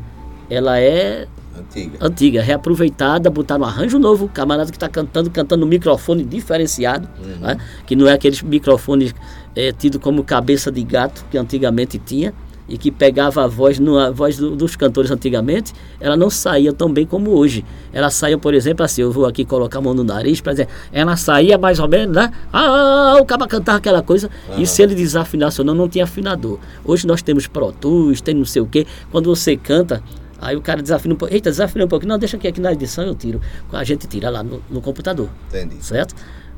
Ela 0.51 0.79
é 0.79 1.27
Antiga. 1.59 1.99
antiga, 2.03 2.43
reaproveitada, 2.43 3.31
botar 3.31 3.57
no 3.57 3.65
arranjo 3.65 3.99
novo, 3.99 4.27
o 4.27 4.29
camarada 4.29 4.71
que 4.71 4.77
está 4.77 4.91
cantando, 4.91 5.31
cantando 5.31 5.65
no 5.65 5.67
microfone 5.67 6.23
diferenciado, 6.23 7.09
né? 7.41 7.57
que 7.87 7.97
não 7.97 8.07
é 8.07 8.13
aqueles 8.13 8.43
microfones 8.43 9.15
é, 9.57 9.73
tido 9.73 9.99
como 9.99 10.23
cabeça 10.23 10.71
de 10.71 10.85
gato 10.85 11.25
que 11.31 11.39
antigamente 11.39 11.99
tinha 11.99 12.35
e 12.69 12.79
que 12.79 12.91
pegava 12.91 13.45
a 13.45 13.47
voz, 13.47 13.79
no, 13.79 13.99
a 13.99 14.11
voz 14.11 14.37
do- 14.39 14.57
dos 14.57 14.75
cantores 14.77 15.11
antigamente, 15.11 15.73
ela 16.01 16.17
não 16.17 16.31
saía 16.31 16.73
tão 16.73 16.91
bem 16.93 17.05
como 17.07 17.31
hoje. 17.33 17.65
Ela 17.93 18.11
saía, 18.11 18.39
por 18.39 18.55
exemplo, 18.55 18.85
assim, 18.85 19.03
eu 19.03 19.13
vou 19.13 19.27
aqui 19.27 19.45
colocar 19.45 19.79
a 19.79 19.83
mão 19.83 19.93
no 19.95 20.03
nariz 20.05 20.41
para 20.41 20.53
dizer, 20.53 20.69
ela 20.93 21.17
saía 21.17 21.59
mais 21.59 21.79
ou 21.79 21.89
menos, 21.89 22.15
né? 22.17 22.31
Ah, 22.53 23.17
o 23.21 23.25
cara 23.27 23.47
cantava 23.47 23.79
aquela 23.79 24.03
coisa, 24.03 24.31
e 24.57 24.67
se 24.67 24.83
ele 24.83 24.95
desafinasse 24.95 25.61
ou 25.61 25.65
não, 25.67 25.75
não 25.75 25.89
tinha 25.89 26.05
afinador. 26.05 26.59
Hoje 26.85 27.07
nós 27.07 27.21
temos 27.23 27.47
Pro 27.47 27.71
Tools, 27.73 28.21
tem 28.21 28.35
não 28.35 28.45
sei 28.45 28.63
o 28.63 28.67
quê, 28.67 28.87
quando 29.11 29.27
você 29.35 29.57
canta, 29.57 30.03
Aí 30.41 30.55
o 30.57 30.61
cara 30.61 30.83
desafina 30.83 31.15
um 31.15 31.17
pouco. 31.17 31.33
Eita, 31.33 31.49
desafina 31.49 31.87
um 31.87 31.89
pouco. 31.89 32.05
Não, 32.07 32.19
deixa 32.19 32.37
aqui, 32.37 32.47
aqui 32.47 32.61
na 32.61 32.71
edição 32.71 33.03
eu 33.05 33.15
tiro. 33.15 33.41
A 33.73 33.83
gente 33.83 34.07
tira 34.07 34.29
lá 34.29 34.43
no, 34.43 34.61
no 34.69 34.83
computador, 34.83 35.31
Entendi. 35.49 35.77
certo? 35.83 36.15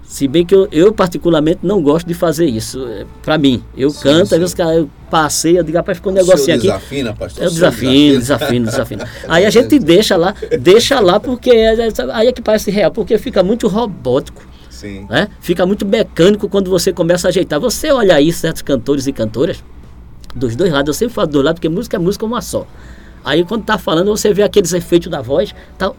Se 0.07 0.29
bem 0.29 0.47
que 0.47 0.55
eu, 0.55 0.69
eu 0.71 0.93
particularmente 0.93 1.61
não 1.65 1.83
gosto 1.83 2.07
de 2.07 2.15
fazer 2.15 2.47
isso. 2.47 2.87
É, 2.87 3.05
pra 3.23 3.37
mim, 3.37 3.63
eu 3.77 3.91
Sim, 3.91 4.03
canto, 4.03 4.29
sim. 4.37 4.43
os 4.43 4.55
caras, 4.55 4.77
eu 4.77 4.91
passei, 5.11 5.59
eu 5.59 5.65
digo, 5.65 5.77
rapaz, 5.77 5.99
ficou 5.99 6.13
um 6.13 6.15
negocinho 6.15 6.57
aqui. 6.57 6.69
desafina, 6.69 7.13
pastor? 7.13 7.43
Eu 7.45 7.49
O 7.49 7.53
senhor 7.53 7.71
desafino, 7.71 8.19
desafino, 8.21 8.67
desafino. 8.67 9.05
Aí 9.29 9.45
a 9.45 9.51
gente 9.51 9.79
deixa 9.81 10.17
lá, 10.17 10.33
deixa 10.61 11.01
lá 11.01 11.19
porque 11.19 11.51
é- 11.51 11.89
aí 12.13 12.29
é 12.29 12.33
que 12.33 12.41
parece 12.41 12.71
real, 12.71 12.91
porque 12.93 13.19
fica 13.19 13.43
muito 13.43 13.67
robótico. 13.69 14.47
Sim. 14.71 15.07
né? 15.09 15.29
Fica 15.41 15.65
muito 15.65 15.87
mecânico 15.87 16.49
quando 16.51 16.71
você 16.71 16.93
começa 16.93 17.27
a 17.27 17.31
ajeitar. 17.31 17.59
Você 17.59 17.91
olha 17.91 18.15
aí 18.15 18.31
certos 18.31 18.61
cantores 18.61 19.07
e 19.07 19.13
cantoras, 19.13 19.65
dos 20.35 20.55
dois 20.55 20.71
lados, 20.71 20.89
eu 20.89 20.95
sempre 20.95 21.15
falo 21.15 21.27
dos 21.27 21.33
dois 21.35 21.45
lados, 21.47 21.59
porque 21.59 21.69
música 21.69 21.97
é 21.97 21.99
música 21.99 22.27
uma 22.27 22.43
só. 22.43 22.67
Aí 23.25 23.43
quando 23.43 23.65
tá 23.65 23.79
falando, 23.79 24.09
você 24.15 24.33
vê 24.35 24.43
aqueles 24.43 24.73
efeitos 24.73 25.11
da 25.11 25.21
voz, 25.23 25.55
tá 25.79 25.91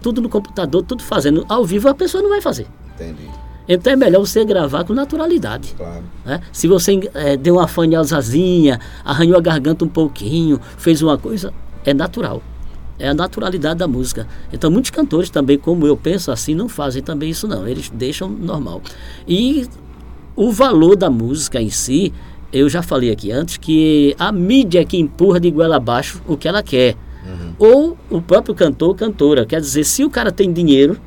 tudo 0.00 0.22
no 0.22 0.28
computador, 0.28 0.82
tudo 0.84 1.02
fazendo. 1.02 1.44
Ao 1.48 1.64
vivo 1.64 1.88
a 1.88 1.94
pessoa 1.94 2.22
não 2.22 2.30
vai 2.30 2.40
fazer. 2.40 2.66
Entendi. 2.94 3.28
Então 3.68 3.92
é 3.92 3.96
melhor 3.96 4.20
você 4.20 4.44
gravar 4.44 4.84
com 4.84 4.92
naturalidade. 4.92 5.74
Claro. 5.76 6.02
né? 6.24 6.40
Se 6.52 6.66
você 6.66 7.08
eh, 7.14 7.36
deu 7.36 7.54
uma 7.56 7.68
fanhalzazinha, 7.68 8.80
arranhou 9.04 9.36
a 9.36 9.40
garganta 9.40 9.84
um 9.84 9.88
pouquinho, 9.88 10.60
fez 10.76 11.00
uma 11.00 11.16
coisa, 11.16 11.52
é 11.84 11.94
natural. 11.94 12.42
É 12.98 13.08
a 13.08 13.14
naturalidade 13.14 13.78
da 13.78 13.88
música. 13.88 14.26
Então 14.52 14.70
muitos 14.70 14.90
cantores 14.90 15.30
também, 15.30 15.58
como 15.58 15.86
eu 15.86 15.96
penso 15.96 16.30
assim, 16.30 16.54
não 16.54 16.68
fazem 16.68 17.02
também 17.02 17.30
isso 17.30 17.48
não. 17.48 17.66
Eles 17.66 17.88
deixam 17.88 18.28
normal. 18.28 18.82
E 19.26 19.66
o 20.36 20.50
valor 20.50 20.96
da 20.96 21.08
música 21.08 21.60
em 21.60 21.70
si, 21.70 22.12
eu 22.52 22.68
já 22.68 22.82
falei 22.82 23.10
aqui 23.10 23.30
antes 23.32 23.56
que 23.56 24.14
a 24.18 24.30
mídia 24.30 24.80
é 24.80 24.84
que 24.84 24.98
empurra 24.98 25.40
de 25.40 25.50
goela 25.50 25.76
abaixo 25.76 26.20
o 26.26 26.36
que 26.36 26.46
ela 26.46 26.62
quer. 26.62 26.96
Ou 27.58 27.96
o 28.10 28.20
próprio 28.20 28.54
cantor 28.54 28.90
ou 28.90 28.94
cantora. 28.94 29.46
Quer 29.46 29.60
dizer, 29.60 29.84
se 29.84 30.04
o 30.04 30.10
cara 30.10 30.32
tem 30.32 30.52
dinheiro, 30.52 30.98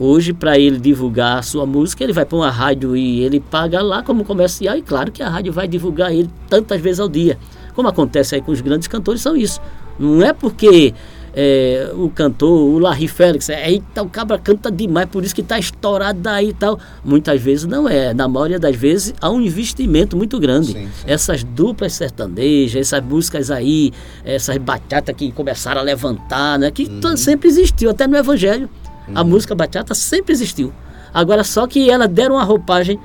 Hoje, 0.00 0.32
para 0.32 0.58
ele 0.58 0.78
divulgar 0.78 1.38
a 1.38 1.42
sua 1.42 1.66
música, 1.66 2.02
ele 2.02 2.14
vai 2.14 2.24
para 2.24 2.34
uma 2.34 2.50
rádio 2.50 2.96
e 2.96 3.20
ele 3.20 3.38
paga 3.38 3.82
lá 3.82 4.02
como 4.02 4.24
comercial, 4.24 4.74
e 4.74 4.80
claro 4.80 5.12
que 5.12 5.22
a 5.22 5.28
rádio 5.28 5.52
vai 5.52 5.68
divulgar 5.68 6.10
ele 6.10 6.30
tantas 6.48 6.80
vezes 6.80 7.00
ao 7.00 7.08
dia. 7.08 7.38
como 7.74 7.86
acontece 7.86 8.34
aí 8.34 8.40
com 8.40 8.50
os 8.50 8.62
grandes 8.62 8.88
cantores, 8.88 9.20
são 9.20 9.36
isso. 9.36 9.60
Não 9.98 10.22
é 10.22 10.32
porque 10.32 10.94
é, 11.34 11.90
o 11.94 12.08
cantor, 12.08 12.50
o 12.50 12.78
Larry 12.78 13.08
Félix, 13.08 13.48
é, 13.50 13.70
eita, 13.70 14.02
o 14.02 14.08
cabra 14.08 14.38
canta 14.38 14.70
demais, 14.70 15.06
por 15.08 15.22
isso 15.22 15.34
que 15.34 15.40
está 15.40 15.58
estourado 15.58 16.18
daí 16.18 16.48
e 16.48 16.52
tal. 16.52 16.78
Muitas 17.04 17.40
vezes 17.40 17.66
não 17.66 17.88
é. 17.88 18.12
Na 18.14 18.26
maioria 18.26 18.58
das 18.58 18.74
vezes 18.74 19.14
há 19.20 19.30
um 19.30 19.40
investimento 19.40 20.16
muito 20.16 20.38
grande. 20.40 20.72
Sim, 20.72 20.88
sim. 20.94 21.04
Essas 21.06 21.44
duplas 21.44 21.92
sertanejas, 21.92 22.88
essas 22.88 23.04
músicas 23.04 23.50
aí, 23.50 23.92
essas 24.24 24.56
bachatas 24.56 25.14
que 25.14 25.30
começaram 25.32 25.80
a 25.80 25.84
levantar, 25.84 26.58
né? 26.58 26.70
Que 26.70 26.84
uhum. 26.84 27.16
sempre 27.16 27.48
existiu, 27.48 27.90
até 27.90 28.06
no 28.06 28.16
Evangelho. 28.16 28.68
A 29.14 29.24
música 29.24 29.54
bachata 29.54 29.94
sempre 29.94 30.32
existiu. 30.32 30.72
Agora 31.12 31.42
só 31.44 31.66
que 31.66 31.90
ela 31.90 32.06
deram 32.06 32.36
uma 32.36 32.44
roupagem 32.44 32.98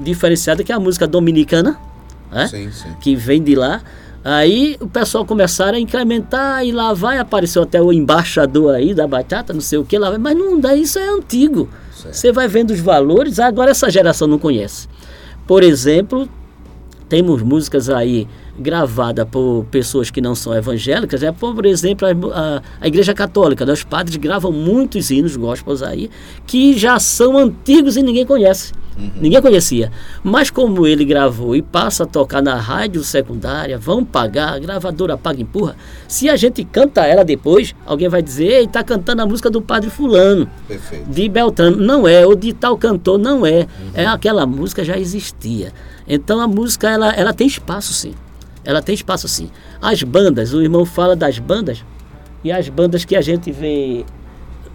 diferenciada, 0.00 0.64
que 0.64 0.72
é 0.72 0.74
a 0.74 0.80
música 0.80 1.06
dominicana, 1.06 1.78
né? 2.30 2.46
sim, 2.70 2.88
que 3.00 3.14
vem 3.14 3.42
de 3.42 3.54
lá. 3.54 3.82
Aí 4.24 4.76
o 4.80 4.86
pessoal 4.86 5.24
começaram 5.24 5.76
a 5.76 5.80
incrementar 5.80 6.64
e 6.64 6.70
lá 6.70 6.92
vai, 6.92 7.18
apareceu 7.18 7.62
até 7.62 7.82
o 7.82 7.92
embaixador 7.92 8.74
aí 8.74 8.94
da 8.94 9.06
batata, 9.06 9.52
não 9.52 9.60
sei 9.60 9.78
o 9.78 9.84
que 9.84 9.98
lá 9.98 10.10
vai, 10.10 10.18
mas 10.18 10.36
não 10.36 10.60
dá, 10.60 10.74
isso 10.74 10.98
é 10.98 11.08
antigo. 11.08 11.68
Você 12.10 12.32
vai 12.32 12.48
vendo 12.48 12.70
os 12.70 12.80
valores, 12.80 13.38
agora 13.38 13.72
essa 13.72 13.90
geração 13.90 14.26
não 14.26 14.38
conhece. 14.38 14.88
Por 15.46 15.62
exemplo, 15.62 16.28
temos 17.08 17.42
músicas 17.42 17.90
aí 17.90 18.28
gravadas 18.58 19.26
por 19.30 19.64
pessoas 19.70 20.10
que 20.10 20.20
não 20.20 20.34
são 20.34 20.54
evangélicas, 20.54 21.22
é 21.22 21.32
por 21.32 21.64
exemplo 21.64 22.06
a, 22.06 22.10
a, 22.38 22.62
a 22.80 22.86
Igreja 22.86 23.14
Católica, 23.14 23.64
né? 23.64 23.72
os 23.72 23.84
padres 23.84 24.16
gravam 24.16 24.52
muitos 24.52 25.10
hinos 25.10 25.36
gospels 25.36 25.82
aí 25.82 26.10
que 26.46 26.76
já 26.76 26.98
são 26.98 27.38
antigos 27.38 27.96
e 27.96 28.02
ninguém 28.02 28.26
conhece. 28.26 28.72
Uhum. 28.96 29.10
Ninguém 29.20 29.40
conhecia. 29.40 29.90
Mas 30.22 30.50
como 30.50 30.86
ele 30.86 31.04
gravou 31.04 31.56
e 31.56 31.62
passa 31.62 32.04
a 32.04 32.06
tocar 32.06 32.42
na 32.42 32.56
rádio 32.56 33.02
secundária, 33.02 33.78
vão 33.78 34.04
pagar, 34.04 34.54
a 34.54 34.58
gravadora 34.58 35.16
paga 35.16 35.38
e 35.38 35.42
empurra. 35.42 35.76
Se 36.06 36.28
a 36.28 36.36
gente 36.36 36.62
canta 36.64 37.06
ela 37.06 37.24
depois, 37.24 37.74
alguém 37.86 38.08
vai 38.08 38.22
dizer, 38.22 38.48
ei, 38.48 38.66
tá 38.66 38.82
cantando 38.82 39.22
a 39.22 39.26
música 39.26 39.50
do 39.50 39.62
padre 39.62 39.88
fulano. 39.88 40.48
Perfeito. 40.68 41.08
De 41.08 41.28
Beltrano. 41.28 41.78
Não 41.78 42.06
é, 42.06 42.26
ou 42.26 42.34
de 42.34 42.52
tal 42.52 42.76
cantor, 42.76 43.18
não 43.18 43.46
é. 43.46 43.60
Uhum. 43.60 43.90
É 43.94 44.06
aquela 44.06 44.46
música 44.46 44.84
já 44.84 44.98
existia. 44.98 45.72
Então 46.06 46.40
a 46.40 46.46
música, 46.46 46.90
ela, 46.90 47.12
ela 47.12 47.32
tem 47.32 47.46
espaço 47.46 47.92
sim. 47.92 48.12
Ela 48.64 48.82
tem 48.82 48.94
espaço 48.94 49.28
sim. 49.28 49.50
As 49.80 50.02
bandas, 50.02 50.52
o 50.52 50.62
irmão 50.62 50.84
fala 50.84 51.16
das 51.16 51.38
bandas, 51.38 51.84
e 52.44 52.50
as 52.50 52.68
bandas 52.68 53.04
que 53.04 53.16
a 53.16 53.20
gente 53.20 53.50
vê 53.50 54.04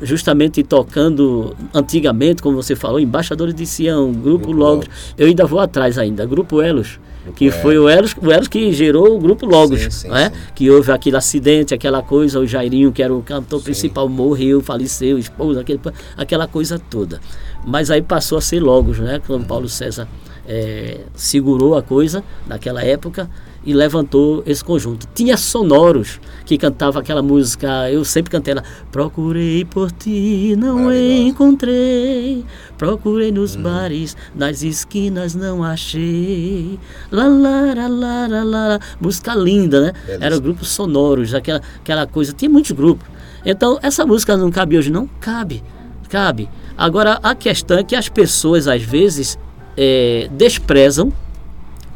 justamente 0.02 0.64
tocando 0.64 1.56
antigamente, 1.74 2.42
como 2.42 2.56
você 2.56 2.76
falou, 2.76 3.00
Embaixadores 3.00 3.54
de 3.54 3.66
Sião, 3.66 4.12
Grupo, 4.12 4.46
Grupo 4.46 4.52
Logos. 4.52 4.88
Eu 5.18 5.28
ainda 5.28 5.46
vou 5.46 5.60
atrás 5.60 5.98
ainda, 5.98 6.26
Grupo 6.26 6.62
Elos, 6.62 7.00
Grupo 7.24 7.38
que 7.38 7.52
foi 7.52 7.78
o 7.78 7.90
Elos, 7.90 8.16
o 8.22 8.32
Elos 8.32 8.48
que 8.48 8.72
gerou 8.72 9.16
o 9.16 9.20
Grupo 9.20 9.46
Logos, 9.46 9.82
sim, 9.82 9.90
sim, 9.90 10.10
né? 10.10 10.30
Sim. 10.30 10.40
que 10.56 10.70
houve 10.70 10.92
aquele 10.92 11.18
acidente, 11.18 11.74
aquela 11.74 12.02
coisa, 12.02 12.40
o 12.40 12.46
Jairinho, 12.46 12.92
que 12.92 13.02
era 13.02 13.14
o 13.14 13.22
cantor 13.22 13.62
principal, 13.62 14.08
morreu, 14.08 14.62
faleceu, 14.62 15.18
esposa, 15.18 15.62
aquele, 15.62 15.80
aquela 16.16 16.48
coisa 16.48 16.80
toda. 16.80 17.20
Mas 17.66 17.90
aí 17.90 18.02
passou 18.02 18.38
a 18.38 18.42
ser 18.42 18.60
Logos, 18.60 19.00
né? 19.00 19.20
Quando 19.26 19.42
uhum. 19.42 19.48
Paulo 19.48 19.68
César 19.68 20.08
é, 20.48 21.02
segurou 21.16 21.76
a 21.76 21.82
coisa 21.82 22.24
naquela 22.48 22.84
época 22.84 23.30
e 23.66 23.74
levantou 23.74 24.43
esse 24.45 24.64
conjunto. 24.64 25.08
Tinha 25.14 25.36
sonoros 25.36 26.20
que 26.45 26.58
cantava 26.58 26.99
aquela 26.99 27.22
música, 27.22 27.91
eu 27.91 28.05
sempre 28.05 28.32
cantei 28.32 28.53
ela. 28.53 28.64
Procurei 28.91 29.66
por 29.66 29.91
ti, 29.91 30.55
não 30.58 30.91
encontrei. 30.93 32.45
Procurei 32.78 33.32
nos 33.32 33.55
hum. 33.55 33.64
bares, 33.64 34.16
nas 34.36 34.64
esquinas 34.64 35.36
não 35.36 35.64
achei. 35.64 36.80
Lá, 37.12 37.28
lá, 37.28 37.74
lá, 37.74 37.88
lá, 37.88 38.28
lá, 38.28 38.43
lá. 38.43 38.80
Música 39.01 39.36
linda, 39.36 39.82
né? 39.82 39.93
Beleza. 40.05 40.26
Era 40.26 40.38
o 40.38 40.41
grupo 40.41 40.64
Sonoros, 40.64 41.34
aquela, 41.34 41.62
aquela 41.82 42.08
coisa. 42.08 42.34
Tinha 42.34 42.49
muitos 42.49 42.72
grupos. 42.72 43.08
Então, 43.45 43.80
essa 43.82 44.05
música 44.05 44.38
não 44.38 44.51
cabe 44.51 44.78
hoje? 44.78 44.91
Não 44.91 45.08
cabe. 45.20 45.64
Cabe. 46.10 46.49
Agora, 46.78 47.20
a 47.24 47.36
questão 47.36 47.78
é 47.78 47.84
que 47.84 47.95
as 47.95 48.08
pessoas, 48.08 48.68
às 48.68 48.82
vezes, 48.82 49.38
é, 49.76 50.30
desprezam, 50.32 51.12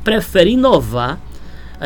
preferem 0.04 0.56
inovar 0.56 1.20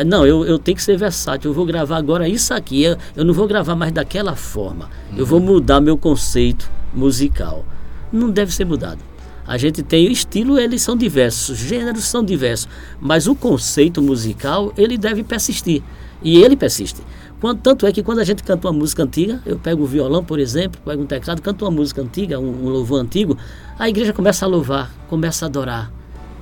não, 0.04 0.26
eu, 0.26 0.44
eu 0.44 0.58
tenho 0.58 0.76
que 0.76 0.82
ser 0.82 0.96
versátil, 0.96 1.50
eu 1.50 1.54
vou 1.54 1.64
gravar 1.64 1.96
agora 1.96 2.28
isso 2.28 2.52
aqui, 2.52 2.82
eu, 2.82 2.96
eu 3.14 3.24
não 3.24 3.32
vou 3.32 3.46
gravar 3.46 3.74
mais 3.74 3.92
daquela 3.92 4.36
forma. 4.36 4.90
Uhum. 5.10 5.18
Eu 5.18 5.26
vou 5.26 5.40
uhum. 5.40 5.46
mudar 5.46 5.80
meu 5.80 5.96
conceito 5.96 6.70
musical. 6.92 7.64
Não 8.12 8.30
deve 8.30 8.52
ser 8.52 8.64
mudado. 8.64 9.00
A 9.46 9.56
gente 9.56 9.82
tem 9.82 10.08
o 10.08 10.10
estilo, 10.10 10.58
eles 10.58 10.82
são 10.82 10.96
diversos, 10.96 11.56
gêneros 11.56 12.04
são 12.04 12.24
diversos, 12.24 12.68
mas 13.00 13.28
o 13.28 13.34
conceito 13.34 14.02
musical, 14.02 14.72
ele 14.76 14.98
deve 14.98 15.22
persistir. 15.22 15.82
E 16.22 16.42
ele 16.42 16.56
persiste. 16.56 17.00
Quando, 17.40 17.60
tanto 17.60 17.86
é 17.86 17.92
que 17.92 18.02
quando 18.02 18.18
a 18.18 18.24
gente 18.24 18.42
canta 18.42 18.66
uma 18.66 18.72
música 18.72 19.02
antiga, 19.02 19.40
eu 19.46 19.58
pego 19.58 19.84
o 19.84 19.86
violão, 19.86 20.24
por 20.24 20.38
exemplo, 20.38 20.80
pego 20.84 21.02
um 21.02 21.06
teclado, 21.06 21.40
canto 21.42 21.64
uma 21.64 21.70
música 21.70 22.02
antiga, 22.02 22.40
um, 22.40 22.66
um 22.66 22.68
louvor 22.68 23.00
antigo, 23.00 23.36
a 23.78 23.88
igreja 23.88 24.12
começa 24.12 24.44
a 24.44 24.48
louvar, 24.48 24.92
começa 25.08 25.44
a 25.44 25.48
adorar. 25.48 25.92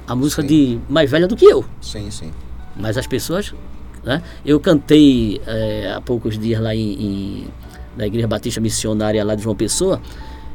A 0.07 0.15
música 0.15 0.43
sim. 0.43 0.49
de 0.49 0.79
mais 0.89 1.11
velha 1.11 1.27
do 1.27 1.37
que 1.37 1.45
eu. 1.45 1.65
Sim, 1.81 2.11
sim. 2.11 2.31
Mas 2.77 2.99
as 2.99 3.07
pessoas. 3.07 3.55
Né? 4.03 4.23
Eu 4.45 4.61
cantei 4.61 5.41
é, 5.47 5.93
há 5.97 6.01
poucos 6.01 6.39
dias 6.39 6.61
lá 6.61 6.75
em, 6.75 6.93
em, 6.93 7.49
na 7.97 8.07
Igreja 8.07 8.27
Batista 8.27 8.61
Missionária 8.61 9.25
lá 9.25 9.35
de 9.35 9.43
João 9.43 9.57
Pessoa. 9.57 10.01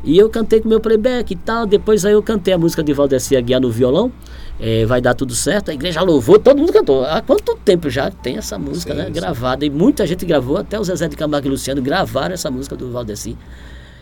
E 0.04 0.18
eu 0.18 0.30
cantei 0.30 0.62
com 0.62 0.70
meu 0.70 0.80
playback 0.80 1.34
e 1.34 1.36
tal. 1.36 1.66
Depois 1.66 2.06
aí 2.06 2.14
eu 2.14 2.24
cantei 2.24 2.54
a 2.54 2.58
música 2.58 2.82
de 2.84 2.94
Valdeci 2.94 3.36
Aguiar 3.36 3.60
no 3.60 3.70
violão. 3.70 4.12
É, 4.60 4.86
vai 4.86 5.02
dar 5.02 5.14
tudo 5.14 5.34
certo. 5.34 5.72
A 5.72 5.74
igreja 5.74 6.02
louvou, 6.02 6.40
todo 6.40 6.58
mundo 6.58 6.72
cantou. 6.72 7.04
Há 7.04 7.22
quanto 7.22 7.56
tempo 7.58 7.90
já 7.90 8.10
tem 8.10 8.38
essa 8.38 8.58
música 8.58 8.94
sim, 8.94 9.00
né? 9.00 9.10
gravada? 9.10 9.66
E 9.66 9.70
muita 9.70 10.06
gente 10.06 10.26
gravou, 10.26 10.58
até 10.58 10.80
o 10.80 10.84
Zezé 10.84 11.08
de 11.08 11.16
Camargo 11.16 11.48
e 11.48 11.50
Luciano 11.50 11.82
gravaram 11.82 12.34
essa 12.34 12.50
música 12.50 12.76
do 12.76 12.92
Valdeci. 12.92 13.38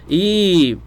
E 0.09 0.78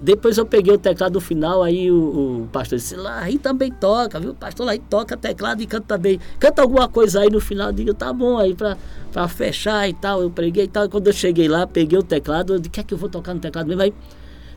depois 0.00 0.36
eu 0.36 0.44
peguei 0.44 0.74
o 0.74 0.78
teclado 0.78 1.20
final, 1.20 1.62
aí 1.62 1.90
o, 1.90 2.42
o 2.42 2.48
pastor 2.52 2.78
disse, 2.78 2.96
aí 3.06 3.38
também 3.38 3.70
toca, 3.72 4.18
viu? 4.20 4.32
O 4.32 4.34
pastor 4.34 4.68
aí 4.68 4.78
toca 4.78 5.16
teclado 5.16 5.62
e 5.62 5.66
canta 5.66 5.96
também. 5.96 6.20
Canta 6.38 6.62
alguma 6.62 6.88
coisa 6.88 7.20
aí 7.20 7.30
no 7.30 7.40
final, 7.40 7.68
eu 7.68 7.72
digo, 7.72 7.94
tá 7.94 8.12
bom, 8.12 8.36
aí 8.36 8.54
pra, 8.54 8.76
pra 9.12 9.28
fechar 9.28 9.88
e 9.88 9.94
tal. 9.94 10.20
Eu 10.20 10.30
preguei 10.30 10.64
e 10.64 10.68
tal. 10.68 10.88
Quando 10.88 11.06
eu 11.06 11.12
cheguei 11.12 11.48
lá, 11.48 11.66
peguei 11.66 11.98
o 11.98 12.02
teclado, 12.02 12.54
eu 12.54 12.58
disse, 12.58 12.70
que 12.70 12.80
é 12.80 12.82
que 12.82 12.92
eu 12.92 12.98
vou 12.98 13.08
tocar 13.08 13.32
no 13.34 13.40
teclado 13.40 13.66
mesmo? 13.66 13.82
Aí, 13.82 13.94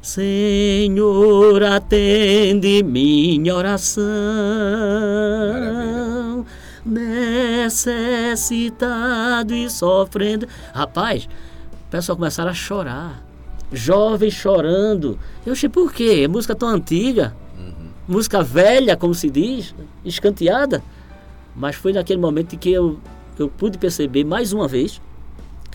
Senhor, 0.01 1.63
atende 1.63 2.83
minha 2.83 3.55
oração. 3.55 4.03
Maravilha. 5.53 6.45
Necessitado 7.65 9.53
e 9.53 9.69
sofrendo. 9.69 10.47
Rapaz, 10.73 11.25
o 11.25 11.91
pessoal 11.91 12.17
começaram 12.17 12.49
a 12.49 12.53
chorar 12.53 13.26
jovens 13.71 14.33
chorando. 14.33 15.17
Eu 15.45 15.53
achei, 15.53 15.69
por 15.69 15.93
quê? 15.93 16.21
É 16.23 16.27
música 16.27 16.55
tão 16.55 16.69
antiga, 16.69 17.35
uhum. 17.57 17.89
música 18.07 18.41
velha, 18.41 18.95
como 18.95 19.13
se 19.13 19.29
diz, 19.29 19.73
escanteada. 20.03 20.83
Mas 21.55 21.75
foi 21.75 21.93
naquele 21.93 22.19
momento 22.19 22.57
que 22.57 22.71
eu, 22.71 22.99
eu 23.37 23.49
pude 23.49 23.77
perceber 23.77 24.23
mais 24.23 24.53
uma 24.53 24.67
vez 24.67 25.01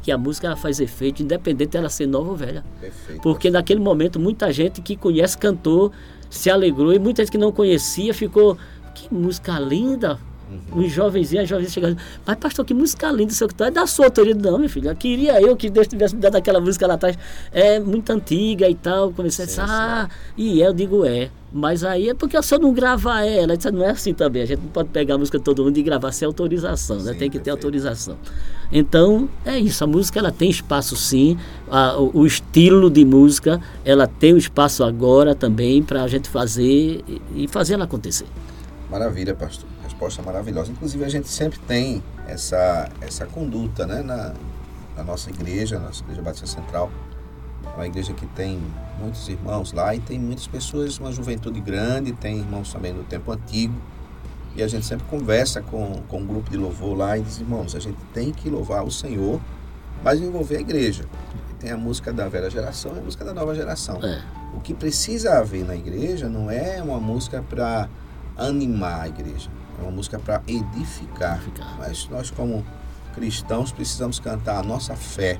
que 0.03 0.11
a 0.11 0.19
música 0.19 0.57
faz 0.57 0.81
efeito, 0.81 1.23
independente 1.23 1.71
dela 1.71 1.89
ser 1.89 2.07
nova 2.07 2.31
ou 2.31 2.37
velha. 2.37 2.65
Perfeito. 2.81 3.23
Porque 3.23 3.51
naquele 3.51 3.81
momento 3.81 4.19
muita 4.19 4.53
gente 4.53 4.83
que 4.83 4.97
conhece 4.97 5.39
cantor 5.39 5.93
se 6.29 6.51
alegrou 6.51 6.93
e 6.93 6.99
muita 6.99 7.23
gente 7.23 7.31
que 7.31 7.39
não 7.39 7.53
conhecia 7.53 8.13
ficou, 8.13 8.59
que 8.95 9.13
música 9.15 9.59
linda, 9.61 10.19
Uhum. 10.53 10.85
Os 10.85 10.93
jovenzinhos, 10.93 11.45
as 11.45 11.49
jovenzinhas 11.49 11.73
chegando, 11.73 11.97
mas 12.27 12.37
pastor, 12.37 12.65
que 12.65 12.75
música 12.75 13.11
linda, 13.11 13.33
seu 13.33 13.49
que 13.49 13.55
tá 13.55 13.67
é 13.67 13.71
da 13.71 13.87
sua 13.87 14.07
autoria. 14.07 14.35
Não, 14.35 14.59
meu 14.59 14.69
filho, 14.69 14.91
eu 14.91 14.97
queria 14.97 15.41
eu 15.41 15.57
que 15.57 15.71
Deus 15.71 15.87
tivesse 15.87 16.15
me 16.15 16.21
dado 16.21 16.37
aquela 16.37 16.61
música 16.61 16.87
lá 16.87 16.95
atrás. 16.95 17.17
É 17.53 17.81
muito 17.81 18.11
antiga 18.11 18.69
e 18.69 18.75
tal. 18.75 19.13
Comecei 19.13 19.47
sim, 19.47 19.61
a 19.61 19.65
dizer, 19.65 19.75
ah, 19.75 20.09
e 20.37 20.63
é, 20.63 20.67
eu 20.67 20.73
digo 20.73 21.05
é. 21.05 21.31
Mas 21.53 21.85
aí 21.85 22.09
é 22.09 22.15
porque 22.15 22.41
se 22.43 22.55
eu 22.55 22.59
não 22.59 22.73
gravar 22.73 23.25
ela, 23.25 23.57
disse, 23.57 23.71
não 23.71 23.85
é 23.85 23.91
assim 23.91 24.15
também. 24.15 24.43
A 24.43 24.47
gente 24.47 24.61
não 24.61 24.69
pode 24.69 24.89
pegar 24.89 25.17
a 25.17 25.19
música 25.19 25.39
de 25.39 25.45
todo 25.45 25.63
mundo 25.63 25.77
e 25.77 25.83
gravar 25.83 26.11
sem 26.11 26.25
autorização, 26.25 26.97
né? 26.97 27.13
Sim, 27.13 27.19
tem 27.19 27.31
que 27.31 27.39
ter 27.39 27.51
autorização. 27.51 28.17
Então, 28.71 29.29
é 29.45 29.59
isso. 29.59 29.85
A 29.85 29.87
música 29.87 30.19
ela 30.19 30.33
tem 30.33 30.49
espaço 30.49 30.97
sim. 30.97 31.37
A, 31.71 31.99
o, 31.99 32.21
o, 32.21 32.27
estilo 32.27 32.91
de 32.91 33.05
música 33.05 33.61
ela 33.85 34.07
tem 34.07 34.33
o 34.33 34.39
espaço 34.39 34.83
agora 34.83 35.35
também 35.35 35.83
para 35.83 36.03
a 36.03 36.09
gente 36.09 36.29
fazer 36.29 37.05
e, 37.07 37.23
e 37.37 37.49
fazer 37.49 37.75
ela 37.75 37.85
acontecer. 37.85 38.27
Maravilha, 38.91 39.35
pastor 39.35 39.72
resposta 40.03 40.23
maravilhosa. 40.23 40.73
Inclusive, 40.73 41.05
a 41.05 41.09
gente 41.09 41.29
sempre 41.29 41.59
tem 41.61 42.03
essa, 42.27 42.89
essa 43.01 43.27
conduta 43.27 43.87
né, 43.87 44.03
na, 44.03 44.35
na 44.97 45.05
nossa 45.05 45.31
igreja, 45.31 45.79
na 45.79 45.87
nossa 45.87 46.03
igreja 46.03 46.23
Batista 46.23 46.47
Central. 46.47 46.91
É 47.65 47.77
uma 47.77 47.87
igreja 47.87 48.13
que 48.13 48.27
tem 48.27 48.61
muitos 48.99 49.29
irmãos 49.29 49.73
lá 49.73 49.95
e 49.95 50.01
tem 50.01 50.19
muitas 50.19 50.47
pessoas, 50.47 50.99
uma 50.99 51.13
juventude 51.13 51.61
grande, 51.61 52.13
tem 52.13 52.39
irmãos 52.39 52.73
também 52.73 52.93
do 52.93 53.05
tempo 53.05 53.31
antigo. 53.31 53.75
E 54.57 54.63
a 54.63 54.69
gente 54.69 54.85
sempre 54.85 55.07
conversa 55.07 55.63
com, 55.63 56.03
com 56.09 56.19
um 56.19 56.27
grupo 56.27 56.51
de 56.51 56.57
louvor 56.57 56.97
lá 56.97 57.17
e 57.17 57.23
diz, 57.23 57.39
irmãos, 57.39 57.75
a 57.75 57.81
gente 57.81 57.99
tem 58.13 58.33
que 58.33 58.51
louvar 58.51 58.85
o 58.85 58.91
Senhor, 58.91 59.41
mas 60.03 60.21
envolver 60.21 60.57
a 60.57 60.61
igreja. 60.61 61.05
Tem 61.59 61.71
a 61.71 61.77
música 61.77 62.13
da 62.13 62.29
velha 62.29 62.51
geração 62.51 62.93
e 62.97 62.99
a 62.99 63.03
música 63.03 63.25
da 63.25 63.33
nova 63.33 63.55
geração. 63.55 64.01
É. 64.03 64.21
O 64.55 64.61
que 64.61 64.75
precisa 64.75 65.39
haver 65.39 65.65
na 65.65 65.77
igreja 65.77 66.29
não 66.29 66.51
é 66.51 66.83
uma 66.83 66.99
música 66.99 67.43
para 67.49 67.89
animar 68.37 69.03
a 69.03 69.09
igreja. 69.09 69.49
É 69.79 69.83
uma 69.83 69.91
música 69.91 70.19
para 70.19 70.43
edificar. 70.47 71.37
edificar. 71.37 71.77
Mas 71.79 72.09
nós, 72.09 72.31
como 72.31 72.65
cristãos 73.15 73.73
precisamos 73.73 74.19
cantar 74.19 74.59
a 74.59 74.63
nossa 74.63 74.95
fé. 74.95 75.39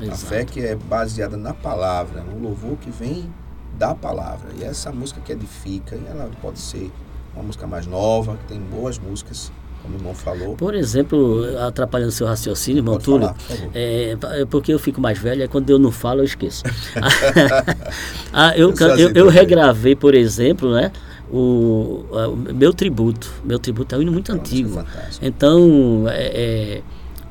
Exato. 0.00 0.12
A 0.12 0.16
fé 0.16 0.44
que 0.44 0.60
é 0.60 0.74
baseada 0.74 1.36
na 1.36 1.54
palavra, 1.54 2.22
um 2.22 2.40
louvor 2.40 2.76
que 2.76 2.90
vem 2.90 3.32
da 3.78 3.94
palavra. 3.94 4.50
E 4.58 4.64
essa 4.64 4.92
música 4.92 5.20
que 5.24 5.32
edifica, 5.32 5.96
e 5.96 6.04
ela 6.06 6.30
pode 6.42 6.58
ser 6.58 6.90
uma 7.34 7.42
música 7.42 7.66
mais 7.66 7.86
nova, 7.86 8.36
que 8.36 8.44
tem 8.44 8.60
boas 8.60 8.98
músicas, 8.98 9.50
como 9.82 9.94
o 9.94 9.98
irmão 9.98 10.14
falou. 10.14 10.56
Por 10.56 10.74
exemplo, 10.74 11.44
atrapalhando 11.66 12.10
seu 12.12 12.26
raciocínio, 12.26 12.80
irmão 12.80 12.98
Túlio, 12.98 13.28
por 13.28 13.56
é, 13.74 14.16
é 14.40 14.44
porque 14.46 14.72
eu 14.72 14.78
fico 14.78 15.00
mais 15.00 15.18
velho, 15.18 15.42
é 15.42 15.48
quando 15.48 15.70
eu 15.70 15.78
não 15.78 15.90
falo, 15.90 16.20
eu 16.20 16.24
esqueço. 16.24 16.62
Ah, 18.32 18.52
eu, 18.56 18.68
Eu 18.68 18.72
assim 18.72 19.02
eu, 19.02 19.08
eu 19.08 19.14
também. 19.14 19.30
regravei, 19.30 19.96
por 19.96 20.14
exemplo, 20.14 20.74
né, 20.74 20.92
o, 21.30 22.04
o 22.10 22.36
meu 22.36 22.72
tributo. 22.72 23.32
Meu 23.44 23.58
tributo 23.58 23.94
é 23.94 23.98
um 23.98 24.02
hino 24.02 24.12
muito 24.12 24.32
música 24.32 24.32
antigo. 24.32 24.84
Então, 25.20 26.04
é, 26.08 26.24
é, 26.24 26.82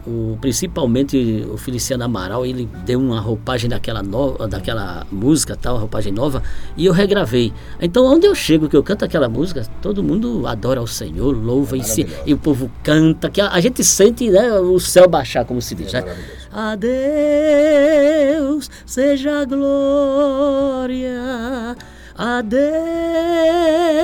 o, 0.05 0.37
principalmente 0.39 1.45
o 1.51 1.57
Feliciano 1.57 2.03
Amaral, 2.03 2.45
ele 2.45 2.69
deu 2.85 2.99
uma 2.99 3.19
roupagem 3.19 3.69
daquela, 3.69 4.03
nova, 4.03 4.47
daquela 4.47 5.05
música, 5.11 5.55
tal, 5.55 5.73
uma 5.75 5.79
roupagem 5.81 6.13
nova, 6.13 6.43
e 6.77 6.85
eu 6.85 6.93
regravei. 6.93 7.51
Então, 7.81 8.05
onde 8.05 8.27
eu 8.27 8.35
chego 8.35 8.69
que 8.69 8.75
eu 8.75 8.83
canto 8.83 9.03
aquela 9.03 9.27
música, 9.27 9.65
todo 9.81 10.03
mundo 10.03 10.45
adora 10.45 10.81
o 10.81 10.87
Senhor, 10.87 11.35
louva 11.35 11.75
É 11.75 11.79
e, 11.79 11.83
se, 11.83 12.07
e 12.25 12.33
o 12.33 12.37
povo 12.37 12.69
canta, 12.83 13.29
que 13.29 13.41
a, 13.41 13.49
a 13.49 13.59
gente 13.59 13.83
sente 13.83 14.29
né, 14.29 14.53
o 14.53 14.79
céu 14.79 15.07
baixar, 15.07 15.43
como 15.45 15.61
se 15.61 15.73
diz. 15.73 15.93
É 15.93 16.01
né? 16.01 16.15
A 16.51 16.75
Deus 16.75 18.69
seja 18.85 19.41
a 19.41 19.45
glória, 19.45 21.15
a 22.17 22.41
Deus 22.41 23.95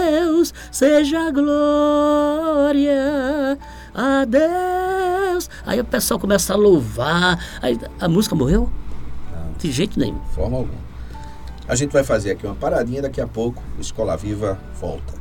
seja 0.71 1.27
a 1.27 1.31
glória, 1.31 2.97
a 3.93 4.25
Deus. 4.25 5.49
Aí 5.65 5.79
o 5.79 5.85
pessoal 5.85 6.19
começa 6.19 6.53
a 6.53 6.57
louvar, 6.57 7.39
aí 7.61 7.79
a 7.99 8.07
música 8.07 8.35
morreu? 8.35 8.69
Não. 9.31 9.53
De 9.57 9.71
jeito 9.71 9.99
nenhum. 9.99 10.19
De 10.19 10.33
forma 10.33 10.57
alguma. 10.57 10.81
A 11.67 11.75
gente 11.75 11.91
vai 11.91 12.03
fazer 12.03 12.31
aqui 12.31 12.45
uma 12.45 12.55
paradinha, 12.55 13.01
daqui 13.01 13.21
a 13.21 13.27
pouco 13.27 13.61
o 13.77 13.81
Escola 13.81 14.17
Viva 14.17 14.59
volta. 14.79 15.20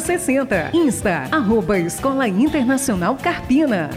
4060. 0.00 0.70
Insta, 0.72 1.28
arroba 1.30 1.78
Escola 1.78 2.26
Internacional 2.26 3.14
Carpina. 3.16 3.90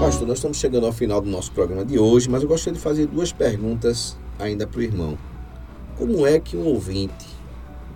Pastor, 0.00 0.26
nós 0.26 0.38
estamos 0.38 0.56
chegando 0.58 0.86
ao 0.86 0.92
final 0.92 1.20
do 1.20 1.28
nosso 1.30 1.52
programa 1.52 1.84
de 1.84 1.98
hoje, 1.98 2.28
mas 2.28 2.42
eu 2.42 2.48
gostaria 2.48 2.76
de 2.76 2.82
fazer 2.82 3.06
duas 3.06 3.32
perguntas 3.32 4.16
ainda 4.38 4.66
para 4.66 4.80
o 4.80 4.82
irmão. 4.82 5.16
Como 5.96 6.26
é 6.26 6.40
que 6.40 6.56
um 6.56 6.64
ouvinte, 6.66 7.26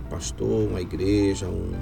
um 0.05 0.09
pastor, 0.09 0.69
uma 0.69 0.79
igreja, 0.79 1.47
um- 1.47 1.73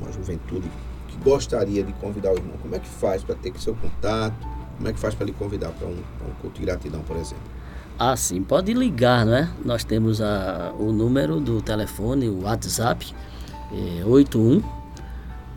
uma 0.00 0.10
juventude 0.12 0.70
que 1.08 1.16
gostaria 1.18 1.82
de 1.82 1.92
convidar 1.94 2.30
o 2.32 2.36
irmão, 2.36 2.54
como 2.62 2.74
é 2.74 2.78
que 2.78 2.88
faz 2.88 3.22
para 3.24 3.34
ter 3.34 3.52
seu 3.60 3.74
contato? 3.74 4.46
Como 4.78 4.88
é 4.88 4.92
que 4.92 4.98
faz 4.98 5.14
para 5.14 5.26
lhe 5.26 5.32
convidar 5.32 5.68
para 5.72 5.86
um, 5.86 5.92
um 5.92 6.30
culto 6.40 6.58
de 6.58 6.64
gratidão, 6.64 7.02
por 7.02 7.16
exemplo? 7.16 7.44
Ah, 7.98 8.16
sim, 8.16 8.42
pode 8.42 8.72
ligar, 8.72 9.26
né? 9.26 9.50
Nós 9.64 9.82
temos 9.82 10.22
a, 10.22 10.72
o 10.78 10.92
número 10.92 11.40
do 11.40 11.60
telefone, 11.60 12.28
o 12.28 12.44
WhatsApp, 12.44 13.12
é 13.72 14.04
81 14.04 14.62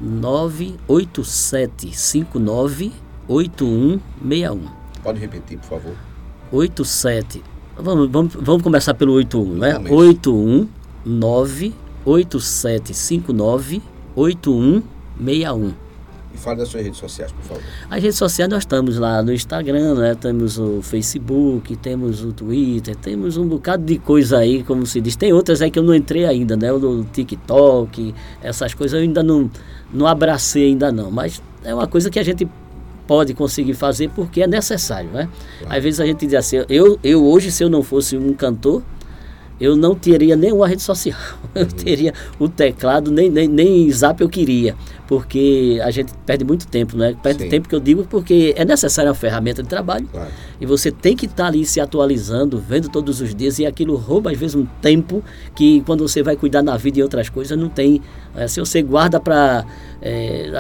98759 0.02 2.92
8161. 3.28 4.60
Pode 5.04 5.20
repetir, 5.20 5.60
por 5.60 5.70
favor. 5.70 5.94
87. 6.52 7.44
Vamos, 7.78 8.10
vamos, 8.10 8.34
vamos 8.34 8.64
começar 8.64 8.96
pelo 8.96 9.14
81, 9.14 9.56
né? 9.56 9.74
Começa. 9.74 9.96
819 9.96 11.76
8759 12.04 13.84
8161. 14.16 15.74
E 16.34 16.38
fale 16.38 16.60
das 16.60 16.70
suas 16.70 16.84
redes 16.84 17.00
sociais, 17.00 17.32
por 17.32 17.44
favor. 17.44 17.64
As 17.90 18.02
redes 18.02 18.18
sociais 18.18 18.50
nós 18.50 18.64
estamos 18.64 18.98
lá 18.98 19.22
no 19.22 19.34
Instagram, 19.34 19.96
né? 19.96 20.16
Temos 20.16 20.58
o 20.58 20.82
Facebook, 20.82 21.76
temos 21.76 22.24
o 22.24 22.32
Twitter, 22.32 22.96
temos 22.96 23.38
um 23.38 23.48
bocado 23.48 23.84
de 23.84 23.98
coisa 23.98 24.38
aí, 24.38 24.64
como 24.64 24.86
se 24.86 25.02
diz. 25.02 25.16
Tem 25.16 25.34
outras 25.34 25.62
aí 25.62 25.70
que 25.70 25.78
eu 25.78 25.84
não 25.84 25.94
entrei 25.94 26.26
ainda, 26.26 26.56
né? 26.56 26.72
O 26.72 27.04
TikTok, 27.04 28.16
essas 28.42 28.74
coisas 28.74 28.98
eu 28.98 29.04
ainda 29.04 29.22
não, 29.22 29.50
não 29.94 30.08
abracei 30.08 30.68
ainda 30.68 30.92
não. 30.92 31.12
Mas 31.12 31.42
é 31.64 31.74
uma 31.74 31.88
coisa 31.88 32.10
que 32.10 32.20
a 32.20 32.24
gente 32.24 32.48
pode 33.06 33.34
conseguir 33.34 33.74
fazer 33.74 34.10
porque 34.10 34.42
é 34.42 34.48
necessário, 34.48 35.10
né? 35.10 35.28
Claro. 35.60 35.76
Às 35.76 35.84
vezes 35.84 36.00
a 36.00 36.06
gente 36.06 36.26
diz 36.26 36.36
assim, 36.36 36.64
eu, 36.70 36.98
eu 37.04 37.26
hoje 37.26 37.52
se 37.52 37.64
eu 37.64 37.70
não 37.70 37.84
fosse 37.84 38.16
um 38.16 38.34
cantor, 38.34 38.82
eu 39.62 39.76
não 39.76 39.94
teria 39.94 40.36
nenhuma 40.36 40.68
rede 40.68 40.82
social. 40.82 41.20
Eu 41.54 41.68
teria 41.68 42.14
o 42.40 42.48
teclado, 42.48 43.12
nem, 43.12 43.30
nem, 43.30 43.46
nem 43.46 43.92
zap 43.92 44.22
eu 44.22 44.30
queria. 44.30 44.74
Porque 45.06 45.82
a 45.84 45.92
gente 45.92 46.14
perde 46.26 46.46
muito 46.46 46.66
tempo, 46.66 46.96
né? 46.96 47.14
Perde 47.22 47.44
Sim. 47.44 47.50
tempo 47.50 47.68
que 47.68 47.76
eu 47.76 47.80
digo 47.82 48.06
porque 48.10 48.54
é 48.56 48.64
necessária 48.64 49.10
uma 49.10 49.16
ferramenta 49.16 49.62
de 49.62 49.68
trabalho. 49.68 50.08
Claro. 50.10 50.32
E 50.62 50.66
você 50.68 50.92
tem 50.92 51.16
que 51.16 51.26
estar 51.26 51.48
ali 51.48 51.66
se 51.66 51.82
atualizando, 51.82 52.60
vendo 52.60 52.88
todos 52.88 53.20
os 53.20 53.34
dias, 53.34 53.58
e 53.58 53.66
aquilo 53.66 53.96
rouba 53.96 54.30
às 54.30 54.38
vezes 54.38 54.56
um 54.56 54.64
tempo 54.80 55.24
que 55.56 55.82
quando 55.82 56.08
você 56.08 56.22
vai 56.22 56.36
cuidar 56.36 56.62
na 56.62 56.78
vida 56.78 57.00
e 57.00 57.02
outras 57.04 57.30
coisas, 57.30 57.58
não 57.58 57.68
tem. 57.68 58.00
Eh, 58.36 58.48
se 58.48 58.60
você 58.60 58.80
guarda 58.84 59.20
para. 59.20 59.66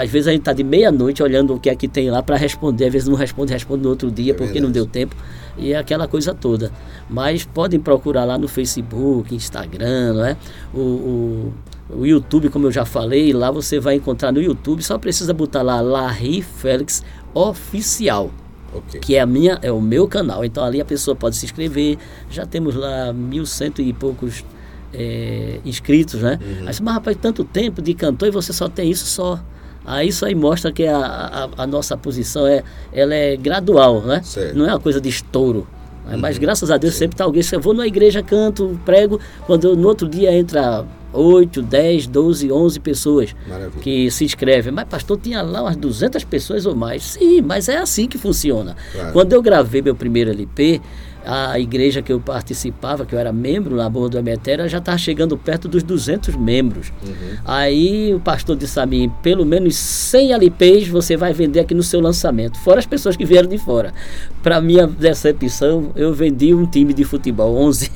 às 0.01 0.09
vezes 0.09 0.27
a 0.27 0.31
gente 0.31 0.41
está 0.41 0.53
de 0.53 0.63
meia-noite 0.63 1.21
olhando 1.21 1.53
o 1.53 1.59
que 1.59 1.69
é 1.69 1.75
que 1.75 1.87
tem 1.87 2.09
lá 2.09 2.23
para 2.23 2.35
responder, 2.35 2.87
às 2.87 2.93
vezes 2.93 3.07
não 3.07 3.15
responde, 3.15 3.53
responde 3.53 3.83
no 3.83 3.89
outro 3.89 4.09
dia 4.09 4.31
É 4.31 4.35
porque 4.35 4.59
não 4.59 4.71
verdade. 4.71 4.73
deu 4.73 4.85
tempo. 4.87 5.15
E 5.55 5.71
é 5.71 5.77
aquela 5.77 6.07
coisa 6.07 6.33
toda. 6.33 6.71
Mas 7.07 7.45
podem 7.45 7.79
procurar 7.79 8.25
lá 8.25 8.39
no 8.39 8.47
Facebook, 8.47 9.35
Instagram, 9.35 10.13
não 10.13 10.25
é? 10.25 10.37
O, 10.73 10.79
o, 10.79 11.53
o 11.99 12.05
YouTube, 12.07 12.49
como 12.49 12.65
eu 12.65 12.71
já 12.71 12.85
falei, 12.85 13.31
lá 13.33 13.51
você 13.51 13.79
vai 13.79 13.95
encontrar 13.95 14.31
no 14.31 14.41
YouTube, 14.41 14.81
só 14.81 14.97
precisa 14.97 15.31
botar 15.31 15.61
lá 15.61 15.79
Larry 15.79 16.41
Félix 16.41 17.03
Oficial 17.35 18.31
Ok. 18.73 18.99
que 19.01 19.15
é 19.15 19.19
a 19.21 19.25
minha 19.25 19.59
é 19.61 19.71
o 19.71 19.81
meu 19.81 20.07
canal 20.07 20.45
então 20.45 20.63
ali 20.63 20.79
a 20.79 20.85
pessoa 20.85 21.15
pode 21.15 21.35
se 21.35 21.45
inscrever 21.45 21.97
já 22.29 22.45
temos 22.45 22.73
lá 22.75 23.11
mil 23.11 23.45
cento 23.45 23.81
e 23.81 23.91
poucos 23.91 24.45
é, 24.93 25.59
inscritos 25.65 26.21
né 26.21 26.39
Uhum. 26.41 26.57
Aí, 26.59 26.63
mas 26.65 26.79
rapaz 26.79 27.17
tanto 27.21 27.43
tempo 27.43 27.81
de 27.81 27.93
cantor 27.93 28.27
e 28.27 28.31
você 28.31 28.53
só 28.53 28.69
tem 28.69 28.89
isso 28.89 29.05
só 29.05 29.39
aí 29.85 30.07
isso 30.09 30.25
aí 30.25 30.35
mostra 30.35 30.71
que 30.71 30.85
a, 30.85 30.97
a, 30.97 31.49
a 31.63 31.67
nossa 31.67 31.97
posição 31.97 32.45
é 32.47 32.63
ela 32.93 33.13
é 33.13 33.35
gradual 33.35 34.01
né 34.01 34.21
Certo. 34.23 34.57
não 34.57 34.65
é 34.65 34.69
uma 34.69 34.79
coisa 34.79 35.01
de 35.01 35.09
estouro 35.09 35.67
né? 36.05 36.17
mas 36.17 36.35
Uhum. 36.35 36.41
graças 36.41 36.69
a 36.71 36.77
Deus 36.77 36.95
sempre 36.95 37.15
tá 37.17 37.23
alguém 37.23 37.41
se 37.43 37.55
eu 37.55 37.59
vou 37.61 37.73
na 37.73 37.85
igreja 37.87 38.21
canto 38.23 38.79
prego 38.85 39.19
quando 39.45 39.65
eu- 39.69 39.75
no 39.75 39.87
outro 39.87 40.07
dia 40.07 40.31
entra 40.33 40.85
8, 41.13 41.61
10, 41.61 42.07
12, 42.07 42.49
11 42.51 42.79
pessoas 42.79 43.35
Maravilha. 43.47 43.81
que 43.81 44.09
se 44.09 44.23
inscrevem. 44.23 44.71
Mas, 44.71 44.85
pastor, 44.87 45.17
tinha 45.19 45.41
lá 45.41 45.61
umas 45.63 45.75
200 45.75 46.23
pessoas 46.23 46.65
ou 46.65 46.73
mais. 46.73 47.03
Sim, 47.03 47.41
mas 47.41 47.67
é 47.67 47.75
assim 47.77 48.07
que 48.07 48.17
funciona. 48.17 48.77
Claro. 48.93 49.11
Quando 49.11 49.33
eu 49.33 49.41
gravei 49.41 49.81
meu 49.81 49.93
primeiro 49.93 50.29
LP, 50.31 50.79
a 51.25 51.59
igreja 51.59 52.01
que 52.01 52.11
eu 52.11 52.19
participava, 52.19 53.05
que 53.05 53.13
eu 53.13 53.19
era 53.19 53.31
membro 53.31 53.75
na 53.75 53.89
Boa 53.89 54.09
do 54.09 54.17
Emetério, 54.17 54.67
já 54.67 54.79
estava 54.79 54.97
chegando 54.97 55.37
perto 55.37 55.67
dos 55.67 55.83
200 55.83 56.35
membros. 56.35 56.91
Uhum. 57.05 57.37
Aí 57.45 58.13
o 58.13 58.19
pastor 58.19 58.55
disse 58.55 58.79
a 58.79 58.85
mim, 58.85 59.11
pelo 59.21 59.45
menos 59.45 59.75
100 59.75 60.33
LPs 60.33 60.87
você 60.87 61.15
vai 61.15 61.33
vender 61.33 61.59
aqui 61.59 61.73
no 61.73 61.83
seu 61.83 61.99
lançamento, 61.99 62.57
fora 62.59 62.79
as 62.79 62.85
pessoas 62.85 63.15
que 63.15 63.25
vieram 63.25 63.47
de 63.47 63.57
fora. 63.57 63.93
Para 64.41 64.59
minha 64.59 64.87
decepção, 64.87 65.91
eu 65.95 66.13
vendi 66.13 66.53
um 66.53 66.65
time 66.65 66.93
de 66.93 67.03
futebol, 67.03 67.55
11, 67.55 67.91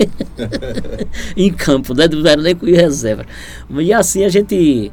em 1.35 1.51
campo, 1.51 1.93
né? 1.93 2.07
não 2.07 2.29
era 2.29 2.41
nem 2.41 2.55
com 2.55 2.65
reserva. 2.65 3.25
E 3.69 3.91
assim 3.91 4.23
a 4.23 4.29
gente 4.29 4.91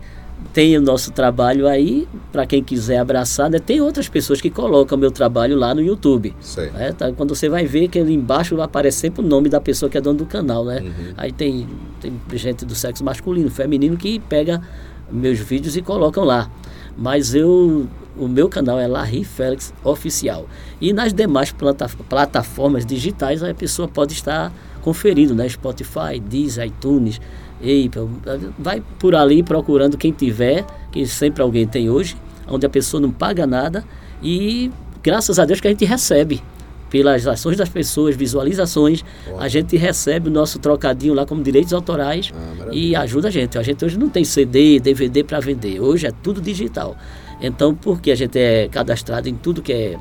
tem 0.53 0.77
o 0.77 0.83
nosso 0.83 1.13
trabalho 1.13 1.67
aí, 1.67 2.07
para 2.31 2.45
quem 2.47 2.63
quiser 2.63 2.99
abraçar, 2.99 3.49
né? 3.49 3.59
Tem 3.59 3.81
outras 3.81 4.09
pessoas 4.09 4.41
que 4.41 4.51
colocam 4.51 4.99
meu 4.99 5.11
trabalho 5.11 5.57
lá 5.57 5.75
no 5.75 5.81
YouTube. 5.81 6.35
Né? 6.73 6.93
Tá? 6.93 7.11
Quando 7.13 7.35
você 7.35 7.49
vai 7.49 7.65
ver 7.65 7.89
que 7.89 7.99
ali 7.99 8.13
embaixo 8.13 8.55
vai 8.55 8.67
aparecer 8.67 9.01
sempre 9.01 9.25
o 9.25 9.27
nome 9.27 9.49
da 9.49 9.61
pessoa 9.61 9.89
que 9.89 9.97
é 9.97 10.01
dono 10.01 10.19
do 10.19 10.27
canal, 10.27 10.65
né? 10.65 10.81
Uhum. 10.81 11.15
Aí 11.17 11.33
tem, 11.33 11.67
tem 12.01 12.13
gente 12.35 12.67
do 12.67 12.75
sexo 12.75 13.03
masculino, 13.03 13.51
feminino, 13.51 13.97
que 13.97 14.21
pega 14.21 14.61
meus 15.11 15.39
vídeos 15.39 15.77
e 15.77 15.83
colocam 15.83 16.25
lá. 16.25 16.51
Mas 16.97 17.35
eu, 17.35 17.89
o 18.17 18.29
meu 18.29 18.49
canal 18.49 18.79
é 18.79 18.87
Larry 18.87 19.25
Félix 19.25 19.73
Oficial. 19.83 20.47
E 20.81 20.93
nas 20.93 21.15
demais 21.15 21.51
plata 21.51 21.89
plataformas 22.09 22.85
digitais 22.85 23.43
a 23.43 23.55
pessoa 23.55 23.89
pode 23.89 24.13
estar 24.13 24.53
conferindo, 24.83 25.35
né? 25.35 25.49
Spotify, 25.49 26.21
Deezer, 26.21 26.67
iTunes, 26.67 27.21
Apple. 27.59 28.09
Vai 28.59 28.83
por 28.99 29.15
ali 29.15 29.43
procurando 29.43 29.97
quem 29.97 30.13
tiver, 30.13 30.65
que 30.91 31.07
sempre 31.07 31.43
alguém 31.43 31.67
tem 31.67 31.89
hoje, 31.89 32.17
onde 32.49 32.67
a 32.67 32.69
pessoa 32.69 33.01
não 33.01 33.11
paga 33.11 33.47
nada 33.47 33.85
e 34.23 34.71
graças 35.03 35.39
a 35.39 35.45
Deus 35.45 35.61
que 35.61 35.67
a 35.67 35.71
gente 35.71 35.85
recebe 35.85 36.43
pelas 36.93 37.27
ações 37.27 37.57
das 37.57 37.71
pessoas, 37.71 38.15
visualizações, 38.15 39.03
a 39.39 39.49
gente 39.49 39.79
recebe 39.79 40.29
o 40.29 40.31
nosso 40.31 40.59
trocadinho 40.59 41.15
lá 41.15 41.25
como 41.25 41.43
direitos 41.43 41.73
autorais 41.73 42.31
ah, 42.35 42.69
e 42.71 42.95
ajuda 42.95 43.29
a 43.29 43.31
gente. 43.31 43.57
A 43.57 43.63
gente 43.63 43.83
hoje 43.83 43.99
não 43.99 44.11
tem 44.11 44.25
CD, 44.25 44.79
DVD 44.79 45.25
para 45.25 45.41
vender, 45.41 45.81
hoje 45.81 46.07
é 46.07 46.13
tudo 46.23 46.39
digital. 46.39 46.95
Então, 47.41 47.75
porque 47.75 48.11
a 48.11 48.15
gente 48.15 48.39
é 48.39 48.69
cadastrado 48.69 49.27
em 49.27 49.35
tudo 49.35 49.63
que 49.63 49.73
é 49.73 49.97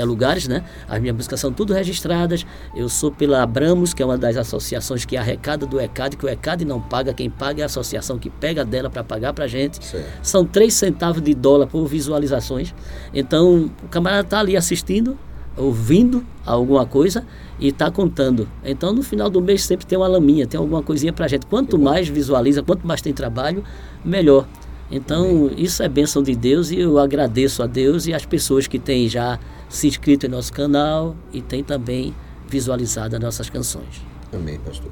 é 0.00 0.04
lugares, 0.04 0.48
né? 0.48 0.64
As 0.88 1.00
minhas 1.00 1.16
músicas 1.16 1.40
são 1.40 1.52
tudo 1.52 1.72
registradas. 1.72 2.46
Eu 2.74 2.88
sou 2.88 3.10
pela 3.10 3.42
Abramos, 3.42 3.94
que 3.94 4.02
é 4.02 4.06
uma 4.06 4.18
das 4.18 4.36
associações 4.36 5.04
que 5.04 5.16
arrecada 5.16 5.66
do 5.66 5.80
ECAD, 5.80 6.16
que 6.16 6.26
o 6.26 6.28
ECAD 6.28 6.64
não 6.64 6.80
paga, 6.80 7.12
quem 7.12 7.30
paga 7.30 7.60
é 7.60 7.64
a 7.64 7.66
associação 7.66 8.18
que 8.18 8.30
pega 8.30 8.64
dela 8.64 8.90
para 8.90 9.02
pagar 9.02 9.32
para 9.32 9.46
gente. 9.46 9.84
Certo. 9.84 10.06
São 10.22 10.44
três 10.44 10.74
centavos 10.74 11.22
de 11.22 11.34
dólar 11.34 11.66
por 11.66 11.86
visualizações. 11.86 12.74
Então, 13.12 13.70
o 13.82 13.88
camarada 13.88 14.22
está 14.22 14.40
ali 14.40 14.56
assistindo, 14.56 15.18
ouvindo 15.56 16.24
alguma 16.44 16.86
coisa 16.86 17.24
e 17.58 17.68
está 17.68 17.90
contando. 17.90 18.48
Então, 18.64 18.92
no 18.92 19.02
final 19.02 19.30
do 19.30 19.40
mês 19.40 19.64
sempre 19.64 19.86
tem 19.86 19.96
uma 19.96 20.06
laminha, 20.06 20.46
tem 20.46 20.58
alguma 20.58 20.82
coisinha 20.82 21.12
para 21.12 21.26
gente. 21.26 21.46
Quanto 21.46 21.78
mais 21.78 22.08
visualiza, 22.08 22.62
quanto 22.62 22.86
mais 22.86 23.00
tem 23.00 23.12
trabalho, 23.12 23.64
melhor. 24.04 24.46
Então, 24.90 25.46
Amém. 25.46 25.54
isso 25.56 25.82
é 25.82 25.88
bênção 25.88 26.22
de 26.22 26.34
Deus 26.34 26.70
e 26.70 26.78
eu 26.78 26.98
agradeço 26.98 27.62
a 27.62 27.66
Deus 27.66 28.06
e 28.06 28.14
as 28.14 28.24
pessoas 28.24 28.66
que 28.66 28.78
têm 28.78 29.08
já 29.08 29.38
se 29.68 29.88
inscrito 29.88 30.26
em 30.26 30.28
nosso 30.28 30.52
canal 30.52 31.16
e 31.32 31.42
têm 31.42 31.62
também 31.62 32.14
visualizado 32.48 33.16
as 33.16 33.22
nossas 33.22 33.50
canções. 33.50 34.02
Amém, 34.32 34.58
pastor. 34.60 34.90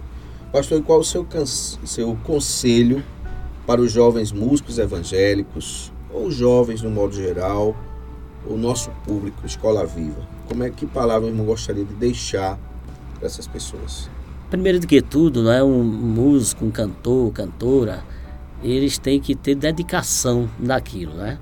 Pastor, 0.52 0.82
qual 0.82 1.00
o 1.00 1.04
seu, 1.04 1.26
seu 1.84 2.16
conselho 2.24 3.02
para 3.66 3.80
os 3.80 3.90
jovens 3.90 4.30
músicos 4.30 4.78
evangélicos, 4.78 5.92
ou 6.12 6.30
jovens 6.30 6.82
no 6.82 6.90
modo 6.90 7.14
geral, 7.14 7.76
o 8.46 8.56
nosso 8.56 8.90
público, 9.04 9.44
Escola 9.44 9.84
Viva? 9.84 10.26
Como 10.46 10.62
é 10.62 10.70
que 10.70 10.86
palavra 10.86 11.28
eu 11.28 11.44
gostaria 11.44 11.84
de 11.84 11.94
deixar 11.94 12.58
para 13.18 13.26
essas 13.26 13.46
pessoas? 13.46 14.08
Primeiro 14.50 14.78
de 14.78 14.86
que 14.86 15.02
tudo, 15.02 15.42
não 15.42 15.50
é 15.50 15.64
um 15.64 15.82
músico, 15.82 16.64
um 16.64 16.70
cantor, 16.70 17.32
cantora, 17.32 18.04
eles 18.62 18.98
têm 18.98 19.18
que 19.18 19.34
ter 19.34 19.54
dedicação 19.54 20.48
naquilo, 20.58 21.14
né? 21.14 21.38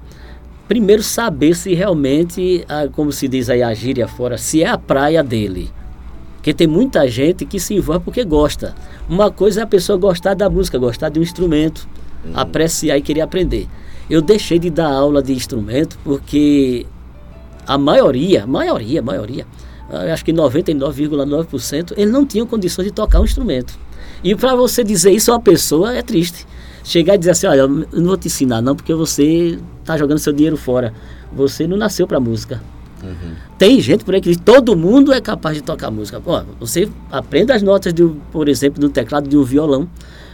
Primeiro 0.68 1.02
saber 1.02 1.54
se 1.54 1.74
realmente, 1.74 2.64
como 2.92 3.12
se 3.12 3.28
diz 3.28 3.50
aí 3.50 3.62
a 3.62 3.74
gíria 3.74 4.08
fora, 4.08 4.38
se 4.38 4.62
é 4.62 4.68
a 4.68 4.78
praia 4.78 5.22
dele. 5.22 5.70
Porque 6.36 6.54
tem 6.54 6.66
muita 6.66 7.06
gente 7.08 7.44
que 7.44 7.60
se 7.60 7.74
envolve 7.74 8.04
porque 8.04 8.24
gosta. 8.24 8.74
Uma 9.08 9.30
coisa 9.30 9.60
é 9.60 9.62
a 9.64 9.66
pessoa 9.66 9.98
gostar 9.98 10.34
da 10.34 10.48
música, 10.50 10.78
gostar 10.78 11.08
de 11.08 11.18
um 11.20 11.22
instrumento, 11.22 11.88
uhum. 12.24 12.32
apreciar 12.34 12.96
e 12.96 13.02
querer 13.02 13.20
aprender. 13.20 13.68
Eu 14.10 14.20
deixei 14.20 14.58
de 14.58 14.68
dar 14.68 14.90
aula 14.90 15.22
de 15.22 15.32
instrumento 15.32 15.98
porque 16.02 16.86
a 17.66 17.78
maioria, 17.78 18.46
maioria, 18.46 19.00
maioria, 19.00 19.46
acho 20.12 20.24
que 20.24 20.32
99,9%, 20.32 21.92
eles 21.96 22.12
não 22.12 22.26
tinham 22.26 22.46
condições 22.46 22.86
de 22.86 22.92
tocar 22.92 23.20
um 23.20 23.24
instrumento. 23.24 23.78
E 24.24 24.34
para 24.34 24.54
você 24.54 24.82
dizer 24.82 25.12
isso 25.12 25.30
a 25.30 25.34
uma 25.34 25.40
pessoa 25.40 25.94
é 25.94 26.02
triste 26.02 26.46
chegar 26.84 27.14
e 27.14 27.18
dizer 27.18 27.32
assim, 27.32 27.46
olha, 27.46 27.60
eu 27.60 27.68
não 27.68 28.04
vou 28.04 28.16
te 28.16 28.26
ensinar 28.26 28.60
não, 28.60 28.74
porque 28.74 28.94
você 28.94 29.58
está 29.80 29.96
jogando 29.96 30.18
seu 30.18 30.32
dinheiro 30.32 30.56
fora. 30.56 30.92
Você 31.32 31.66
não 31.66 31.76
nasceu 31.76 32.06
para 32.06 32.20
música. 32.20 32.60
Uhum. 33.02 33.34
Tem 33.58 33.80
gente 33.80 34.04
por 34.04 34.14
aí 34.14 34.20
que 34.20 34.30
diz 34.30 34.38
todo 34.44 34.76
mundo 34.76 35.12
é 35.12 35.20
capaz 35.20 35.56
de 35.56 35.62
tocar 35.62 35.90
música. 35.90 36.20
Pô, 36.20 36.42
você 36.60 36.88
aprende 37.10 37.52
as 37.52 37.62
notas, 37.62 37.92
de, 37.92 38.04
por 38.30 38.48
exemplo, 38.48 38.80
do 38.80 38.88
teclado 38.88 39.28
de 39.28 39.36
um 39.36 39.42
violão, 39.42 39.88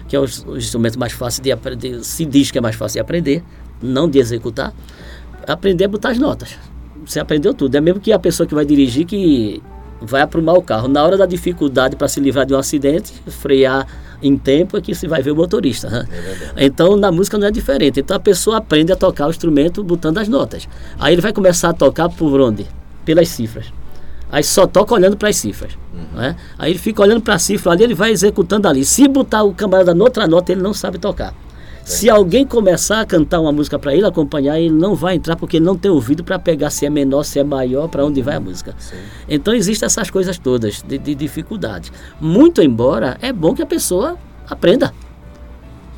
que 0.06 0.16
é 0.16 0.20
o, 0.20 0.24
o 0.46 0.56
instrumento 0.56 0.98
mais 0.98 1.12
fácil 1.12 1.42
de 1.42 1.50
aprender, 1.52 2.02
se 2.02 2.24
diz 2.24 2.50
que 2.50 2.58
é 2.58 2.60
mais 2.60 2.76
fácil 2.76 2.96
de 2.96 3.00
aprender, 3.00 3.42
não 3.82 4.08
de 4.08 4.18
executar. 4.18 4.74
Aprender 5.46 5.84
a 5.84 5.88
botar 5.88 6.10
as 6.10 6.18
notas. 6.18 6.56
Você 7.06 7.18
aprendeu 7.18 7.54
tudo. 7.54 7.74
É 7.74 7.80
mesmo 7.80 8.00
que 8.00 8.12
a 8.12 8.18
pessoa 8.18 8.46
que 8.46 8.54
vai 8.54 8.66
dirigir 8.66 9.06
que 9.06 9.62
vai 10.00 10.22
aprumar 10.22 10.54
o 10.54 10.62
carro. 10.62 10.88
Na 10.88 11.04
hora 11.04 11.16
da 11.16 11.26
dificuldade 11.26 11.96
para 11.96 12.08
se 12.08 12.20
livrar 12.20 12.46
de 12.46 12.54
um 12.54 12.58
acidente, 12.58 13.12
frear 13.26 13.86
em 14.22 14.36
tempo 14.36 14.76
é 14.76 14.80
que 14.80 14.94
se 14.94 15.06
vai 15.06 15.22
ver 15.22 15.30
o 15.30 15.36
motorista. 15.36 15.88
Né? 15.88 16.08
É 16.56 16.66
então 16.66 16.96
na 16.96 17.10
música 17.12 17.38
não 17.38 17.46
é 17.46 17.50
diferente. 17.50 18.00
Então 18.00 18.16
a 18.16 18.20
pessoa 18.20 18.58
aprende 18.58 18.92
a 18.92 18.96
tocar 18.96 19.26
o 19.26 19.30
instrumento 19.30 19.82
botando 19.82 20.18
as 20.18 20.28
notas. 20.28 20.68
Aí 20.98 21.14
ele 21.14 21.22
vai 21.22 21.32
começar 21.32 21.70
a 21.70 21.72
tocar 21.72 22.08
por 22.08 22.40
onde? 22.40 22.66
Pelas 23.04 23.28
cifras. 23.28 23.66
Aí 24.30 24.42
só 24.42 24.66
toca 24.66 24.94
olhando 24.94 25.16
para 25.16 25.28
as 25.28 25.36
cifras. 25.36 25.72
Uhum. 25.94 26.20
Né? 26.20 26.36
Aí 26.58 26.72
ele 26.72 26.78
fica 26.78 27.00
olhando 27.02 27.22
para 27.22 27.34
a 27.34 27.38
cifra 27.38 27.72
ali, 27.72 27.84
ele 27.84 27.94
vai 27.94 28.10
executando 28.10 28.68
ali. 28.68 28.84
Se 28.84 29.08
botar 29.08 29.42
o 29.42 29.54
camarada 29.54 29.94
noutra 29.94 30.26
nota, 30.26 30.52
ele 30.52 30.60
não 30.60 30.74
sabe 30.74 30.98
tocar. 30.98 31.34
Se 31.88 32.10
alguém 32.10 32.46
começar 32.46 33.00
a 33.00 33.06
cantar 33.06 33.40
uma 33.40 33.50
música 33.50 33.78
para 33.78 33.94
ele 33.94 34.04
acompanhar, 34.04 34.60
ele 34.60 34.74
não 34.74 34.94
vai 34.94 35.14
entrar 35.14 35.36
porque 35.36 35.56
ele 35.56 35.64
não 35.64 35.74
tem 35.74 35.90
ouvido 35.90 36.22
para 36.22 36.38
pegar 36.38 36.68
se 36.68 36.84
é 36.84 36.90
menor, 36.90 37.22
se 37.22 37.38
é 37.38 37.42
maior, 37.42 37.88
para 37.88 38.04
onde 38.04 38.20
vai 38.20 38.36
a 38.36 38.40
música. 38.40 38.74
Sim. 38.78 38.96
Então 39.26 39.54
existem 39.54 39.86
essas 39.86 40.10
coisas 40.10 40.36
todas 40.38 40.82
de, 40.82 40.98
de 40.98 41.14
dificuldades. 41.14 41.90
Muito 42.20 42.60
embora 42.60 43.16
é 43.22 43.32
bom 43.32 43.54
que 43.54 43.62
a 43.62 43.66
pessoa 43.66 44.18
aprenda. 44.46 44.92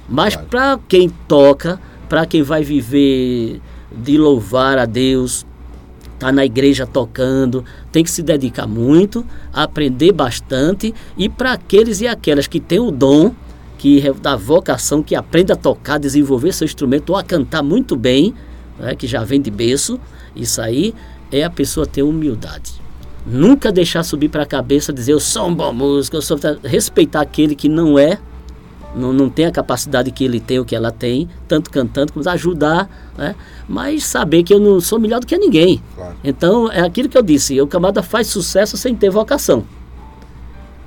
Mas 0.09 0.34
claro. 0.34 0.49
para 0.49 0.78
quem 0.86 1.09
toca, 1.26 1.80
para 2.09 2.24
quem 2.24 2.41
vai 2.45 2.62
viver 2.62 3.61
de 3.91 4.16
louvar 4.16 4.78
a 4.78 4.86
Deus, 4.86 5.45
tá 6.20 6.30
na 6.30 6.45
igreja 6.45 6.86
tocando, 6.86 7.64
tem 7.91 8.05
que 8.05 8.11
se 8.12 8.22
dedicar 8.22 8.68
muito, 8.68 9.26
aprender 9.53 10.12
bastante 10.12 10.95
e 11.18 11.28
para 11.28 11.55
aqueles 11.55 12.01
e 12.01 12.07
aquelas 12.07 12.47
que 12.47 12.61
têm 12.61 12.78
o 12.78 12.93
dom 12.93 13.34
que 13.80 14.12
da 14.20 14.36
vocação, 14.36 15.02
que 15.02 15.14
aprende 15.14 15.52
a 15.52 15.56
tocar, 15.56 15.96
desenvolver 15.96 16.52
seu 16.52 16.66
instrumento 16.66 17.10
ou 17.10 17.16
a 17.16 17.22
cantar 17.22 17.62
muito 17.62 17.96
bem, 17.96 18.34
né, 18.78 18.94
que 18.94 19.06
já 19.06 19.24
vem 19.24 19.40
de 19.40 19.50
berço, 19.50 19.98
isso 20.36 20.60
aí 20.60 20.94
é 21.32 21.44
a 21.44 21.48
pessoa 21.48 21.86
ter 21.86 22.02
humildade. 22.02 22.74
Nunca 23.24 23.72
deixar 23.72 24.02
subir 24.02 24.28
para 24.28 24.42
a 24.42 24.46
cabeça 24.46 24.92
dizer 24.92 25.12
eu 25.12 25.20
sou 25.20 25.48
um 25.48 25.54
bom 25.54 25.72
músico, 25.72 26.14
eu 26.14 26.20
sou 26.20 26.38
respeitar 26.62 27.22
aquele 27.22 27.54
que 27.54 27.70
não 27.70 27.98
é, 27.98 28.18
não, 28.94 29.14
não 29.14 29.30
tem 29.30 29.46
a 29.46 29.50
capacidade 29.50 30.10
que 30.10 30.24
ele 30.24 30.40
tem 30.40 30.58
ou 30.58 30.64
que 30.66 30.76
ela 30.76 30.90
tem, 30.90 31.26
tanto 31.48 31.70
cantando 31.70 32.12
como 32.12 32.28
ajudar, 32.28 32.86
né? 33.16 33.34
mas 33.66 34.04
saber 34.04 34.42
que 34.42 34.52
eu 34.52 34.60
não 34.60 34.78
sou 34.78 35.00
melhor 35.00 35.20
do 35.20 35.26
que 35.26 35.38
ninguém. 35.38 35.82
Claro. 35.96 36.16
Então 36.22 36.70
é 36.70 36.82
aquilo 36.82 37.08
que 37.08 37.16
eu 37.16 37.22
disse, 37.22 37.58
o 37.58 37.66
camarada 37.66 38.02
faz 38.02 38.26
sucesso 38.26 38.76
sem 38.76 38.94
ter 38.94 39.08
vocação. 39.08 39.64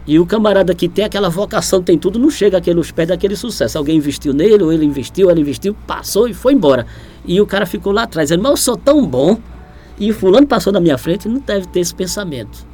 E 0.05 0.19
o 0.19 0.25
camarada 0.25 0.75
que 0.75 0.89
tem 0.89 1.05
aquela 1.05 1.29
vocação, 1.29 1.81
tem 1.81 1.97
tudo, 1.97 2.19
não 2.19 2.29
chega 2.29 2.57
aquele, 2.57 2.77
aos 2.77 2.91
pés 2.91 3.07
daquele 3.07 3.35
sucesso. 3.35 3.77
Alguém 3.77 3.97
investiu 3.97 4.33
nele, 4.33 4.61
ou 4.61 4.71
ele 4.73 4.85
investiu, 4.85 5.29
ela 5.29 5.39
investiu, 5.39 5.75
passou 5.87 6.27
e 6.27 6.33
foi 6.33 6.53
embora. 6.53 6.85
E 7.25 7.39
o 7.39 7.45
cara 7.45 7.65
ficou 7.65 7.93
lá 7.93 8.03
atrás, 8.03 8.27
dizendo, 8.27 8.43
mas 8.43 8.51
eu 8.51 8.57
sou 8.57 8.77
tão 8.77 9.05
bom. 9.05 9.39
E 9.97 10.11
fulano 10.11 10.45
passou 10.45 10.73
na 10.73 10.81
minha 10.81 10.97
frente, 10.97 11.29
não 11.29 11.39
deve 11.39 11.67
ter 11.67 11.79
esse 11.79 11.95
pensamento. 11.95 12.65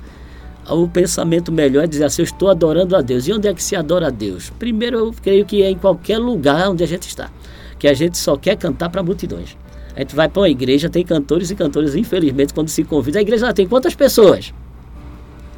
O 0.67 0.87
pensamento 0.87 1.51
melhor 1.51 1.83
é 1.83 1.87
dizer 1.87 2.05
assim, 2.05 2.21
eu 2.21 2.25
estou 2.25 2.49
adorando 2.49 2.95
a 2.95 3.01
Deus. 3.01 3.27
E 3.27 3.33
onde 3.33 3.47
é 3.47 3.53
que 3.53 3.63
se 3.63 3.75
adora 3.75 4.07
a 4.07 4.09
Deus? 4.09 4.51
Primeiro, 4.57 4.97
eu 4.97 5.13
creio 5.21 5.45
que 5.45 5.61
é 5.61 5.69
em 5.69 5.77
qualquer 5.77 6.17
lugar 6.17 6.69
onde 6.69 6.83
a 6.83 6.87
gente 6.87 7.07
está. 7.07 7.29
Que 7.77 7.87
a 7.87 7.93
gente 7.93 8.17
só 8.17 8.37
quer 8.37 8.55
cantar 8.55 8.89
para 8.89 9.03
multidões. 9.03 9.55
A 9.95 9.99
gente 9.99 10.15
vai 10.15 10.29
para 10.29 10.41
uma 10.41 10.49
igreja, 10.49 10.89
tem 10.89 11.03
cantores 11.03 11.51
e 11.51 11.55
cantores, 11.55 11.95
infelizmente, 11.95 12.53
quando 12.53 12.69
se 12.69 12.83
convida, 12.83 13.19
a 13.19 13.21
igreja 13.21 13.47
lá 13.47 13.53
tem 13.53 13.67
quantas 13.67 13.93
pessoas? 13.93 14.53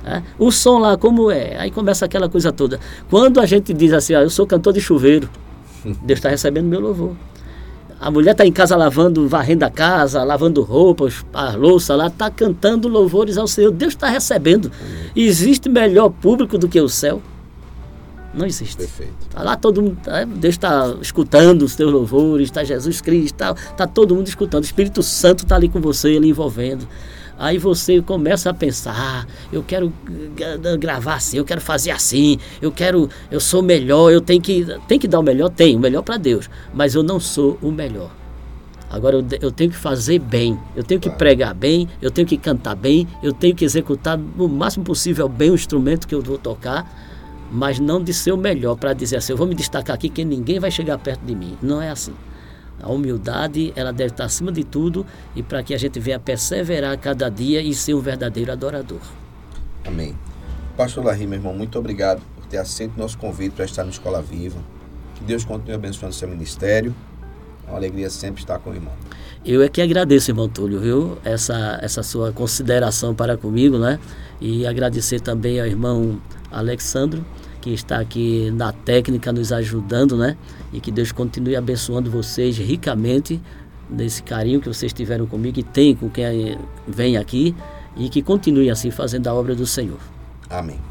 É? 0.04 0.22
O 0.40 0.52
som 0.52 0.80
lá, 0.80 0.98
como 0.98 1.30
é? 1.30 1.58
Aí 1.58 1.70
começa 1.70 2.06
aquela 2.06 2.28
coisa 2.28 2.52
toda. 2.52 2.80
Quando 3.10 3.40
a 3.40 3.46
gente 3.46 3.74
diz 3.74 3.94
assim, 3.94 4.16
ah, 4.16 4.22
eu 4.22 4.30
sou 4.30 4.48
cantor 4.48 4.74
de 4.74 4.82
chuveiro, 4.82 5.30
Deus 6.04 6.18
está 6.18 6.30
recebendo 6.30 6.66
meu 6.66 6.80
louvor. 6.80 7.16
A 8.00 8.10
mulher 8.10 8.32
está 8.32 8.44
em 8.44 8.52
casa 8.52 8.76
lavando, 8.76 9.28
varrendo 9.28 9.64
a 9.64 9.70
casa, 9.70 10.24
lavando 10.24 10.64
roupas, 10.64 11.24
a 11.32 11.52
louça 11.52 11.96
lá, 11.96 12.08
está 12.08 12.32
cantando 12.32 12.88
louvores 12.88 13.38
ao 13.38 13.48
Senhor. 13.48 13.70
Deus 13.70 13.94
está 13.94 14.10
recebendo. 14.10 14.72
Existe 15.16 15.70
melhor 15.70 16.10
público 16.10 16.58
do 16.58 16.68
que 16.68 16.82
o 16.82 16.90
céu? 16.90 17.22
Não 18.34 18.46
existe. 18.46 18.78
Perfeito. 18.78 19.14
Tá 19.30 19.44
lá 19.44 19.56
todo 19.56 19.84
mundo, 19.84 19.98
tá, 20.02 20.24
Deus 20.24 20.56
está 20.56 20.96
escutando 21.00 21.62
os 21.62 21.76
teus 21.76 21.92
louvores, 21.92 22.48
está 22.48 22.64
Jesus 22.64 23.02
Cristo, 23.02 23.36
está 23.36 23.54
tá 23.54 23.86
todo 23.86 24.16
mundo 24.16 24.28
escutando. 24.28 24.64
O 24.64 24.66
Espírito 24.66 25.04
Santo 25.04 25.44
está 25.44 25.56
ali 25.56 25.70
com 25.70 25.80
você, 25.80 26.10
ele 26.10 26.28
envolvendo. 26.28 26.88
Aí 27.38 27.58
você 27.58 28.02
começa 28.02 28.50
a 28.50 28.54
pensar, 28.54 28.96
ah, 28.96 29.26
eu 29.52 29.64
quero 29.64 29.92
gravar 30.80 31.16
assim, 31.16 31.38
eu 31.38 31.46
quero 31.46 31.60
fazer 31.60 31.92
assim, 31.92 32.38
eu 32.62 32.72
quero, 32.72 33.10
eu 33.32 33.40
sou 33.40 33.64
melhor, 33.64 34.12
eu 34.12 34.22
tenho 34.22 34.42
que, 34.42 34.66
tem 34.88 35.00
que 35.00 35.08
dar 35.08 35.20
o 35.20 35.24
melhor, 35.24 35.50
tem, 35.50 35.76
o 35.76 35.80
melhor 35.80 36.04
para 36.04 36.18
Deus, 36.18 36.50
mas 36.74 36.94
eu 36.94 37.02
não 37.02 37.20
sou 37.20 37.58
o 37.62 37.72
melhor. 37.72 38.12
Agora 38.92 39.16
eu, 39.16 39.26
eu 39.42 39.52
tenho 39.52 39.72
que 39.72 39.78
fazer 39.78 40.20
bem, 40.20 40.60
eu 40.76 40.84
tenho 40.84 41.00
que 41.00 41.08
claro. 41.08 41.18
pregar 41.18 41.54
bem, 41.54 41.88
eu 42.02 42.12
tenho 42.12 42.28
que 42.28 42.38
cantar 42.38 42.76
bem, 42.76 43.08
eu 43.24 43.32
tenho 43.32 43.56
que 43.56 43.64
executar 43.64 44.20
o 44.38 44.48
máximo 44.48 44.84
possível 44.84 45.30
bem 45.30 45.50
o 45.50 45.56
instrumento 45.56 46.08
que 46.08 46.14
eu 46.14 46.22
vou 46.22 46.38
tocar, 46.38 46.86
mas 47.52 47.80
não 47.80 48.04
de 48.04 48.14
ser 48.14 48.34
o 48.34 48.38
melhor 48.38 48.76
para 48.76 48.94
dizer 48.94 49.18
assim, 49.18 49.32
eu 49.32 49.38
vou 49.38 49.48
me 49.48 49.56
destacar 49.56 49.96
aqui 49.96 50.10
que 50.10 50.24
ninguém 50.24 50.60
vai 50.60 50.70
chegar 50.70 50.98
perto 50.98 51.22
de 51.26 51.34
mim. 51.34 51.58
Não 51.62 51.82
é 51.82 51.90
assim. 51.90 52.14
A 52.82 52.92
humildade, 52.92 53.72
ela 53.76 53.92
deve 53.92 54.12
estar 54.12 54.26
acima 54.26 54.52
de 54.52 54.64
tudo 54.64 55.06
e 55.36 55.44
para 55.44 55.62
que 55.64 55.74
a 55.74 55.78
gente 55.78 56.00
venha 56.00 56.20
perseverar 56.20 56.98
cada 56.98 57.30
dia 57.30 57.62
e 57.62 57.74
ser 57.74 57.94
um 57.94 58.00
verdadeiro 58.00 58.52
adorador. 58.52 59.02
Amém. 59.86 60.16
Pastor 60.76 61.06
Larry, 61.06 61.28
meu 61.28 61.38
irmão, 61.38 61.54
muito 61.54 61.78
obrigado 61.78 62.22
por 62.36 62.46
ter 62.46 62.58
aceito 62.58 62.98
nosso 62.98 63.18
convite 63.18 63.54
para 63.54 63.66
estar 63.66 63.84
na 63.84 63.90
Escola 63.90 64.22
Viva. 64.22 64.60
Que 65.16 65.24
Deus 65.24 65.46
continue 65.46 65.74
abençoando 65.74 66.14
o 66.14 66.18
seu 66.18 66.28
ministério. 66.28 66.96
É 67.68 67.70
uma 67.70 67.78
alegria 67.78 68.10
sempre 68.10 68.42
estar 68.42 68.58
com 68.60 68.72
o 68.72 68.74
irmão. 68.74 68.94
Eu 69.46 69.62
é 69.62 69.70
que 69.70 69.82
agradeço, 69.82 70.32
irmão 70.32 70.48
Túlio, 70.48 70.80
viu? 70.80 71.18
Essa, 71.24 71.80
essa 71.82 72.04
sua 72.04 72.32
consideração 72.32 73.14
para 73.14 73.38
comigo, 73.38 73.78
né? 73.78 74.00
E 74.40 74.66
agradecer 74.66 75.20
também 75.20 75.60
ao 75.60 75.66
irmão 75.68 76.22
Alexandro 76.52 77.26
que 77.62 77.72
está 77.72 78.00
aqui 78.00 78.52
na 78.52 78.74
técnica 78.74 79.32
nos 79.32 79.54
ajudando, 79.54 80.18
né? 80.18 80.36
E 80.74 80.82
que 80.82 80.92
Deus 80.92 81.12
continue 81.12 81.56
abençoando 81.56 82.10
vocês 82.10 82.58
ricamente 82.58 83.40
nesse 83.90 84.24
carinho 84.24 84.60
que 84.60 84.68
vocês 84.68 84.92
tiveram 84.92 85.28
comigo 85.28 85.60
e 85.60 85.64
tem 85.64 85.96
com 85.96 86.10
quem 86.10 86.58
vem 86.88 87.18
aqui 87.18 87.56
e 87.96 88.10
que 88.10 88.22
continue 88.22 88.70
assim 88.70 88.90
fazendo 88.90 89.28
a 89.28 89.34
obra 89.34 89.54
do 89.54 89.68
Senhor. 89.68 90.00
Amém. 90.50 90.76
Amém. 90.76 90.91